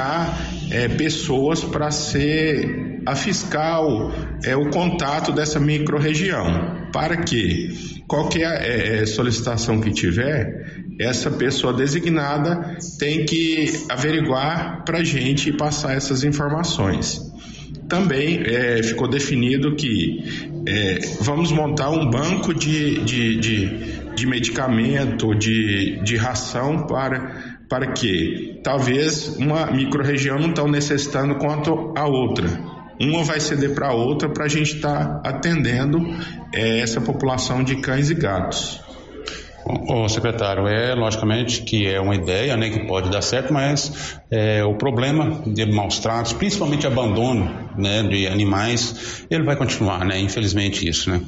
é, 0.71 0.89
pessoas 0.89 1.63
para 1.63 1.91
ser 1.91 2.95
a 3.07 3.15
fiscal, 3.15 4.13
é, 4.45 4.57
o 4.57 4.71
contato 4.71 5.33
dessa 5.33 5.61
micro-região, 5.61 6.89
para 6.93 7.19
que 7.19 8.03
qualquer 8.07 8.63
é, 8.63 9.03
é, 9.03 9.07
solicitação 9.07 9.81
que 9.81 9.91
tiver, 9.91 10.85
essa 11.01 11.31
pessoa 11.31 11.73
designada 11.73 12.79
tem 12.99 13.25
que 13.25 13.85
averiguar 13.91 14.85
para 14.85 14.99
a 14.99 15.05
gente 15.05 15.51
e 15.51 15.57
passar 15.57 15.97
essas 15.97 16.25
informações. 16.25 17.21
Também 17.89 18.43
é, 18.45 18.83
ficou 18.83 19.09
definido 19.09 19.75
que 19.75 20.53
é, 20.67 20.99
vamos 21.21 21.53
montar 21.53 21.91
um 21.91 22.09
banco 22.09 22.55
de, 22.55 23.01
de, 23.01 23.37
de, 23.37 24.15
de 24.15 24.27
medicamento, 24.27 25.35
de, 25.35 26.01
de 26.03 26.17
ração 26.17 26.87
para 26.87 27.54
para 27.69 27.93
que 27.93 28.61
talvez 28.63 29.29
uma 29.37 29.67
microrregião 29.67 30.39
não 30.39 30.51
está 30.51 30.67
necessitando 30.67 31.37
quanto 31.37 31.93
a 31.97 32.07
outra. 32.07 32.49
Uma 33.01 33.25
vai 33.25 33.41
ceder 33.41 33.75
para 33.75 33.89
a 33.89 33.93
outra 33.93 34.29
para 34.29 34.45
a 34.45 34.49
gente 34.49 34.77
estar 34.77 35.21
tá 35.21 35.29
atendendo 35.29 36.01
é, 36.53 36.79
essa 36.79 37.01
população 37.01 37.65
de 37.65 37.77
cães 37.77 38.11
e 38.11 38.15
gatos. 38.15 38.81
O 39.67 40.09
secretário, 40.11 40.69
é 40.69 40.95
logicamente 40.95 41.63
que 41.63 41.87
é 41.87 41.99
uma 41.99 42.15
ideia 42.15 42.55
né, 42.55 42.69
que 42.69 42.81
pode 42.81 43.11
dar 43.11 43.23
certo, 43.23 43.53
mas 43.53 44.21
é, 44.31 44.63
o 44.63 44.75
problema 44.75 45.43
de 45.47 45.65
maus 45.65 45.99
tratos, 46.01 46.35
principalmente 46.35 46.87
abandono 46.87 47.71
né, 47.77 48.03
de 48.03 48.27
animais, 48.27 49.25
ele 49.31 49.43
vai 49.43 49.57
continuar, 49.57 50.05
né? 50.05 50.21
Infelizmente 50.21 50.87
isso, 50.87 51.11
né? 51.11 51.23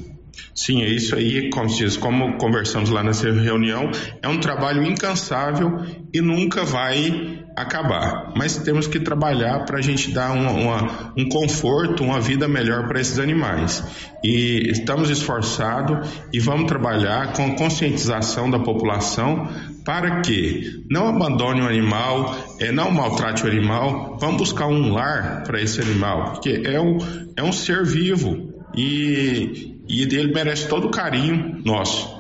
Sim, 0.55 0.83
é 0.83 0.89
isso 0.89 1.15
aí, 1.15 1.51
como 1.51 1.67
diz, 1.69 1.97
como 1.97 2.39
conversamos 2.39 2.91
lá 2.91 3.03
nessa 3.03 3.31
reunião, 3.31 3.91
é 4.23 4.29
um 4.29 4.39
trabalho 4.39 4.83
incansável 4.83 5.85
e 6.13 6.21
nunca 6.21 6.65
vai 6.65 7.45
acabar. 7.57 8.33
Mas 8.37 8.57
temos 8.59 8.87
que 8.87 9.01
trabalhar 9.01 9.65
para 9.65 9.79
a 9.79 9.83
gente 9.83 10.11
dar 10.11 10.33
uma, 10.33 10.51
uma, 10.51 11.13
um 11.17 11.29
conforto, 11.29 12.05
uma 12.05 12.21
vida 12.21 12.47
melhor 12.47 12.87
para 12.87 13.01
esses 13.01 13.19
animais. 13.19 13.83
E 14.23 14.71
estamos 14.71 15.09
esforçados 15.09 16.09
e 16.33 16.39
vamos 16.39 16.67
trabalhar 16.67 17.33
com 17.33 17.55
conscientização 17.55 18.51
da 18.51 18.59
população 18.59 19.49
para 19.85 20.21
que 20.21 20.85
não 20.91 21.09
abandone 21.09 21.63
o 21.63 21.69
animal, 21.69 22.37
é, 22.59 22.73
não 22.73 22.91
maltrate 22.91 23.45
o 23.45 23.47
animal, 23.47 24.19
vamos 24.21 24.39
buscar 24.39 24.67
um 24.67 24.93
lar 24.93 25.45
para 25.45 25.61
esse 25.61 25.81
animal, 25.81 26.33
porque 26.33 26.63
é 26.65 26.81
um, 26.81 26.99
é 27.37 27.43
um 27.43 27.53
ser 27.53 27.85
vivo 27.85 28.53
e 28.77 29.76
e 29.89 30.03
ele 30.03 30.33
merece 30.33 30.69
todo 30.69 30.89
o 30.89 30.91
carinho 30.91 31.61
nosso. 31.65 32.17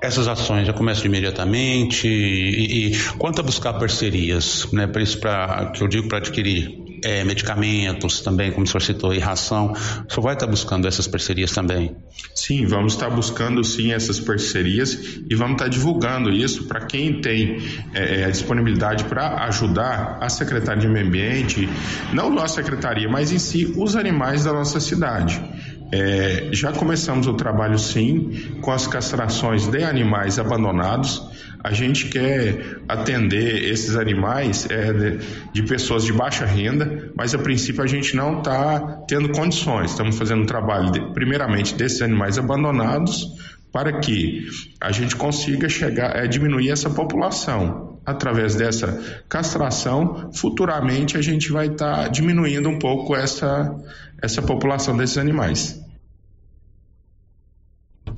Essas 0.00 0.28
ações 0.28 0.66
já 0.66 0.72
começam 0.72 1.06
imediatamente 1.06 2.06
e, 2.06 2.92
e 2.92 2.98
quanto 3.18 3.40
a 3.40 3.42
buscar 3.42 3.72
parcerias, 3.74 4.70
né, 4.72 4.86
para 4.86 5.02
isso 5.02 5.18
para 5.18 5.72
que 5.74 5.82
eu 5.82 5.88
digo 5.88 6.06
para 6.06 6.18
adquirir 6.18 6.88
é, 7.02 7.24
medicamentos 7.24 8.20
também, 8.20 8.52
como 8.52 8.64
o 8.64 8.66
senhor 8.66 8.80
citou, 8.80 9.12
e 9.12 9.18
ração, 9.18 9.72
o 9.72 10.12
senhor 10.12 10.22
vai 10.22 10.34
estar 10.34 10.46
buscando 10.46 10.86
essas 10.86 11.08
parcerias 11.08 11.50
também? 11.50 11.96
Sim, 12.34 12.64
vamos 12.66 12.92
estar 12.94 13.10
buscando 13.10 13.62
sim 13.64 13.92
essas 13.92 14.20
parcerias 14.20 15.20
e 15.28 15.34
vamos 15.34 15.54
estar 15.54 15.68
divulgando 15.68 16.30
isso 16.30 16.64
para 16.64 16.86
quem 16.86 17.20
tem 17.20 17.58
é, 17.92 18.24
a 18.24 18.30
disponibilidade 18.30 19.04
para 19.04 19.44
ajudar 19.46 20.18
a 20.20 20.28
Secretaria 20.28 20.82
de 20.82 20.88
Meio 20.88 21.06
Ambiente, 21.06 21.68
não 22.12 22.38
a 22.38 22.46
Secretaria, 22.46 23.08
mas 23.08 23.32
em 23.32 23.38
si 23.38 23.72
os 23.76 23.96
animais 23.96 24.44
da 24.44 24.52
nossa 24.52 24.78
cidade 24.78 25.42
É, 25.90 26.50
já 26.52 26.70
começamos 26.70 27.26
o 27.26 27.34
trabalho 27.34 27.78
sim 27.78 28.58
com 28.60 28.70
as 28.70 28.86
castrações 28.86 29.66
de 29.66 29.82
animais 29.82 30.38
abandonados. 30.38 31.22
A 31.64 31.72
gente 31.72 32.08
quer 32.08 32.78
atender 32.88 33.64
esses 33.64 33.96
animais 33.96 34.66
é, 34.70 34.92
de, 34.92 35.18
de, 35.52 35.62
pessoas 35.62 36.04
de 36.04 36.12
baixa 36.12 36.44
renda, 36.44 37.10
mas 37.16 37.34
a 37.34 37.38
princípio 37.38 37.82
a 37.82 37.86
gente 37.86 38.14
não 38.14 38.38
está 38.38 39.02
tendo 39.08 39.30
condições. 39.30 39.90
Estamos 39.90 40.16
fazendo 40.16 40.42
um 40.42 40.46
trabalho, 40.46 40.92
de, 40.92 41.00
primeiramente, 41.12 41.74
desses 41.74 42.02
animais 42.02 42.38
abandonados, 42.38 43.26
para 43.72 43.98
que 43.98 44.46
a 44.80 44.92
gente 44.92 45.16
consiga 45.16 45.68
chegar, 45.68 46.14
é, 46.16 46.26
diminuir 46.26 46.70
essa 46.70 46.90
população. 46.90 47.87
Através 48.08 48.54
dessa 48.54 49.22
castração, 49.28 50.32
futuramente 50.32 51.18
a 51.18 51.20
gente 51.20 51.52
vai 51.52 51.66
estar 51.66 52.04
tá 52.04 52.08
diminuindo 52.08 52.66
um 52.66 52.78
pouco 52.78 53.14
essa, 53.14 53.78
essa 54.22 54.40
população 54.40 54.96
desses 54.96 55.18
animais. 55.18 55.78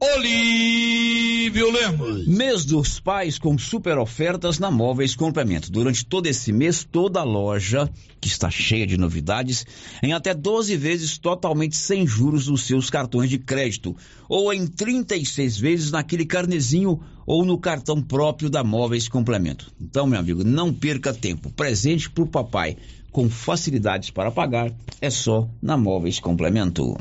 Olívio 0.00 1.70
Lemos. 1.70 2.26
Mês 2.26 2.64
dos 2.64 2.98
Pais 2.98 3.38
com 3.38 3.58
super 3.58 3.98
ofertas 3.98 4.58
na 4.58 4.70
Móveis 4.70 5.14
Complemento. 5.14 5.70
Durante 5.70 6.06
todo 6.06 6.26
esse 6.26 6.54
mês, 6.54 6.88
toda 6.90 7.20
a 7.20 7.22
loja, 7.22 7.86
que 8.18 8.28
está 8.28 8.50
cheia 8.50 8.86
de 8.86 8.96
novidades, 8.96 9.66
em 10.02 10.14
até 10.14 10.32
12 10.32 10.74
vezes 10.74 11.18
totalmente 11.18 11.76
sem 11.76 12.06
juros 12.06 12.48
nos 12.48 12.62
seus 12.62 12.88
cartões 12.88 13.28
de 13.28 13.38
crédito, 13.38 13.94
ou 14.26 14.50
em 14.50 14.66
36 14.66 15.58
vezes 15.58 15.90
naquele 15.90 16.24
carnezinho 16.24 16.98
ou 17.26 17.44
no 17.44 17.58
cartão 17.58 18.00
próprio 18.00 18.48
da 18.48 18.64
Móveis 18.64 19.06
Complemento. 19.06 19.70
Então, 19.78 20.06
meu 20.06 20.18
amigo, 20.18 20.42
não 20.42 20.72
perca 20.72 21.12
tempo. 21.12 21.50
Presente 21.50 22.08
para 22.08 22.24
o 22.24 22.28
papai 22.28 22.78
com 23.16 23.30
facilidades 23.30 24.10
para 24.10 24.30
pagar, 24.30 24.70
é 25.00 25.08
só 25.08 25.48
na 25.62 25.74
Móveis 25.74 26.20
Complemento. 26.20 26.98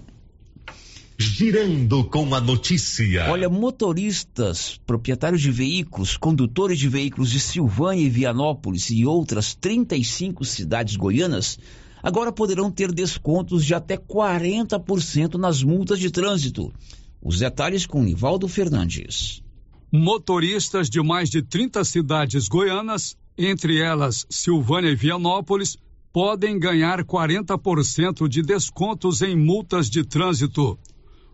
Girando 1.18 2.06
com 2.06 2.34
a 2.34 2.40
notícia. 2.40 3.30
Olha, 3.30 3.50
motoristas, 3.50 4.80
proprietários 4.88 5.42
de 5.42 5.52
veículos, 5.52 6.16
condutores 6.16 6.80
de 6.80 6.88
veículos 6.88 7.30
de 7.30 7.42
Silvânia 7.42 8.02
e 8.02 8.10
Vianópolis 8.10 8.90
e 8.92 9.06
outras 9.06 9.56
35 9.56 10.46
cidades 10.46 10.96
goianas 10.96 11.60
agora 12.02 12.32
poderão 12.32 12.72
ter 12.72 12.94
descontos 12.94 13.66
de 13.66 13.76
até 13.76 13.98
40% 13.98 15.34
nas 15.34 15.62
multas 15.64 16.00
de 16.00 16.10
trânsito. 16.10 16.72
Os 17.22 17.40
detalhes 17.40 17.86
com 17.86 18.02
Nivaldo 18.02 18.48
Fernandes. 18.48 19.44
Motoristas 19.92 20.90
de 20.90 21.02
mais 21.04 21.30
de 21.30 21.42
30 21.42 21.84
cidades 21.84 22.48
goianas, 22.48 23.18
entre 23.38 23.82
elas 23.82 24.26
Silvânia 24.30 24.92
e 24.92 24.96
Vianópolis, 24.96 25.78
podem 26.16 26.58
ganhar 26.58 27.04
40% 27.04 28.30
de 28.30 28.42
descontos 28.42 29.22
em 29.22 29.36
multas 29.36 29.90
de 29.90 30.02
trânsito. 30.02 30.80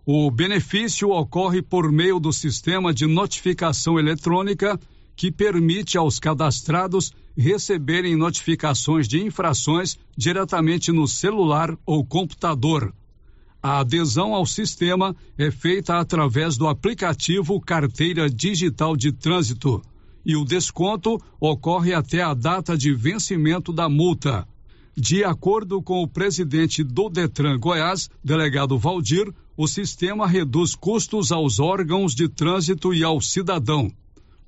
O 0.03 0.31
benefício 0.31 1.11
ocorre 1.11 1.61
por 1.61 1.91
meio 1.91 2.19
do 2.19 2.33
sistema 2.33 2.91
de 2.91 3.05
notificação 3.05 3.99
eletrônica 3.99 4.79
que 5.15 5.31
permite 5.31 5.99
aos 5.99 6.17
cadastrados 6.17 7.13
receberem 7.37 8.15
notificações 8.15 9.07
de 9.07 9.21
infrações 9.21 9.99
diretamente 10.17 10.91
no 10.91 11.07
celular 11.07 11.77
ou 11.85 12.03
computador. 12.03 12.91
A 13.61 13.81
adesão 13.81 14.33
ao 14.33 14.47
sistema 14.47 15.15
é 15.37 15.51
feita 15.51 15.99
através 15.99 16.57
do 16.57 16.67
aplicativo 16.67 17.61
Carteira 17.61 18.27
Digital 18.27 18.97
de 18.97 19.11
Trânsito 19.11 19.79
e 20.25 20.35
o 20.35 20.43
desconto 20.43 21.21
ocorre 21.39 21.93
até 21.93 22.23
a 22.23 22.33
data 22.33 22.75
de 22.75 22.91
vencimento 22.91 23.71
da 23.71 23.87
multa. 23.87 24.47
De 24.95 25.23
acordo 25.23 25.81
com 25.81 26.03
o 26.03 26.07
presidente 26.07 26.83
do 26.83 27.09
Detran 27.09 27.57
Goiás, 27.57 28.09
delegado 28.23 28.77
Valdir, 28.77 29.33
o 29.55 29.65
sistema 29.67 30.27
reduz 30.27 30.75
custos 30.75 31.31
aos 31.31 31.59
órgãos 31.59 32.13
de 32.13 32.27
trânsito 32.27 32.93
e 32.93 33.03
ao 33.03 33.21
cidadão. 33.21 33.91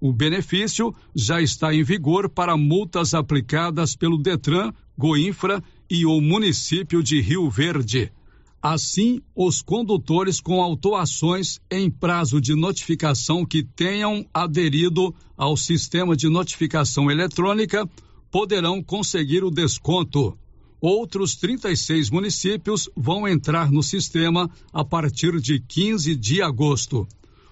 O 0.01 0.11
benefício 0.11 0.93
já 1.15 1.41
está 1.41 1.73
em 1.73 1.81
vigor 1.81 2.27
para 2.27 2.57
multas 2.57 3.13
aplicadas 3.13 3.95
pelo 3.95 4.17
Detran, 4.17 4.73
Goinfra 4.97 5.63
e 5.89 6.05
o 6.05 6.19
município 6.19 7.01
de 7.01 7.21
Rio 7.21 7.49
Verde. 7.49 8.11
Assim, 8.61 9.21
os 9.33 9.61
condutores 9.61 10.41
com 10.41 10.61
autuações 10.61 11.59
em 11.71 11.89
prazo 11.89 12.41
de 12.41 12.53
notificação 12.53 13.45
que 13.45 13.63
tenham 13.63 14.25
aderido 14.33 15.15
ao 15.37 15.55
sistema 15.55 16.17
de 16.17 16.27
notificação 16.27 17.09
eletrônica 17.09 17.89
poderão 18.33 18.81
conseguir 18.81 19.43
o 19.43 19.51
desconto. 19.51 20.35
Outros 20.81 21.35
36 21.35 22.09
municípios 22.09 22.89
vão 22.97 23.27
entrar 23.27 23.71
no 23.71 23.83
sistema 23.83 24.49
a 24.73 24.83
partir 24.83 25.39
de 25.39 25.59
15 25.59 26.15
de 26.15 26.41
agosto. 26.41 27.07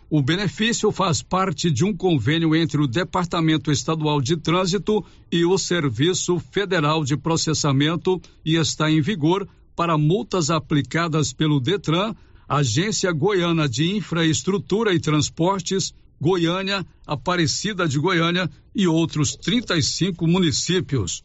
O 0.10 0.24
benefício 0.24 0.92
faz 0.92 1.22
parte 1.22 1.70
de 1.70 1.86
um 1.86 1.96
convênio 1.96 2.56
entre 2.56 2.82
o 2.82 2.88
Departamento 2.88 3.72
Estadual 3.72 4.20
de 4.20 4.36
Trânsito 4.36 5.06
e 5.32 5.46
o 5.46 5.56
Serviço 5.56 6.40
Federal 6.40 7.06
de 7.06 7.16
Processamento 7.16 8.20
e 8.44 8.56
está 8.56 8.90
em 8.90 9.02
vigor 9.02 9.48
para 9.76 10.00
multas 10.00 10.50
aplicadas 10.50 11.32
pelo 11.32 11.60
Detran, 11.60 12.16
Agência 12.50 13.12
Goiana 13.12 13.70
de 13.70 13.96
Infraestrutura 13.96 14.96
e 14.96 15.00
Transportes, 15.00 15.94
Goiânia, 16.22 16.86
Aparecida 17.08 17.88
de 17.88 17.98
Goiânia 17.98 18.48
e 18.76 18.88
outros 18.88 19.36
35 19.36 20.28
municípios. 20.28 21.24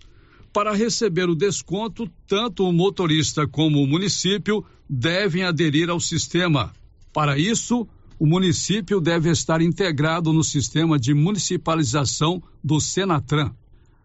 Para 0.55 0.73
receber 0.73 1.29
o 1.29 1.35
desconto, 1.35 2.11
tanto 2.27 2.67
o 2.67 2.73
motorista 2.73 3.47
como 3.47 3.83
o 3.83 3.87
município 3.87 4.65
devem 4.89 5.45
aderir 5.45 5.91
ao 5.91 6.01
sistema. 6.01 6.73
Para 7.13 7.39
isso, 7.39 7.87
o 8.19 8.27
município 8.27 8.99
deve 8.99 9.31
estar 9.31 9.61
integrado 9.61 10.33
no 10.33 10.43
sistema 10.43 10.99
de 10.99 11.13
municipalização 11.13 12.43
do 12.65 12.81
Senatran. 12.81 13.53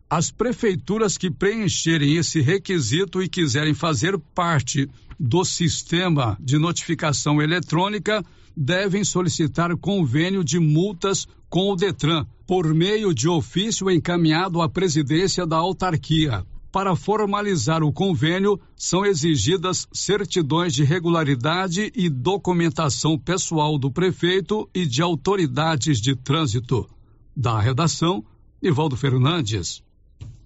As 0.09 0.29
prefeituras 0.29 1.17
que 1.17 1.31
preencherem 1.31 2.17
esse 2.17 2.41
requisito 2.41 3.23
e 3.23 3.29
quiserem 3.29 3.73
fazer 3.73 4.19
parte 4.35 4.89
do 5.17 5.45
sistema 5.45 6.37
de 6.37 6.57
notificação 6.57 7.41
eletrônica 7.41 8.21
devem 8.55 9.03
solicitar 9.03 9.75
convênio 9.77 10.43
de 10.43 10.59
multas 10.59 11.27
com 11.49 11.71
o 11.71 11.75
Detran 11.75 12.25
por 12.47 12.73
meio 12.73 13.13
de 13.13 13.27
ofício 13.27 13.89
encaminhado 13.89 14.61
à 14.61 14.69
presidência 14.69 15.45
da 15.45 15.57
autarquia. 15.57 16.45
Para 16.71 16.95
formalizar 16.95 17.83
o 17.83 17.91
convênio, 17.91 18.59
são 18.77 19.05
exigidas 19.05 19.87
certidões 19.91 20.73
de 20.73 20.83
regularidade 20.85 21.91
e 21.93 22.09
documentação 22.09 23.17
pessoal 23.17 23.77
do 23.77 23.91
prefeito 23.91 24.69
e 24.73 24.85
de 24.85 25.01
autoridades 25.01 25.99
de 25.99 26.15
trânsito. 26.15 26.89
Da 27.35 27.59
redação, 27.59 28.23
Nivaldo 28.61 28.95
Fernandes. 28.95 29.83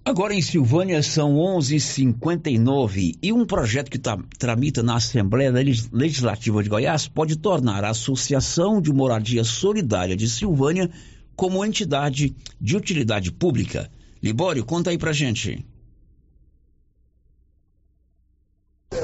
Agora 0.06 0.32
em 0.32 0.40
Silvânia 0.40 1.02
são 1.02 1.34
11:59 1.34 3.18
e 3.20 3.32
um 3.32 3.44
projeto 3.44 3.90
que 3.90 3.98
tá, 3.98 4.16
tramita 4.38 4.80
na 4.80 4.94
Assembleia 4.94 5.50
Legislativa 5.50 6.62
de 6.62 6.68
Goiás 6.68 7.08
pode 7.08 7.34
tornar 7.34 7.82
a 7.82 7.90
Associação 7.90 8.80
de 8.80 8.92
Moradia 8.92 9.42
Solidária 9.42 10.16
de 10.16 10.30
Silvânia 10.30 10.88
como 11.34 11.64
entidade 11.64 12.36
de 12.60 12.76
utilidade 12.76 13.32
pública. 13.32 13.90
Libório, 14.22 14.64
conta 14.64 14.90
aí 14.90 14.96
pra 14.96 15.12
gente. 15.12 15.66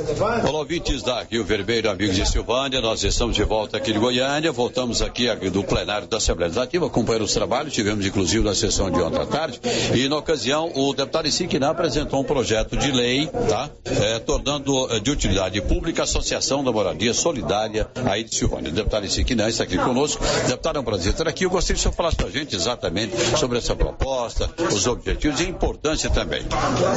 Olá, 0.02 0.58
ouvintes 0.58 1.00
da 1.02 1.22
Rio 1.22 1.44
Vermelho, 1.44 1.88
amigos 1.88 2.16
de 2.16 2.28
Silvânia, 2.28 2.80
nós 2.80 3.04
estamos 3.04 3.36
de 3.36 3.44
volta 3.44 3.76
aqui 3.76 3.92
de 3.92 4.00
Goiânia, 4.00 4.50
voltamos 4.50 5.00
aqui 5.00 5.32
do 5.48 5.62
plenário 5.62 6.08
da 6.08 6.16
Assembleia 6.16 6.48
Legislativa, 6.48 6.86
acompanhando 6.86 7.22
os 7.22 7.32
trabalhos, 7.32 7.72
tivemos 7.72 8.04
inclusive 8.04 8.44
na 8.44 8.52
sessão 8.52 8.90
de 8.90 9.00
ontem 9.00 9.20
à 9.20 9.26
tarde, 9.26 9.60
e 9.94 10.08
na 10.08 10.16
ocasião 10.16 10.72
o 10.74 10.92
deputado 10.92 11.28
Isiquiná 11.28 11.70
apresentou 11.70 12.20
um 12.20 12.24
projeto 12.24 12.76
de 12.76 12.90
lei, 12.90 13.28
tá, 13.48 13.70
é, 13.84 14.18
tornando 14.18 14.92
é, 14.92 14.98
de 14.98 15.08
utilidade 15.08 15.60
pública 15.60 16.02
a 16.02 16.04
Associação 16.04 16.64
da 16.64 16.72
Moradia 16.72 17.14
Solidária 17.14 17.86
aí 18.04 18.24
de 18.24 18.34
Silvânia. 18.34 18.70
O 18.70 18.74
deputado 18.74 19.06
Isiquiná 19.06 19.48
está 19.48 19.62
aqui 19.62 19.78
conosco, 19.78 20.24
deputado, 20.48 20.78
é 20.78 20.80
um 20.80 20.84
prazer 20.84 21.12
estar 21.12 21.28
aqui, 21.28 21.44
eu 21.44 21.50
gostaria 21.50 21.74
que 21.74 21.80
o 21.80 21.82
senhor 21.82 21.94
falasse 21.94 22.16
para 22.16 22.26
a 22.26 22.30
gente 22.30 22.56
exatamente 22.56 23.14
sobre 23.38 23.58
essa 23.58 23.76
proposta, 23.76 24.50
os 24.74 24.84
objetivos 24.88 25.40
e 25.40 25.44
a 25.44 25.48
importância 25.48 26.10
também. 26.10 26.42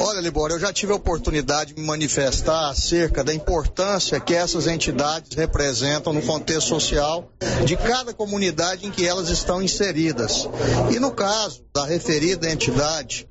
Olha, 0.01 0.19
Libório, 0.21 0.55
eu 0.55 0.59
já 0.59 0.73
tive 0.73 0.91
a 0.91 0.95
oportunidade 0.95 1.73
de 1.73 1.79
me 1.79 1.85
manifestar 1.85 2.73
acerca 2.95 3.25
da 3.25 3.33
importância 3.33 4.21
que 4.21 4.33
essas 4.33 4.67
entidades 4.67 5.35
representam 5.35 6.13
no 6.13 6.21
contexto 6.21 6.69
social 6.69 7.29
de 7.65 7.75
cada 7.75 8.13
comunidade 8.13 8.85
em 8.85 8.91
que 8.91 9.05
elas 9.05 9.27
estão 9.27 9.61
inseridas. 9.61 10.47
E 10.89 10.97
no 10.97 11.11
caso 11.11 11.65
da 11.73 11.83
referida 11.83 12.49
entidade, 12.49 13.27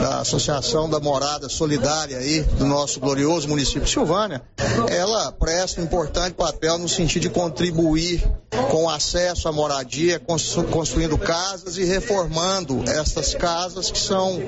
da 0.00 0.20
Associação 0.20 0.88
da 0.88 1.00
Morada 1.00 1.48
Solidária 1.48 2.18
aí 2.18 2.42
do 2.42 2.66
nosso 2.66 3.00
glorioso 3.00 3.48
município 3.48 3.82
de 3.82 3.90
Silvânia, 3.90 4.42
ela 4.88 5.32
presta 5.32 5.80
um 5.80 5.84
importante 5.84 6.34
papel 6.34 6.78
no 6.78 6.88
sentido 6.88 7.22
de 7.22 7.30
contribuir 7.30 8.22
com 8.70 8.88
acesso 8.88 9.48
à 9.48 9.52
moradia, 9.52 10.20
construindo 10.70 11.16
casas 11.18 11.76
e 11.76 11.84
reformando 11.84 12.84
estas 12.88 13.34
casas 13.34 13.90
que 13.90 13.98
são 13.98 14.38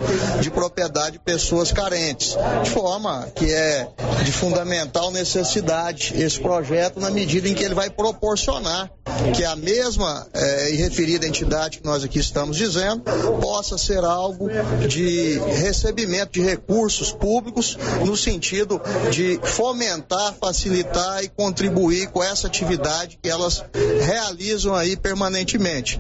de 0.41 0.51
propriedade 0.51 1.13
de 1.13 1.19
pessoas 1.19 1.73
carentes, 1.73 2.37
de 2.63 2.71
forma 2.71 3.29
que 3.35 3.53
é 3.53 3.89
de 4.25 4.33
fundamental 4.49 5.11
necessidade 5.11 6.15
esse 6.17 6.41
projeto 6.41 6.99
na 6.99 7.11
medida 7.11 7.49
em 7.49 7.55
que 7.55 7.63
ele 7.63 7.75
vai 7.75 7.91
proporcionar 7.91 8.91
que 9.35 9.45
a 9.45 9.57
mesma 9.57 10.27
eh, 10.33 10.71
e 10.73 10.77
referida 10.77 11.27
entidade 11.27 11.79
que 11.79 11.85
nós 11.85 12.05
aqui 12.05 12.19
estamos 12.19 12.57
dizendo 12.57 13.03
possa 13.41 13.77
ser 13.77 14.05
alvo 14.05 14.49
de 14.89 15.39
recebimento 15.39 16.33
de 16.33 16.41
recursos 16.41 17.13
públicos 17.13 17.77
no 18.05 18.17
sentido 18.17 18.81
de 19.11 19.41
fomentar, 19.43 20.35
facilitar 20.41 21.23
e 21.25 21.29
contribuir 21.29 22.09
com 22.09 22.23
essa 22.23 22.47
atividade 22.47 23.19
que 23.21 23.29
elas 23.29 23.65
realizam 24.05 24.75
aí 24.75 24.97
permanentemente. 24.97 25.99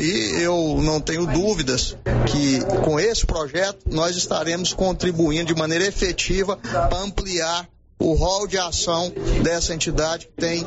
E 0.00 0.42
eu 0.42 0.78
não 0.82 1.00
tenho 1.00 1.26
dúvidas 1.26 1.96
que 2.26 2.60
com 2.84 2.98
esse 3.00 3.26
projeto 3.26 3.78
nós 3.86 4.16
estaremos 4.16 4.72
contribuindo 4.72 5.46
de 5.46 5.58
maneira 5.58 5.86
efetiva 5.86 6.56
para 6.56 6.98
ampliar 6.98 7.68
o 8.00 8.14
rol 8.14 8.46
de 8.46 8.58
ação 8.58 9.12
dessa 9.42 9.74
entidade 9.74 10.26
que 10.26 10.32
tem 10.32 10.66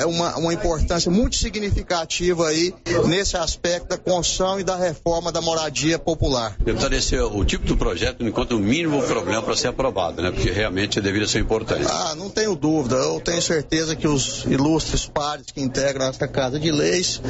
é, 0.00 0.06
uma, 0.06 0.36
uma 0.36 0.52
importância 0.52 1.10
muito 1.10 1.36
significativa 1.36 2.48
aí 2.48 2.74
nesse 3.06 3.36
aspecto 3.36 3.88
da 3.88 3.98
construção 3.98 4.60
e 4.60 4.64
da 4.64 4.76
reforma 4.76 5.32
da 5.32 5.40
moradia 5.40 5.98
popular. 5.98 6.56
Deputado, 6.60 6.94
esse 6.94 7.16
é 7.16 7.22
o 7.22 7.44
tipo 7.44 7.64
do 7.66 7.76
projeto 7.76 8.22
encontra 8.24 8.56
o 8.56 8.60
mínimo 8.60 9.02
problema 9.02 9.42
para 9.42 9.56
ser 9.56 9.68
aprovado, 9.68 10.20
né? 10.20 10.30
Porque 10.30 10.50
realmente 10.50 11.00
deveria 11.00 11.26
ser 11.26 11.40
importante. 11.40 11.86
Ah, 11.88 12.14
não 12.14 12.28
tenho 12.28 12.54
dúvida. 12.54 12.96
Eu 12.96 13.20
tenho 13.20 13.40
certeza 13.40 13.96
que 13.96 14.06
os 14.06 14.44
ilustres 14.44 15.06
pares 15.06 15.46
que 15.46 15.60
integram 15.60 16.06
esta 16.06 16.28
Casa 16.28 16.58
de 16.58 16.70
Leis 16.70 17.20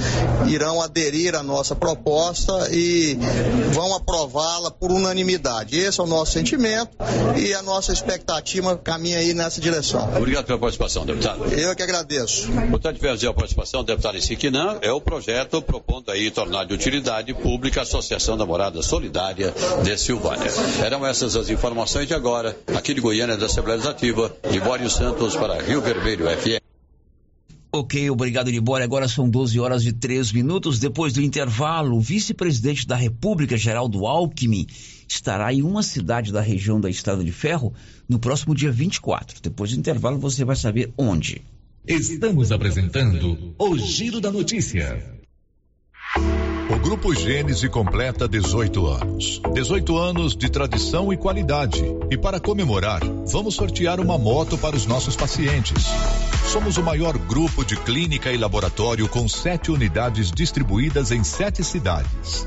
irão 0.46 0.80
aderir 0.80 1.34
à 1.34 1.42
nossa 1.42 1.76
proposta 1.76 2.68
e 2.72 3.18
vão 3.72 3.94
aprová-la 3.94 4.70
por 4.70 4.90
unanimidade. 4.90 5.78
Esse 5.78 6.00
é 6.00 6.02
o 6.02 6.06
nosso 6.06 6.32
sentimento 6.32 6.96
e 7.36 7.54
a 7.54 7.62
nossa 7.62 7.92
expectativa 7.92 8.76
caminha 8.76 9.18
aí 9.18 9.34
nessa 9.44 9.60
direção. 9.60 10.16
Obrigado 10.16 10.46
pela 10.46 10.58
participação, 10.58 11.04
deputado. 11.04 11.44
Eu 11.46 11.74
que 11.76 11.82
agradeço. 11.82 12.48
Portanto, 12.70 12.96
tivemos 12.96 13.24
a 13.24 13.32
participação 13.32 13.82
do 13.82 13.86
deputado 13.86 14.16
Isiquinã, 14.16 14.78
é 14.80 14.90
o 14.90 15.00
projeto 15.00 15.60
propondo 15.60 16.10
aí 16.10 16.30
tornar 16.30 16.64
de 16.64 16.74
utilidade 16.74 17.32
pública 17.34 17.80
a 17.80 17.82
Associação 17.82 18.36
da 18.36 18.46
Morada 18.46 18.82
Solidária 18.82 19.54
de 19.82 19.98
Silvânia. 19.98 20.50
Eram 20.82 21.06
essas 21.06 21.36
as 21.36 21.50
informações 21.50 22.08
de 22.08 22.14
agora, 22.14 22.56
aqui 22.74 22.94
de 22.94 23.00
Goiânia, 23.00 23.36
da 23.36 23.46
Assembleia 23.46 23.76
Legislativa, 23.76 24.34
Libório 24.50 24.88
Santos 24.88 25.36
para 25.36 25.62
Rio 25.62 25.80
Vermelho 25.80 26.26
FM. 26.26 26.64
Ok, 27.72 28.08
obrigado, 28.08 28.50
Libório. 28.50 28.84
Agora 28.84 29.08
são 29.08 29.28
12 29.28 29.58
horas 29.58 29.84
e 29.84 29.92
3 29.92 30.30
minutos. 30.30 30.78
Depois 30.78 31.12
do 31.12 31.20
intervalo, 31.20 31.96
o 31.96 32.00
vice-presidente 32.00 32.86
da 32.86 32.94
República, 32.94 33.56
Geraldo 33.56 34.06
Alckmin, 34.06 34.64
estará 35.08 35.52
em 35.52 35.62
uma 35.62 35.82
cidade 35.82 36.32
da 36.32 36.40
região 36.40 36.80
da 36.80 36.88
Estrada 36.88 37.24
de 37.24 37.32
Ferro 37.32 37.74
no 38.08 38.18
próximo 38.18 38.54
dia 38.54 38.70
24. 38.70 39.40
Depois 39.40 39.70
do 39.70 39.78
intervalo, 39.78 40.18
você 40.18 40.44
vai 40.44 40.56
saber 40.56 40.92
onde. 40.96 41.42
Estamos 41.86 42.50
apresentando 42.50 43.54
o 43.58 43.76
Giro 43.76 44.20
da 44.20 44.30
Notícia. 44.30 45.14
O 46.70 46.78
Grupo 46.78 47.14
Gênese 47.14 47.68
completa 47.68 48.26
18 48.26 48.86
anos. 48.86 49.40
18 49.52 49.98
anos 49.98 50.34
de 50.34 50.48
tradição 50.48 51.12
e 51.12 51.16
qualidade. 51.16 51.82
E 52.10 52.16
para 52.16 52.40
comemorar, 52.40 53.00
vamos 53.26 53.54
sortear 53.54 54.00
uma 54.00 54.16
moto 54.16 54.56
para 54.56 54.74
os 54.74 54.86
nossos 54.86 55.14
pacientes. 55.14 55.84
Somos 56.50 56.78
o 56.78 56.82
maior 56.82 57.18
grupo 57.18 57.64
de 57.64 57.76
clínica 57.76 58.32
e 58.32 58.38
laboratório 58.38 59.08
com 59.08 59.28
sete 59.28 59.70
unidades 59.70 60.30
distribuídas 60.30 61.10
em 61.10 61.22
sete 61.22 61.62
cidades. 61.62 62.46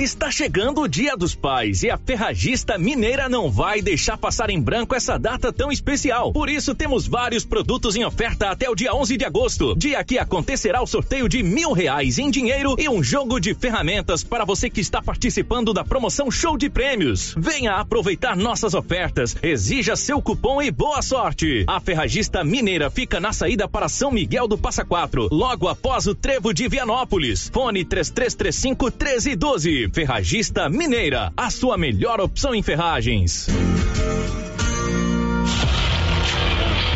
Está 0.00 0.28
chegando 0.28 0.80
o 0.80 0.88
Dia 0.88 1.16
dos 1.16 1.36
Pais 1.36 1.84
e 1.84 1.90
a 1.90 1.96
Ferragista 1.96 2.76
Mineira 2.76 3.28
não 3.28 3.48
vai 3.48 3.80
deixar 3.80 4.18
passar 4.18 4.50
em 4.50 4.60
branco 4.60 4.92
essa 4.92 5.16
data 5.16 5.52
tão 5.52 5.70
especial. 5.70 6.32
Por 6.32 6.50
isso, 6.50 6.74
temos 6.74 7.06
vários 7.06 7.44
produtos 7.44 7.94
em 7.94 8.04
oferta 8.04 8.50
até 8.50 8.68
o 8.68 8.74
dia 8.74 8.92
11 8.92 9.16
de 9.16 9.24
agosto, 9.24 9.74
dia 9.76 10.02
que 10.02 10.18
acontecerá 10.18 10.82
o 10.82 10.86
sorteio 10.86 11.28
de 11.28 11.44
mil 11.44 11.72
reais 11.72 12.18
em 12.18 12.28
dinheiro 12.28 12.74
e 12.76 12.88
um 12.88 13.04
jogo 13.04 13.38
de 13.38 13.54
ferramentas 13.54 14.24
para 14.24 14.44
você 14.44 14.68
que 14.68 14.80
está 14.80 15.00
participando 15.00 15.72
da 15.72 15.84
promoção 15.84 16.28
Show 16.28 16.58
de 16.58 16.68
Prêmios. 16.68 17.32
Venha 17.38 17.76
aproveitar 17.76 18.36
nossas 18.36 18.74
ofertas, 18.74 19.36
exija 19.44 19.94
seu 19.94 20.20
cupom 20.20 20.60
e 20.60 20.72
boa 20.72 21.02
sorte. 21.02 21.64
A 21.68 21.78
Ferragista 21.78 22.42
Mineira 22.42 22.90
fica 22.90 23.20
na 23.20 23.32
saída 23.32 23.68
para 23.68 23.88
São 23.88 24.10
Miguel 24.10 24.48
do 24.48 24.58
Passa 24.58 24.84
Quatro, 24.84 25.28
logo 25.30 25.68
após 25.68 26.08
o 26.08 26.16
Trevo 26.16 26.52
de 26.52 26.68
Vianópolis. 26.68 27.48
Fone 27.52 27.84
3335 27.84 28.86
1312. 28.86 29.83
Ferragista 29.92 30.68
Mineira, 30.68 31.32
a 31.36 31.50
sua 31.50 31.76
melhor 31.76 32.20
opção 32.20 32.54
em 32.54 32.62
ferragens. 32.62 33.48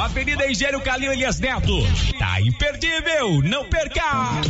Avenida 0.00 0.50
Engenheiro 0.50 0.80
Calil 0.80 1.12
Elias 1.12 1.38
Neto. 1.40 1.76
Tá 2.18 2.40
imperdível, 2.40 3.42
não 3.42 3.68
perca! 3.68 4.40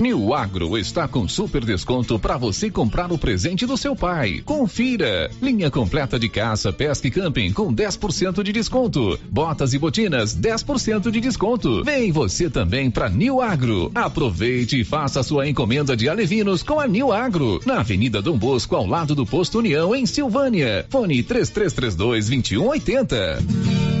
New 0.00 0.34
Agro 0.34 0.76
está 0.76 1.06
com 1.06 1.28
super 1.28 1.64
desconto 1.64 2.18
para 2.18 2.36
você 2.36 2.68
comprar 2.68 3.12
o 3.12 3.18
presente 3.18 3.64
do 3.64 3.76
seu 3.76 3.94
pai. 3.94 4.40
Confira! 4.44 5.30
Linha 5.40 5.70
completa 5.70 6.18
de 6.18 6.28
caça, 6.28 6.72
pesca 6.72 7.06
e 7.06 7.10
camping 7.12 7.52
com 7.52 7.72
10% 7.72 8.42
de 8.42 8.50
desconto. 8.50 9.16
Botas 9.30 9.72
e 9.72 9.78
botinas 9.78 10.34
10% 10.36 11.12
de 11.12 11.20
desconto. 11.20 11.84
Vem 11.84 12.10
você 12.10 12.50
também 12.50 12.90
para 12.90 13.08
New 13.08 13.40
Agro. 13.40 13.92
Aproveite 13.94 14.80
e 14.80 14.84
faça 14.84 15.22
sua 15.22 15.48
encomenda 15.48 15.96
de 15.96 16.08
alevinos 16.08 16.64
com 16.64 16.80
a 16.80 16.88
New 16.88 17.12
Agro, 17.12 17.60
na 17.64 17.80
Avenida 17.80 18.20
Dom 18.20 18.36
Bosco, 18.36 18.74
ao 18.74 18.86
lado 18.86 19.14
do 19.14 19.24
Posto 19.24 19.58
União, 19.58 19.94
em 19.94 20.06
Silvânia. 20.06 20.86
Fone 20.88 21.22
3332 21.22 22.28
2180. 22.28 24.00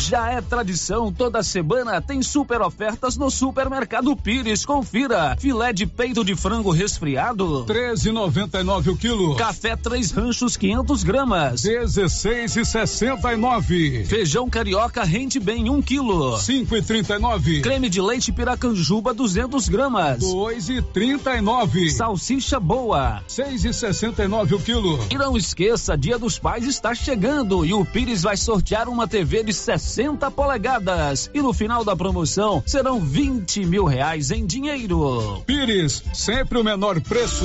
Já 0.00 0.30
é 0.30 0.40
tradição, 0.40 1.12
toda 1.12 1.42
semana 1.42 2.00
tem 2.00 2.22
super 2.22 2.62
ofertas 2.62 3.18
no 3.18 3.30
Supermercado 3.30 4.16
Pires. 4.16 4.64
Confira. 4.64 5.36
Filé 5.38 5.74
de 5.74 5.86
peito 5.86 6.24
de 6.24 6.34
frango 6.34 6.70
resfriado, 6.70 7.66
13,99 7.66 8.92
o 8.92 8.96
quilo. 8.96 9.36
Café 9.36 9.76
Três 9.76 10.10
Ranchos 10.10 10.56
500 10.56 11.04
gramas, 11.04 11.60
16,69. 11.62 14.06
Feijão 14.06 14.48
carioca 14.48 15.04
rende 15.04 15.38
bem 15.38 15.68
1 15.68 15.74
um 15.74 15.82
quilo, 15.82 16.38
5,39. 16.38 17.60
Creme 17.60 17.90
de 17.90 18.00
leite 18.00 18.32
piracanjuba 18.32 19.12
200 19.12 19.68
gramas, 19.68 20.22
2,39. 20.22 21.90
Salsicha 21.90 22.58
boa, 22.58 23.22
6,69 23.28 24.52
o 24.52 24.60
quilo. 24.60 24.98
E 25.10 25.16
não 25.16 25.36
esqueça, 25.36 25.94
Dia 25.96 26.18
dos 26.18 26.38
Pais 26.38 26.66
está 26.66 26.94
chegando 26.94 27.66
e 27.66 27.74
o 27.74 27.84
Pires 27.84 28.22
vai 28.22 28.36
sortear 28.36 28.88
uma 28.88 29.06
TV 29.06 29.44
de 29.44 29.52
60 29.52 29.89
60 29.90 30.30
polegadas. 30.30 31.28
E 31.34 31.42
no 31.42 31.52
final 31.52 31.84
da 31.84 31.96
promoção 31.96 32.62
serão 32.64 33.00
20 33.00 33.66
mil 33.66 33.84
reais 33.84 34.30
em 34.30 34.46
dinheiro. 34.46 35.42
Pires, 35.44 36.02
sempre 36.14 36.58
o 36.58 36.64
menor 36.64 37.00
preço. 37.00 37.44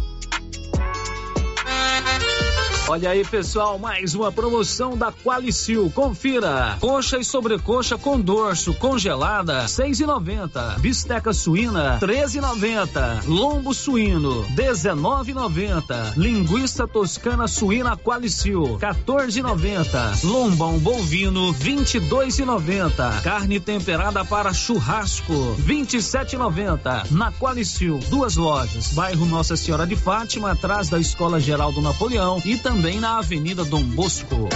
Olha 2.91 3.11
aí, 3.11 3.23
pessoal, 3.23 3.79
mais 3.79 4.15
uma 4.15 4.33
promoção 4.33 4.97
da 4.97 5.13
Qualicil. 5.13 5.89
Confira. 5.95 6.75
Coxa 6.81 7.17
e 7.17 7.23
sobrecoxa 7.23 7.97
com 7.97 8.19
dorso 8.19 8.73
congelada, 8.73 9.65
seis 9.69 10.01
e 10.01 10.05
noventa. 10.05 10.75
Bisteca 10.77 11.31
suína, 11.31 11.95
treze 12.01 12.39
e 12.39 12.41
noventa. 12.41 13.21
Lombo 13.25 13.73
suíno, 13.73 14.45
dezenove 14.49 15.31
e 15.31 15.33
noventa. 15.33 16.11
Linguiça 16.17 16.85
toscana 16.85 17.47
suína 17.47 17.95
Qualicil, 17.95 18.77
14,90. 18.77 20.25
Lombão 20.25 20.77
bovino, 20.77 21.53
22,90. 21.53 23.21
Carne 23.21 23.61
temperada 23.61 24.25
para 24.25 24.53
churrasco, 24.53 25.55
27,90. 25.61 27.09
Na 27.11 27.31
Qualicil, 27.31 27.99
duas 28.09 28.35
lojas. 28.35 28.89
Bairro 28.89 29.25
Nossa 29.25 29.55
Senhora 29.55 29.87
de 29.87 29.95
Fátima, 29.95 30.51
atrás 30.51 30.89
da 30.89 30.99
Escola 30.99 31.39
Geral 31.39 31.71
do 31.71 31.81
Napoleão 31.81 32.41
e 32.43 32.57
também 32.57 32.80
na 32.81 33.19
Avenida 33.19 33.63
Dom 33.63 33.83
Bosco. 33.83 34.49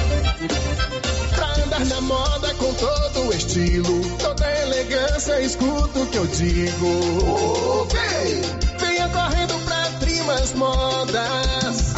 Pra 1.36 1.64
andar 1.64 1.86
na 1.86 2.02
moda 2.02 2.56
com 2.56 2.74
todo 2.74 3.28
o 3.28 3.34
estilo, 3.34 4.18
toda 4.18 4.62
elegância, 4.64 5.42
escuta 5.42 6.00
o 6.00 6.08
que 6.08 6.18
eu 6.18 6.26
digo. 6.26 6.88
Oh, 7.24 7.86
vem, 7.86 8.42
venha 8.80 9.08
correndo 9.10 9.64
pra 9.66 10.00
Trimas 10.00 10.54
Modas. 10.54 11.94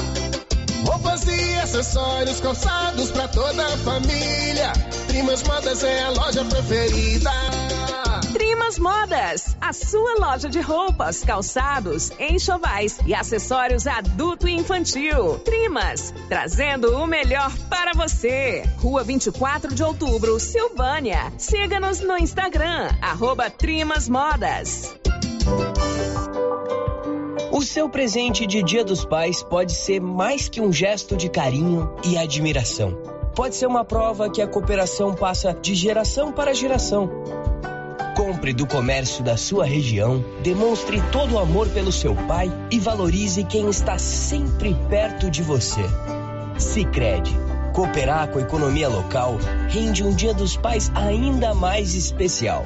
Roupas 0.86 1.24
e 1.28 1.60
acessórios 1.60 2.42
calçados 2.42 3.10
pra 3.12 3.30
toda 3.30 3.66
a 3.66 3.78
família. 3.78 4.74
Trimas 5.08 5.44
Modas 5.44 5.82
é 5.82 6.04
a 6.04 6.10
loja 6.10 6.44
preferida. 6.44 7.32
Trimas 8.38 8.78
Modas, 8.78 9.58
a 9.60 9.74
sua 9.74 10.20
loja 10.20 10.48
de 10.48 10.62
roupas, 10.62 11.24
calçados, 11.24 12.12
enxovais 12.20 13.00
e 13.04 13.16
acessórios 13.16 13.88
adulto 13.88 14.48
e 14.48 14.54
infantil. 14.54 15.40
Trimas, 15.40 16.14
trazendo 16.30 16.96
o 16.98 17.08
melhor 17.08 17.52
para 17.68 17.94
você. 17.94 18.62
Rua 18.78 19.04
24 19.04 19.74
de 19.74 19.82
Outubro, 19.82 20.40
Silvânia. 20.40 21.34
Siga-nos 21.36 22.00
no 22.02 22.16
Instagram, 22.16 22.92
arroba 23.02 23.50
Trimas 23.50 24.08
Modas. 24.08 24.96
O 27.52 27.64
seu 27.64 27.90
presente 27.90 28.46
de 28.46 28.62
Dia 28.62 28.86
dos 28.86 29.04
Pais 29.04 29.42
pode 29.42 29.74
ser 29.74 30.00
mais 30.00 30.48
que 30.48 30.62
um 30.62 30.72
gesto 30.72 31.18
de 31.18 31.28
carinho 31.28 31.92
e 32.06 32.16
admiração. 32.20 33.18
Pode 33.36 33.56
ser 33.56 33.66
uma 33.66 33.84
prova 33.84 34.30
que 34.30 34.44
a 34.44 34.48
cooperação 34.48 35.16
passa 35.16 35.54
de 35.54 35.74
geração 35.74 36.32
para 36.32 36.54
geração. 36.54 37.10
Compre 38.18 38.52
do 38.52 38.66
comércio 38.66 39.24
da 39.24 39.38
sua 39.38 39.64
região, 39.64 40.26
demonstre 40.42 41.00
todo 41.12 41.36
o 41.36 41.40
amor 41.40 41.70
pelo 41.70 41.92
seu 41.92 42.16
pai 42.16 42.52
e 42.72 42.80
valorize 42.80 43.44
quem 43.44 43.70
está 43.70 44.00
sempre 44.00 44.76
perto 44.90 45.30
de 45.30 45.44
você. 45.44 45.82
Sicredi, 46.58 47.38
cooperar 47.76 48.30
com 48.30 48.40
a 48.40 48.42
economia 48.42 48.90
local 48.90 49.38
rende 49.70 50.04
um 50.04 50.16
Dia 50.16 50.34
dos 50.34 50.58
Pais 50.58 50.92
ainda 50.96 51.54
mais 51.54 51.94
especial. 51.94 52.66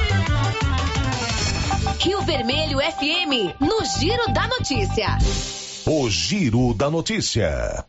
Rio 1.99 2.21
Vermelho 2.23 2.79
FM, 2.79 3.59
no 3.59 3.85
Giro 3.99 4.33
da 4.33 4.47
Notícia. 4.47 5.17
O 5.85 6.09
Giro 6.09 6.73
da 6.73 6.89
Notícia. 6.89 7.85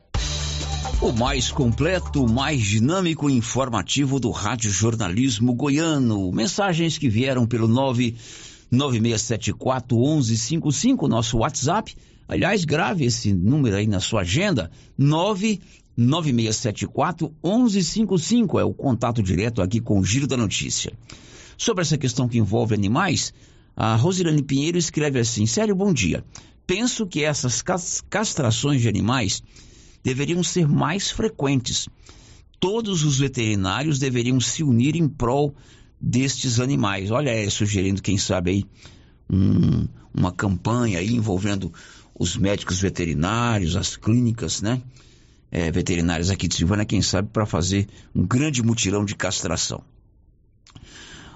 O 1.00 1.12
mais 1.12 1.50
completo, 1.50 2.28
mais 2.28 2.60
dinâmico 2.60 3.28
e 3.28 3.32
informativo 3.32 4.20
do 4.20 4.30
Rádio 4.30 4.70
Jornalismo 4.70 5.52
Goiano. 5.52 6.30
Mensagens 6.30 6.96
que 6.96 7.08
vieram 7.08 7.44
pelo 7.46 7.66
99674 7.66 9.96
1155, 9.96 11.08
nosso 11.08 11.38
WhatsApp. 11.38 11.96
Aliás, 12.28 12.64
grave 12.64 13.04
esse 13.04 13.34
número 13.34 13.74
aí 13.76 13.86
na 13.86 13.98
sua 13.98 14.20
agenda. 14.20 14.70
99674 14.96 17.34
1155 17.42 18.60
é 18.60 18.64
o 18.64 18.72
contato 18.72 19.20
direto 19.22 19.60
aqui 19.60 19.80
com 19.80 19.98
o 19.98 20.04
Giro 20.04 20.26
da 20.26 20.36
Notícia. 20.36 20.92
Sobre 21.62 21.82
essa 21.82 21.96
questão 21.96 22.28
que 22.28 22.38
envolve 22.38 22.74
animais, 22.74 23.32
a 23.76 23.94
Rosilane 23.94 24.42
Pinheiro 24.42 24.76
escreve 24.76 25.20
assim: 25.20 25.46
Sério, 25.46 25.76
bom 25.76 25.92
dia. 25.92 26.24
Penso 26.66 27.06
que 27.06 27.22
essas 27.22 27.62
castrações 28.10 28.80
de 28.80 28.88
animais 28.88 29.44
deveriam 30.02 30.42
ser 30.42 30.66
mais 30.66 31.12
frequentes. 31.12 31.88
Todos 32.58 33.04
os 33.04 33.20
veterinários 33.20 34.00
deveriam 34.00 34.40
se 34.40 34.64
unir 34.64 34.96
em 34.96 35.08
prol 35.08 35.54
destes 36.00 36.58
animais. 36.58 37.12
Olha, 37.12 37.30
é, 37.30 37.48
sugerindo, 37.48 38.02
quem 38.02 38.18
sabe 38.18 38.50
aí, 38.50 38.64
um, 39.30 39.86
uma 40.12 40.32
campanha 40.32 40.98
aí 40.98 41.14
envolvendo 41.14 41.72
os 42.18 42.36
médicos 42.36 42.80
veterinários, 42.80 43.76
as 43.76 43.96
clínicas, 43.96 44.62
né? 44.62 44.82
É, 45.48 45.70
veterinárias 45.70 46.28
aqui 46.28 46.48
de 46.48 46.56
Silvânia, 46.56 46.84
quem 46.84 47.02
sabe, 47.02 47.28
para 47.32 47.46
fazer 47.46 47.86
um 48.12 48.26
grande 48.26 48.64
mutirão 48.64 49.04
de 49.04 49.14
castração. 49.14 49.84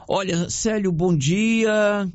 Olha, 0.09 0.49
Célio, 0.49 0.93
bom 0.93 1.17
dia. 1.17 2.09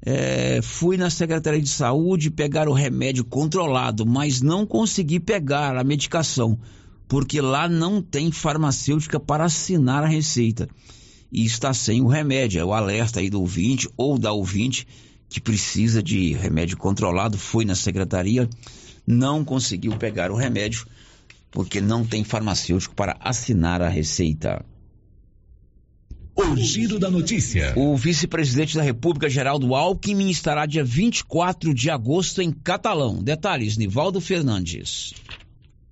É, 0.00 0.60
fui 0.62 0.96
na 0.96 1.10
Secretaria 1.10 1.60
de 1.60 1.68
Saúde 1.68 2.30
pegar 2.30 2.68
o 2.70 2.72
remédio 2.72 3.22
controlado, 3.22 4.06
mas 4.06 4.40
não 4.40 4.64
consegui 4.64 5.20
pegar 5.20 5.76
a 5.76 5.84
medicação, 5.84 6.58
porque 7.06 7.42
lá 7.42 7.68
não 7.68 8.00
tem 8.00 8.32
farmacêutica 8.32 9.20
para 9.20 9.44
assinar 9.44 10.02
a 10.02 10.06
receita. 10.06 10.68
E 11.30 11.44
está 11.44 11.74
sem 11.74 12.00
o 12.00 12.06
remédio. 12.06 12.60
É 12.60 12.64
o 12.64 12.72
alerta 12.72 13.20
aí 13.20 13.28
do 13.28 13.40
ouvinte 13.40 13.90
ou 13.94 14.18
da 14.18 14.32
ouvinte 14.32 14.86
que 15.28 15.38
precisa 15.38 16.02
de 16.02 16.32
remédio 16.32 16.78
controlado. 16.78 17.36
Foi 17.36 17.66
na 17.66 17.74
secretaria, 17.74 18.48
não 19.06 19.44
conseguiu 19.44 19.94
pegar 19.98 20.30
o 20.30 20.36
remédio, 20.36 20.86
porque 21.50 21.78
não 21.78 22.06
tem 22.06 22.24
farmacêutico 22.24 22.94
para 22.94 23.18
assinar 23.20 23.82
a 23.82 23.88
receita. 23.88 24.64
O 26.36 26.56
Giro 26.56 26.98
da 26.98 27.08
Notícia. 27.08 27.72
O 27.76 27.96
vice-presidente 27.96 28.76
da 28.76 28.82
República, 28.82 29.30
Geraldo 29.30 29.72
Alckmin, 29.72 30.30
estará 30.30 30.66
dia 30.66 30.82
24 30.82 31.72
de 31.72 31.88
agosto 31.88 32.42
em 32.42 32.50
Catalão. 32.50 33.22
Detalhes, 33.22 33.76
Nivaldo 33.76 34.20
Fernandes. 34.20 35.14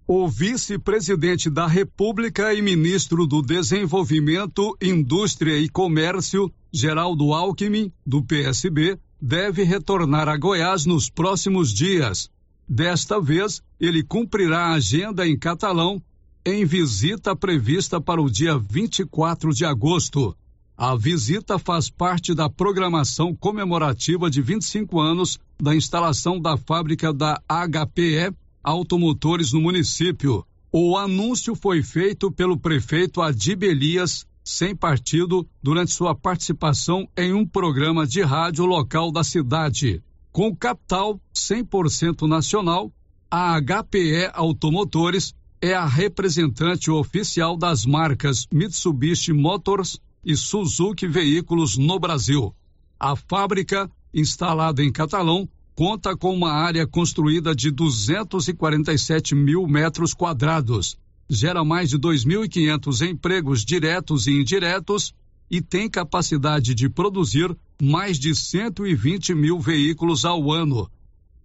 O 0.04 0.26
vice-presidente 0.26 1.48
da 1.48 1.68
República 1.68 2.52
e 2.52 2.60
ministro 2.60 3.24
do 3.24 3.40
Desenvolvimento, 3.40 4.76
Indústria 4.82 5.56
e 5.56 5.68
Comércio, 5.68 6.52
Geraldo 6.72 7.32
Alckmin, 7.32 7.92
do 8.04 8.20
PSB, 8.20 8.98
deve 9.20 9.62
retornar 9.62 10.28
a 10.28 10.36
Goiás 10.36 10.84
nos 10.84 11.08
próximos 11.08 11.72
dias. 11.72 12.28
Desta 12.68 13.20
vez, 13.20 13.62
ele 13.78 14.02
cumprirá 14.02 14.66
a 14.66 14.74
agenda 14.74 15.24
em 15.24 15.38
Catalão 15.38 16.02
em 16.44 16.64
visita 16.64 17.36
prevista 17.36 18.00
para 18.00 18.20
o 18.20 18.28
dia 18.28 18.58
24 18.58 19.54
de 19.54 19.64
agosto. 19.64 20.36
A 20.76 20.96
visita 20.96 21.58
faz 21.58 21.88
parte 21.88 22.34
da 22.34 22.50
programação 22.50 23.34
comemorativa 23.34 24.28
de 24.28 24.42
25 24.42 24.98
anos 24.98 25.38
da 25.60 25.76
instalação 25.76 26.40
da 26.40 26.56
fábrica 26.56 27.12
da 27.12 27.40
HPE 27.48 28.34
Automotores 28.64 29.52
no 29.52 29.60
município. 29.60 30.44
O 30.72 30.96
anúncio 30.96 31.54
foi 31.54 31.82
feito 31.82 32.30
pelo 32.32 32.58
prefeito 32.58 33.20
Adib 33.20 33.62
Elias, 33.62 34.26
sem 34.44 34.74
partido, 34.74 35.46
durante 35.62 35.92
sua 35.92 36.14
participação 36.14 37.08
em 37.16 37.32
um 37.32 37.46
programa 37.46 38.04
de 38.04 38.22
rádio 38.22 38.64
local 38.64 39.12
da 39.12 39.22
cidade. 39.22 40.02
Com 40.32 40.56
capital 40.56 41.20
100% 41.34 42.26
nacional, 42.26 42.90
a 43.30 43.60
HPE 43.60 44.30
Automotores 44.32 45.34
é 45.62 45.74
a 45.74 45.86
representante 45.86 46.90
oficial 46.90 47.56
das 47.56 47.86
marcas 47.86 48.48
Mitsubishi 48.52 49.32
Motors 49.32 50.00
e 50.24 50.36
Suzuki 50.36 51.06
Veículos 51.06 51.78
no 51.78 52.00
Brasil. 52.00 52.52
A 52.98 53.14
fábrica, 53.14 53.88
instalada 54.12 54.82
em 54.82 54.90
Catalão, 54.90 55.48
conta 55.72 56.16
com 56.16 56.34
uma 56.34 56.50
área 56.50 56.84
construída 56.84 57.54
de 57.54 57.70
247 57.70 59.36
mil 59.36 59.64
metros 59.68 60.12
quadrados, 60.12 60.98
gera 61.30 61.64
mais 61.64 61.90
de 61.90 61.98
2.500 61.98 63.08
empregos 63.08 63.64
diretos 63.64 64.26
e 64.26 64.32
indiretos 64.32 65.14
e 65.48 65.62
tem 65.62 65.88
capacidade 65.88 66.74
de 66.74 66.88
produzir 66.88 67.56
mais 67.80 68.18
de 68.18 68.34
120 68.34 69.32
mil 69.32 69.60
veículos 69.60 70.24
ao 70.24 70.50
ano. 70.50 70.90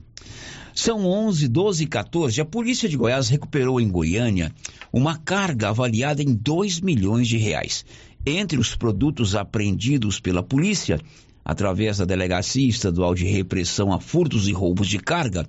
São 0.73 1.05
11, 1.05 1.47
12 1.47 1.83
e 1.83 1.87
14. 1.87 2.41
A 2.41 2.45
polícia 2.45 2.87
de 2.87 2.97
Goiás 2.97 3.29
recuperou 3.29 3.79
em 3.79 3.89
Goiânia 3.89 4.51
uma 4.91 5.17
carga 5.17 5.69
avaliada 5.69 6.21
em 6.21 6.33
2 6.33 6.81
milhões 6.81 7.27
de 7.27 7.37
reais. 7.37 7.85
Entre 8.25 8.57
os 8.57 8.75
produtos 8.75 9.35
apreendidos 9.35 10.19
pela 10.19 10.43
polícia, 10.43 10.99
através 11.43 11.97
da 11.97 12.05
Delegacia 12.05 12.67
Estadual 12.67 13.15
de 13.15 13.25
Repressão 13.25 13.93
a 13.93 13.99
Furtos 13.99 14.47
e 14.47 14.51
Roubos 14.51 14.87
de 14.87 14.99
Carga, 14.99 15.47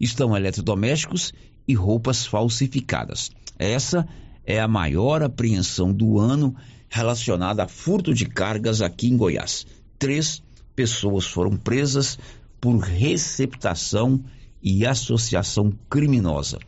estão 0.00 0.36
eletrodomésticos 0.36 1.32
e 1.66 1.74
roupas 1.74 2.26
falsificadas. 2.26 3.30
Essa 3.58 4.06
é 4.44 4.60
a 4.60 4.68
maior 4.68 5.22
apreensão 5.22 5.92
do 5.92 6.18
ano 6.18 6.54
relacionada 6.88 7.64
a 7.64 7.68
furto 7.68 8.14
de 8.14 8.26
cargas 8.26 8.80
aqui 8.80 9.08
em 9.08 9.16
Goiás. 9.16 9.66
Três 9.98 10.42
pessoas 10.74 11.26
foram 11.26 11.56
presas 11.56 12.18
por 12.60 12.78
receptação 12.78 14.22
e 14.62 14.86
associação 14.86 15.72
criminosa. 15.88 16.58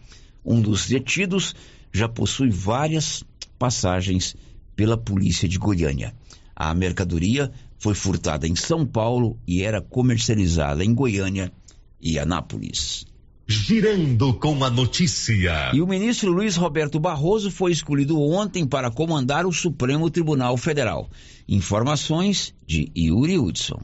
Um 0.44 0.60
dos 0.60 0.86
detidos 0.86 1.54
já 1.92 2.08
possui 2.08 2.50
várias 2.50 3.24
passagens 3.58 4.36
pela 4.74 4.96
polícia 4.96 5.48
de 5.48 5.58
Goiânia. 5.58 6.14
A 6.54 6.74
mercadoria 6.74 7.50
foi 7.78 7.94
furtada 7.94 8.46
em 8.46 8.56
São 8.56 8.86
Paulo 8.86 9.38
e 9.46 9.62
era 9.62 9.80
comercializada 9.80 10.84
em 10.84 10.94
Goiânia 10.94 11.52
e 12.00 12.18
Anápolis. 12.18 13.06
Girando 13.50 14.34
com 14.34 14.62
a 14.62 14.68
notícia. 14.68 15.70
E 15.72 15.80
o 15.80 15.86
ministro 15.86 16.30
Luiz 16.30 16.54
Roberto 16.54 17.00
Barroso 17.00 17.50
foi 17.50 17.72
escolhido 17.72 18.20
ontem 18.20 18.66
para 18.66 18.90
comandar 18.90 19.46
o 19.46 19.52
Supremo 19.54 20.10
Tribunal 20.10 20.54
Federal. 20.58 21.08
Informações 21.48 22.54
de 22.66 22.92
Yuri 22.94 23.38
Hudson. 23.38 23.80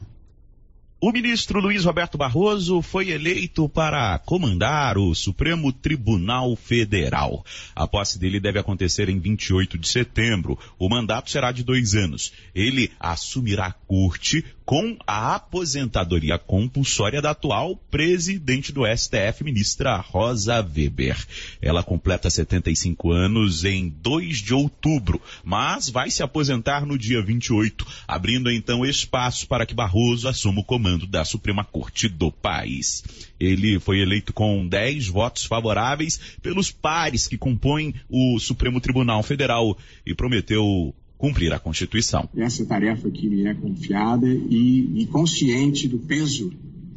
O 1.01 1.11
ministro 1.11 1.59
Luiz 1.59 1.83
Roberto 1.83 2.17
Barroso 2.17 2.81
foi 2.81 3.09
eleito 3.09 3.67
para 3.67 4.17
comandar 4.19 4.99
o 4.99 5.13
Supremo 5.13 5.73
Tribunal 5.73 6.55
Federal. 6.55 7.43
A 7.75 7.87
posse 7.87 8.17
dele 8.17 8.39
deve 8.39 8.59
acontecer 8.59 9.09
em 9.09 9.19
28 9.19 9.79
de 9.79 9.87
setembro. 9.87 10.59
O 10.77 10.87
mandato 10.87 11.29
será 11.29 11.51
de 11.51 11.63
dois 11.63 11.95
anos. 11.95 12.31
Ele 12.53 12.91
assumirá 12.99 13.65
a 13.65 13.71
corte 13.71 14.45
com 14.65 14.97
a 15.05 15.35
aposentadoria 15.35 16.39
compulsória 16.39 17.21
da 17.21 17.29
atual 17.29 17.75
presidente 17.91 18.71
do 18.71 18.81
STF, 18.85 19.43
ministra 19.43 19.97
Rosa 19.97 20.55
Weber. 20.55 21.15
Ela 21.61 21.83
completa 21.83 22.29
75 22.29 23.11
anos 23.11 23.63
em 23.63 23.89
2 23.89 24.39
de 24.39 24.53
outubro, 24.53 25.21
mas 25.43 25.89
vai 25.89 26.09
se 26.09 26.23
aposentar 26.23 26.85
no 26.85 26.97
dia 26.97 27.21
28, 27.21 27.85
abrindo 28.07 28.49
então 28.49 28.83
espaço 28.83 29.47
para 29.47 29.65
que 29.65 29.75
Barroso 29.75 30.27
assuma 30.27 30.61
o 30.61 30.65
comando 30.65 31.05
da 31.05 31.23
Suprema 31.23 31.63
Corte 31.63 32.09
do 32.09 32.31
país. 32.31 33.03
Ele 33.39 33.79
foi 33.79 33.99
eleito 33.99 34.33
com 34.33 34.65
10 34.67 35.07
votos 35.07 35.45
favoráveis 35.45 36.19
pelos 36.41 36.71
pares 36.71 37.27
que 37.27 37.37
compõem 37.37 37.93
o 38.09 38.39
Supremo 38.39 38.81
Tribunal 38.81 39.21
Federal 39.21 39.77
e 40.05 40.15
prometeu 40.15 40.95
cumprir 41.17 41.53
a 41.53 41.59
Constituição. 41.59 42.29
Essa 42.35 42.65
tarefa 42.65 43.09
que 43.09 43.27
me 43.27 43.45
é 43.45 43.53
confiada 43.53 44.27
e, 44.27 45.01
e 45.01 45.05
consciente 45.07 45.87
do 45.87 45.99
peso 45.99 46.51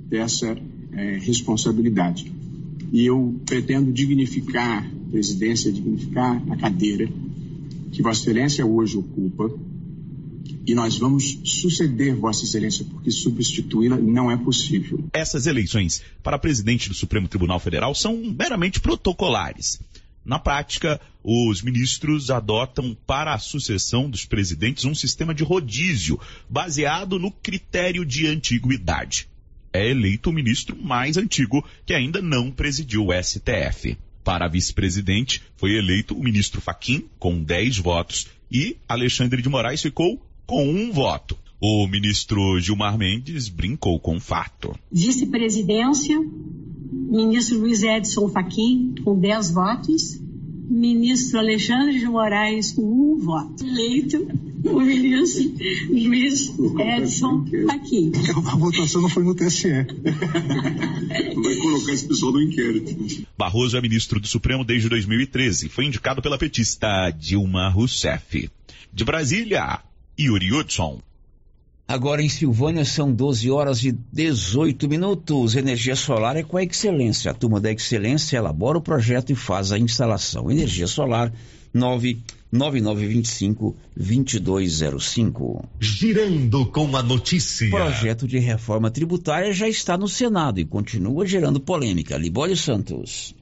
dessa 0.08 0.56
é, 0.92 1.18
responsabilidade. 1.18 2.32
E 2.92 3.04
eu 3.04 3.38
pretendo 3.44 3.92
dignificar 3.92 4.84
a 4.84 5.10
presidência, 5.10 5.70
dignificar 5.70 6.42
a 6.50 6.56
cadeira 6.56 7.08
que 7.92 8.02
Vossa 8.02 8.22
Excelência 8.22 8.64
hoje 8.66 8.96
ocupa, 8.96 9.50
e 10.68 10.74
nós 10.74 10.98
vamos 10.98 11.38
suceder 11.44 12.14
Vossa 12.14 12.44
Excelência, 12.44 12.84
porque 12.84 13.10
substituí-la 13.10 13.96
não 13.96 14.30
é 14.30 14.36
possível. 14.36 15.02
Essas 15.14 15.46
eleições 15.46 16.02
para 16.22 16.38
presidente 16.38 16.90
do 16.90 16.94
Supremo 16.94 17.26
Tribunal 17.26 17.58
Federal 17.58 17.94
são 17.94 18.14
meramente 18.38 18.78
protocolares. 18.78 19.80
Na 20.24 20.38
prática, 20.38 21.00
os 21.22 21.62
ministros 21.62 22.30
adotam 22.30 22.96
para 23.06 23.34
a 23.34 23.38
sucessão 23.38 24.08
dos 24.08 24.24
presidentes 24.24 24.84
um 24.84 24.94
sistema 24.94 25.34
de 25.34 25.42
rodízio 25.42 26.20
baseado 26.48 27.18
no 27.18 27.30
critério 27.30 28.04
de 28.04 28.26
antiguidade. 28.26 29.28
É 29.72 29.88
eleito 29.88 30.30
o 30.30 30.32
ministro 30.32 30.76
mais 30.76 31.16
antigo 31.16 31.64
que 31.84 31.94
ainda 31.94 32.20
não 32.20 32.50
presidiu 32.50 33.06
o 33.06 33.22
STF. 33.22 33.96
Para 34.24 34.48
vice-presidente, 34.48 35.42
foi 35.56 35.76
eleito 35.76 36.14
o 36.14 36.22
ministro 36.22 36.60
Faquim, 36.60 37.04
com 37.18 37.42
10 37.42 37.78
votos, 37.78 38.26
e 38.50 38.76
Alexandre 38.88 39.40
de 39.40 39.48
Moraes 39.48 39.80
ficou 39.80 40.22
com 40.46 40.68
um 40.68 40.92
voto. 40.92 41.38
O 41.60 41.86
ministro 41.88 42.60
Gilmar 42.60 42.96
Mendes 42.96 43.48
brincou 43.48 43.98
com 43.98 44.16
o 44.16 44.20
fato. 44.20 44.78
Vice-presidência, 44.92 46.16
Ministro 46.90 47.58
Luiz 47.58 47.82
Edson 47.82 48.28
Fachin, 48.28 48.94
com 49.04 49.18
10 49.18 49.50
votos. 49.50 50.20
Ministro 50.70 51.38
Alexandre 51.38 51.98
de 51.98 52.06
Moraes, 52.06 52.72
com 52.72 52.82
um 52.82 53.18
voto. 53.18 53.64
Eleito 53.64 54.28
o 54.64 54.80
ministro 54.80 55.54
Luiz 55.88 56.52
Edson 56.78 57.46
Fachin. 57.66 58.12
A 58.46 58.56
votação 58.56 59.02
não 59.02 59.08
foi 59.08 59.22
no 59.24 59.34
TSE. 59.34 59.68
Vai 59.70 61.56
colocar 61.56 61.92
esse 61.92 62.06
pessoal 62.06 62.32
no 62.32 62.42
inquérito. 62.42 63.26
Barroso 63.36 63.76
é 63.76 63.80
ministro 63.80 64.20
do 64.20 64.26
Supremo 64.26 64.64
desde 64.64 64.88
2013. 64.88 65.68
Foi 65.68 65.84
indicado 65.84 66.20
pela 66.20 66.38
petista 66.38 67.10
Dilma 67.10 67.68
Rousseff. 67.68 68.50
De 68.92 69.04
Brasília, 69.04 69.80
Yuri 70.18 70.52
Hudson. 70.52 71.00
Agora 71.88 72.22
em 72.22 72.28
Silvânia 72.28 72.84
são 72.84 73.10
12 73.10 73.50
horas 73.50 73.82
e 73.82 73.92
18 74.12 74.86
minutos. 74.86 75.56
Energia 75.56 75.96
solar 75.96 76.36
é 76.36 76.42
com 76.42 76.58
a 76.58 76.62
Excelência. 76.62 77.30
A 77.30 77.34
turma 77.34 77.58
da 77.58 77.72
Excelência 77.72 78.36
elabora 78.36 78.76
o 78.76 78.82
projeto 78.82 79.32
e 79.32 79.34
faz 79.34 79.72
a 79.72 79.78
instalação. 79.78 80.50
Energia 80.50 80.86
solar 80.86 81.32
99925 81.72 83.74
2205. 83.96 85.66
Girando 85.80 86.66
com 86.66 86.94
a 86.94 87.02
notícia. 87.02 87.68
O 87.68 87.70
projeto 87.70 88.28
de 88.28 88.38
reforma 88.38 88.90
tributária 88.90 89.50
já 89.54 89.66
está 89.66 89.96
no 89.96 90.08
Senado 90.08 90.60
e 90.60 90.66
continua 90.66 91.26
gerando 91.26 91.58
polêmica. 91.58 92.18
Libório 92.18 92.54
Santos. 92.54 93.34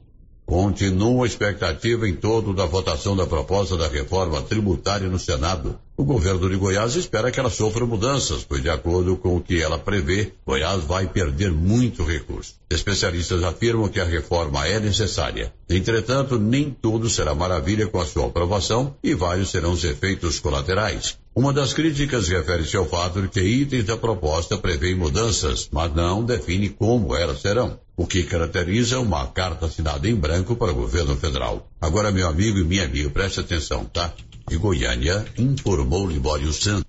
Continua 0.47 1.25
a 1.25 1.27
expectativa 1.27 2.07
em 2.07 2.15
torno 2.15 2.53
da 2.53 2.65
votação 2.65 3.17
da 3.17 3.25
proposta 3.25 3.75
da 3.75 3.89
reforma 3.89 4.41
tributária 4.41 5.09
no 5.09 5.19
Senado. 5.19 5.77
O 5.97 6.05
governo 6.05 6.49
de 6.49 6.55
Goiás 6.55 6.95
espera 6.95 7.29
que 7.29 7.37
ela 7.37 7.49
sofra 7.49 7.85
mudanças, 7.85 8.45
pois, 8.45 8.61
de 8.61 8.69
acordo 8.69 9.17
com 9.17 9.35
o 9.35 9.41
que 9.41 9.61
ela 9.61 9.77
prevê, 9.77 10.31
Goiás 10.45 10.85
vai 10.85 11.05
perder 11.05 11.51
muito 11.51 12.01
recurso. 12.05 12.53
Especialistas 12.69 13.43
afirmam 13.43 13.89
que 13.89 13.99
a 13.99 14.05
reforma 14.05 14.65
é 14.65 14.79
necessária. 14.79 15.53
Entretanto, 15.69 16.39
nem 16.39 16.71
tudo 16.71 17.09
será 17.09 17.35
maravilha 17.35 17.85
com 17.87 17.99
a 17.99 18.05
sua 18.05 18.27
aprovação 18.27 18.95
e 19.03 19.13
vários 19.13 19.49
serão 19.49 19.73
os 19.73 19.83
efeitos 19.83 20.39
colaterais. 20.39 21.17
Uma 21.35 21.51
das 21.51 21.73
críticas 21.73 22.29
refere-se 22.29 22.77
ao 22.77 22.85
fato 22.85 23.21
de 23.21 23.27
que 23.27 23.41
itens 23.41 23.83
da 23.83 23.97
proposta 23.97 24.57
prevêem 24.57 24.95
mudanças, 24.95 25.67
mas 25.73 25.93
não 25.93 26.23
define 26.23 26.69
como 26.69 27.13
elas 27.13 27.41
serão 27.41 27.77
o 27.97 28.05
que 28.05 28.23
caracteriza 28.23 28.99
uma 28.99 29.25
carta 29.25 29.65
assinada 29.65 30.07
em 30.07 30.13
branco 30.13 30.55
para 30.55 30.71
o 30.71 30.75
governo 30.75 31.15
federal. 31.17 31.67
Agora, 31.81 32.11
meu 32.11 32.27
amigo 32.27 32.59
e 32.59 32.63
minha 32.63 32.85
amiga, 32.85 33.09
preste 33.09 33.39
atenção, 33.39 33.85
tá? 33.85 34.13
De 34.47 34.55
Goiânia, 34.55 35.25
informou 35.35 36.07
Libório 36.07 36.53
Santos. 36.53 36.85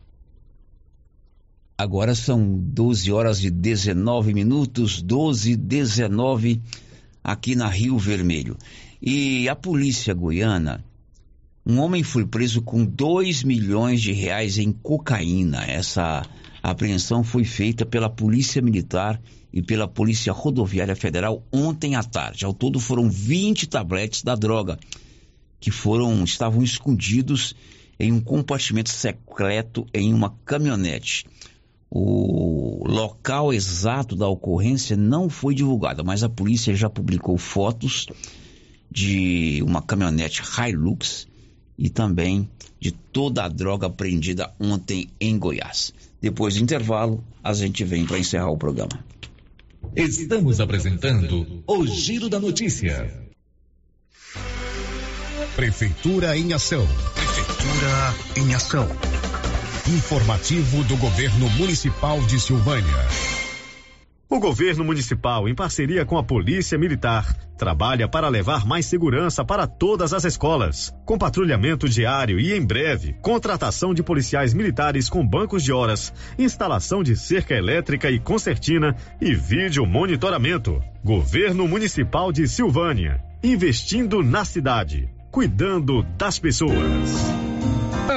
Agora 1.78 2.14
são 2.14 2.58
12 2.58 3.10
horas 3.10 3.42
e 3.42 3.50
19 3.50 4.34
minutos, 4.34 5.00
12 5.00 5.52
e 5.52 5.56
19 5.56 6.60
aqui 7.24 7.56
na 7.56 7.68
Rio 7.68 7.96
Vermelho. 7.96 8.58
E 9.00 9.48
a 9.48 9.56
polícia 9.56 10.12
goiana, 10.12 10.84
um 11.64 11.78
homem 11.78 12.02
foi 12.02 12.26
preso 12.26 12.60
com 12.60 12.84
2 12.84 13.44
milhões 13.44 14.02
de 14.02 14.12
reais 14.12 14.58
em 14.58 14.72
cocaína. 14.72 15.64
Essa 15.64 16.22
apreensão 16.62 17.24
foi 17.24 17.44
feita 17.44 17.86
pela 17.86 18.10
Polícia 18.10 18.60
Militar 18.60 19.18
e 19.52 19.62
pela 19.62 19.88
Polícia 19.88 20.32
Rodoviária 20.32 20.94
Federal 20.94 21.42
ontem 21.52 21.94
à 21.94 22.02
tarde. 22.02 22.44
Ao 22.44 22.52
todo 22.52 22.78
foram 22.78 23.08
20 23.08 23.66
tabletes 23.66 24.22
da 24.22 24.34
droga 24.34 24.78
que 25.60 25.70
foram 25.70 26.22
estavam 26.24 26.62
escondidos 26.62 27.54
em 27.98 28.12
um 28.12 28.20
compartimento 28.20 28.90
secreto 28.90 29.86
em 29.92 30.14
uma 30.14 30.30
caminhonete. 30.44 31.26
O 31.90 32.84
local 32.86 33.52
exato 33.52 34.14
da 34.14 34.28
ocorrência 34.28 34.96
não 34.96 35.28
foi 35.28 35.54
divulgado, 35.54 36.04
mas 36.04 36.22
a 36.22 36.28
polícia 36.28 36.74
já 36.74 36.88
publicou 36.88 37.36
fotos 37.38 38.06
de 38.90 39.62
uma 39.66 39.82
caminhonete 39.82 40.42
Hilux 40.42 41.26
e 41.78 41.88
também 41.88 42.48
de 42.78 42.92
toda 42.92 43.44
a 43.44 43.48
droga 43.48 43.86
apreendida 43.86 44.52
ontem 44.60 45.08
em 45.20 45.38
Goiás. 45.38 45.92
Depois 46.20 46.54
do 46.54 46.62
intervalo, 46.62 47.24
a 47.42 47.52
gente 47.52 47.84
vem 47.84 48.04
para 48.04 48.18
encerrar 48.18 48.50
o 48.50 48.58
programa. 48.58 49.04
Estamos 49.96 50.60
apresentando 50.60 51.62
o 51.66 51.86
Giro 51.86 52.28
da 52.28 52.38
Notícia. 52.38 53.10
Prefeitura 55.56 56.36
em 56.36 56.52
Ação. 56.52 56.86
Prefeitura 57.14 58.14
em 58.36 58.54
Ação. 58.54 58.88
Informativo 59.88 60.84
do 60.84 60.96
Governo 60.96 61.48
Municipal 61.50 62.20
de 62.22 62.38
Silvânia. 62.38 63.37
O 64.30 64.38
governo 64.38 64.84
municipal, 64.84 65.48
em 65.48 65.54
parceria 65.54 66.04
com 66.04 66.18
a 66.18 66.22
Polícia 66.22 66.76
Militar, 66.76 67.34
trabalha 67.56 68.06
para 68.06 68.28
levar 68.28 68.66
mais 68.66 68.84
segurança 68.84 69.42
para 69.42 69.66
todas 69.66 70.12
as 70.12 70.22
escolas, 70.22 70.94
com 71.06 71.16
patrulhamento 71.16 71.88
diário 71.88 72.38
e, 72.38 72.52
em 72.52 72.62
breve, 72.62 73.14
contratação 73.22 73.94
de 73.94 74.02
policiais 74.02 74.52
militares 74.52 75.08
com 75.08 75.26
bancos 75.26 75.64
de 75.64 75.72
horas, 75.72 76.12
instalação 76.38 77.02
de 77.02 77.16
cerca 77.16 77.54
elétrica 77.54 78.10
e 78.10 78.20
concertina 78.20 78.94
e 79.18 79.34
vídeo 79.34 79.86
monitoramento. 79.86 80.78
Governo 81.02 81.66
Municipal 81.66 82.30
de 82.30 82.46
Silvânia, 82.46 83.24
investindo 83.42 84.22
na 84.22 84.44
cidade, 84.44 85.08
cuidando 85.30 86.02
das 86.18 86.38
pessoas. 86.38 87.37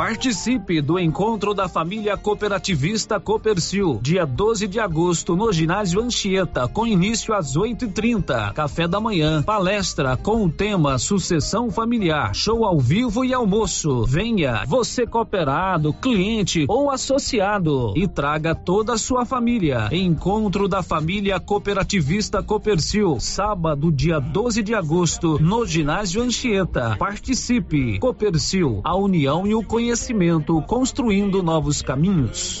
Participe 0.00 0.80
do 0.80 0.98
encontro 0.98 1.52
da 1.52 1.68
família 1.68 2.16
cooperativista 2.16 3.20
Copercil, 3.20 4.00
dia 4.00 4.24
12 4.24 4.66
de 4.66 4.80
agosto, 4.80 5.36
no 5.36 5.52
ginásio 5.52 6.00
Anchieta, 6.00 6.66
com 6.66 6.86
início 6.86 7.34
às 7.34 7.54
8h30. 7.54 8.54
Café 8.54 8.88
da 8.88 8.98
manhã, 8.98 9.42
palestra 9.42 10.16
com 10.16 10.46
o 10.46 10.50
tema 10.50 10.96
Sucessão 10.98 11.70
Familiar, 11.70 12.34
show 12.34 12.64
ao 12.64 12.80
vivo 12.80 13.26
e 13.26 13.34
almoço. 13.34 14.06
Venha, 14.06 14.64
você 14.66 15.06
cooperado, 15.06 15.92
cliente 15.92 16.64
ou 16.66 16.90
associado, 16.90 17.92
e 17.94 18.08
traga 18.08 18.54
toda 18.54 18.94
a 18.94 18.98
sua 18.98 19.26
família. 19.26 19.90
Encontro 19.92 20.66
da 20.66 20.82
família 20.82 21.38
cooperativista 21.38 22.42
Copercil, 22.42 23.20
sábado, 23.20 23.92
dia 23.92 24.18
12 24.18 24.62
de 24.62 24.74
agosto, 24.74 25.38
no 25.38 25.66
ginásio 25.66 26.22
Anchieta. 26.22 26.96
Participe. 26.98 27.98
Copercil, 27.98 28.80
a 28.82 28.96
união 28.96 29.46
e 29.46 29.54
o 29.54 29.62
conhecimento 29.62 29.89
conhecimento, 29.90 30.62
construindo 30.62 31.42
novos 31.42 31.82
caminhos. 31.82 32.60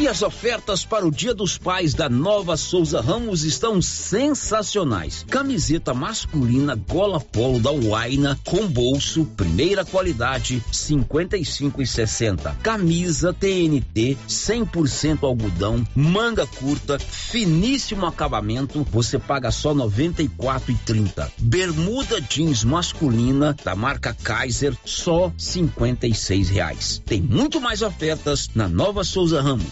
E 0.00 0.08
as 0.08 0.22
ofertas 0.22 0.84
para 0.84 1.06
o 1.06 1.10
Dia 1.10 1.34
dos 1.34 1.58
Pais 1.58 1.94
da 1.94 2.08
Nova 2.08 2.56
Souza 2.56 3.00
Ramos 3.00 3.44
estão 3.44 3.80
sensacionais. 3.82 5.24
Camiseta 5.28 5.92
masculina 5.92 6.74
gola 6.74 7.20
polo 7.20 7.58
da 7.58 7.70
Uaina 7.70 8.38
com 8.44 8.66
bolso, 8.66 9.24
primeira 9.36 9.84
qualidade, 9.84 10.62
55 10.70 11.82
e 11.82 11.86
60. 11.86 12.56
Camisa 12.62 13.32
TNT 13.32 14.16
100% 14.28 15.24
algodão, 15.24 15.86
manga 15.94 16.46
curta, 16.46 16.98
finíssimo 16.98 18.06
acabamento, 18.06 18.86
você 18.90 19.18
paga 19.18 19.50
só 19.50 19.74
94 19.74 20.72
e 20.72 20.74
30. 20.74 21.32
Bermuda 21.38 22.20
jeans 22.20 22.64
masculina 22.64 23.56
da 23.64 23.74
marca 23.74 24.16
Kaiser 24.22 24.76
só 24.84 25.32
56 25.36 26.48
reais. 26.48 27.02
Tem 27.04 27.20
muito 27.20 27.60
mais 27.60 27.82
ofertas 27.82 28.50
na 28.54 28.68
Nova 28.68 29.04
Souza 29.04 29.40
Ramos 29.40 29.71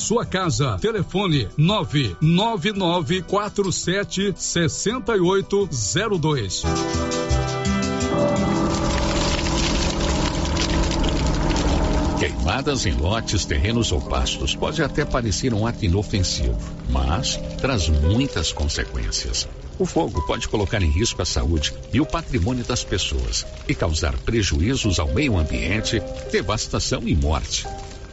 sua 0.00 0.26
casa. 0.26 0.76
Telefone 0.80 1.48
99947 1.56 4.34
6802. 4.36 6.64
Queimadas 12.18 12.84
em 12.84 12.94
lotes, 12.94 13.44
terrenos 13.44 13.92
ou 13.92 14.00
pastos 14.00 14.56
pode 14.56 14.82
até 14.82 15.04
parecer 15.04 15.54
um 15.54 15.64
ato 15.66 15.84
inofensivo, 15.84 16.58
mas 16.90 17.36
traz 17.60 17.88
muitas 17.88 18.50
consequências. 18.52 19.48
O 19.78 19.86
fogo 19.86 20.20
pode 20.26 20.46
colocar 20.46 20.82
em 20.82 20.90
risco 20.90 21.22
a 21.22 21.24
saúde 21.24 21.72
e 21.90 22.02
o 22.02 22.06
patrimônio 22.06 22.64
das 22.64 22.84
pessoas 22.84 23.46
e 23.66 23.74
causar 23.74 24.14
prejuízos 24.18 24.98
ao 24.98 25.08
meio 25.14 25.38
ambiente, 25.38 26.02
devastação 26.30 27.00
e 27.06 27.14
morte. 27.14 27.66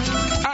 Thank 0.00 0.32
you. 0.32 0.37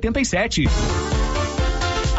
5787. 0.00 1.49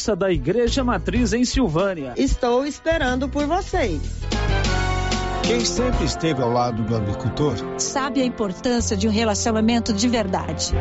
Praça 0.00 0.16
da 0.16 0.32
Igreja 0.32 0.82
Matriz 0.82 1.34
em 1.34 1.44
Silvânia. 1.44 2.14
Estou 2.16 2.64
esperando 2.64 3.28
por 3.28 3.46
vocês. 3.46 4.00
Quem 5.42 5.62
sempre 5.62 6.06
esteve 6.06 6.40
ao 6.40 6.50
lado 6.50 6.82
do 6.84 6.96
agricultor 6.96 7.54
sabe 7.76 8.22
a 8.22 8.24
importância 8.24 8.96
de 8.96 9.06
um 9.06 9.10
relacionamento 9.10 9.92
de 9.92 10.08
verdade. 10.08 10.72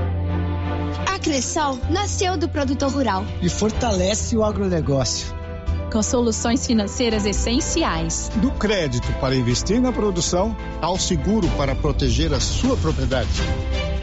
A 1.06 1.20
Cressol 1.20 1.78
nasceu 1.90 2.38
do 2.38 2.48
produtor 2.48 2.94
rural 2.94 3.26
e 3.41 3.50
fortalece 3.50 4.38
o 4.38 4.44
agronegócio. 4.46 5.36
Com 5.91 6.02
soluções 6.02 6.66
financeiras 6.66 7.26
essenciais. 7.26 8.32
Do 8.36 8.52
crédito 8.52 9.12
para 9.20 9.36
investir 9.36 9.82
na 9.82 9.91
produção 9.91 10.56
ao 10.82 10.98
seguro 10.98 11.50
para 11.58 11.76
proteger 11.76 12.34
a 12.34 12.40
sua 12.40 12.78
propriedade. 12.78 13.30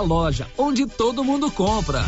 loja 0.00 0.46
onde 0.56 0.86
todo 0.86 1.24
mundo 1.24 1.50
compra. 1.50 2.04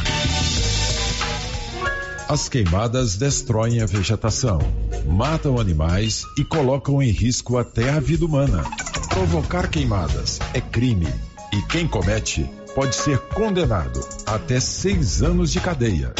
As 2.29 2.49
queimadas 2.49 3.17
destroem 3.17 3.83
a 3.83 3.87
vegetação, 3.87 4.61
matam 5.05 5.59
animais 5.59 6.23
e 6.39 6.45
colocam 6.45 7.03
em 7.03 7.11
risco 7.11 7.59
até 7.59 7.91
a 7.91 7.99
vida 7.99 8.25
humana. 8.25 8.65
Provocar 9.09 9.69
queimadas 9.69 10.39
é 10.55 10.61
crime 10.61 11.13
e 11.53 11.61
quem 11.63 11.89
comete 11.89 12.49
pode 12.75 12.95
ser 12.95 13.19
condenado 13.19 14.01
até 14.25 14.61
seis 14.61 15.23
anos 15.23 15.51
de 15.51 15.61
cadeia. 15.61 16.15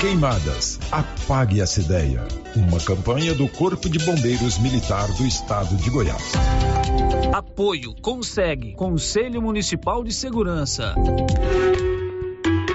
Queimadas, 0.00 0.78
apague 0.90 1.60
essa 1.60 1.80
ideia. 1.80 2.26
Uma 2.56 2.80
campanha 2.80 3.34
do 3.34 3.48
Corpo 3.48 3.88
de 3.88 3.98
Bombeiros 3.98 4.58
Militar 4.58 5.12
do 5.12 5.26
Estado 5.26 5.76
de 5.76 5.90
Goiás. 5.90 6.32
Apoio 7.34 7.96
consegue 8.00 8.74
Conselho 8.74 9.42
Municipal 9.42 10.04
de 10.04 10.12
Segurança. 10.12 10.94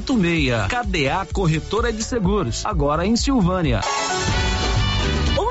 86. 0.00 0.68
KDA 0.68 1.26
Corretora 1.32 1.92
de 1.92 2.02
Seguros, 2.02 2.64
agora 2.64 3.06
em 3.06 3.16
Silvânia. 3.16 3.80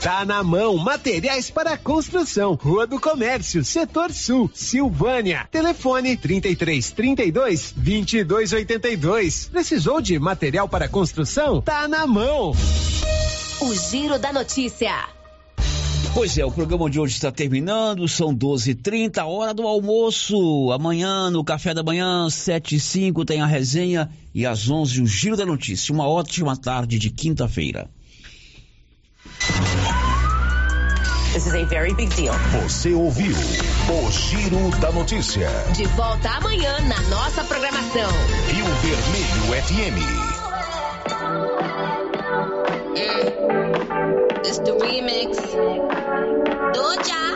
Tá 0.00 0.24
na 0.24 0.42
mão, 0.42 0.78
materiais 0.78 1.50
para 1.50 1.76
construção, 1.76 2.54
Rua 2.54 2.86
do 2.86 2.98
Comércio, 2.98 3.62
Setor 3.62 4.10
Sul, 4.10 4.50
Silvânia. 4.54 5.46
Telefone 5.50 6.16
33 6.16 6.90
32 6.92 7.74
22 7.76 8.52
82. 8.54 9.48
Precisou 9.48 10.00
de 10.00 10.18
material 10.18 10.66
para 10.66 10.88
construção? 10.88 11.60
Tá 11.60 11.86
na 11.86 12.06
mão. 12.06 12.52
O 13.60 13.74
Giro 13.74 14.18
da 14.18 14.32
Notícia. 14.32 15.06
Pois 16.14 16.38
é, 16.38 16.46
o 16.46 16.50
programa 16.50 16.88
de 16.88 16.98
hoje 16.98 17.16
está 17.16 17.30
terminando, 17.30 18.08
são 18.08 18.34
12h30, 18.34 19.22
hora 19.26 19.52
do 19.52 19.66
almoço. 19.66 20.72
Amanhã, 20.72 21.28
no 21.30 21.44
café 21.44 21.74
da 21.74 21.82
manhã, 21.82 22.30
7 22.30 22.76
e 22.76 22.80
5 22.80 23.22
tem 23.26 23.42
a 23.42 23.46
resenha 23.46 24.08
e 24.34 24.46
às 24.46 24.70
11 24.70 25.02
o 25.02 25.06
Giro 25.06 25.36
da 25.36 25.44
Notícia. 25.44 25.94
Uma 25.94 26.08
ótima 26.08 26.56
tarde 26.56 26.98
de 26.98 27.10
quinta-feira. 27.10 27.90
This 31.32 31.46
is 31.46 31.54
a 31.54 31.64
very 31.64 31.94
big 31.94 32.14
deal. 32.14 32.34
Você 32.62 32.92
ouviu 32.92 33.34
o 33.34 34.10
Giro 34.10 34.70
da 34.80 34.92
Notícia. 34.92 35.48
De 35.74 35.84
volta 35.88 36.28
amanhã 36.30 36.78
na 36.80 37.00
nossa 37.08 37.42
programação. 37.44 38.10
Rio 38.48 38.66
Vermelho 38.82 39.62
FM. 39.62 39.96
Mm. 42.96 43.20
It's 44.44 44.58
the 44.58 44.72
remix. 44.72 45.38
Doja. 46.74 47.30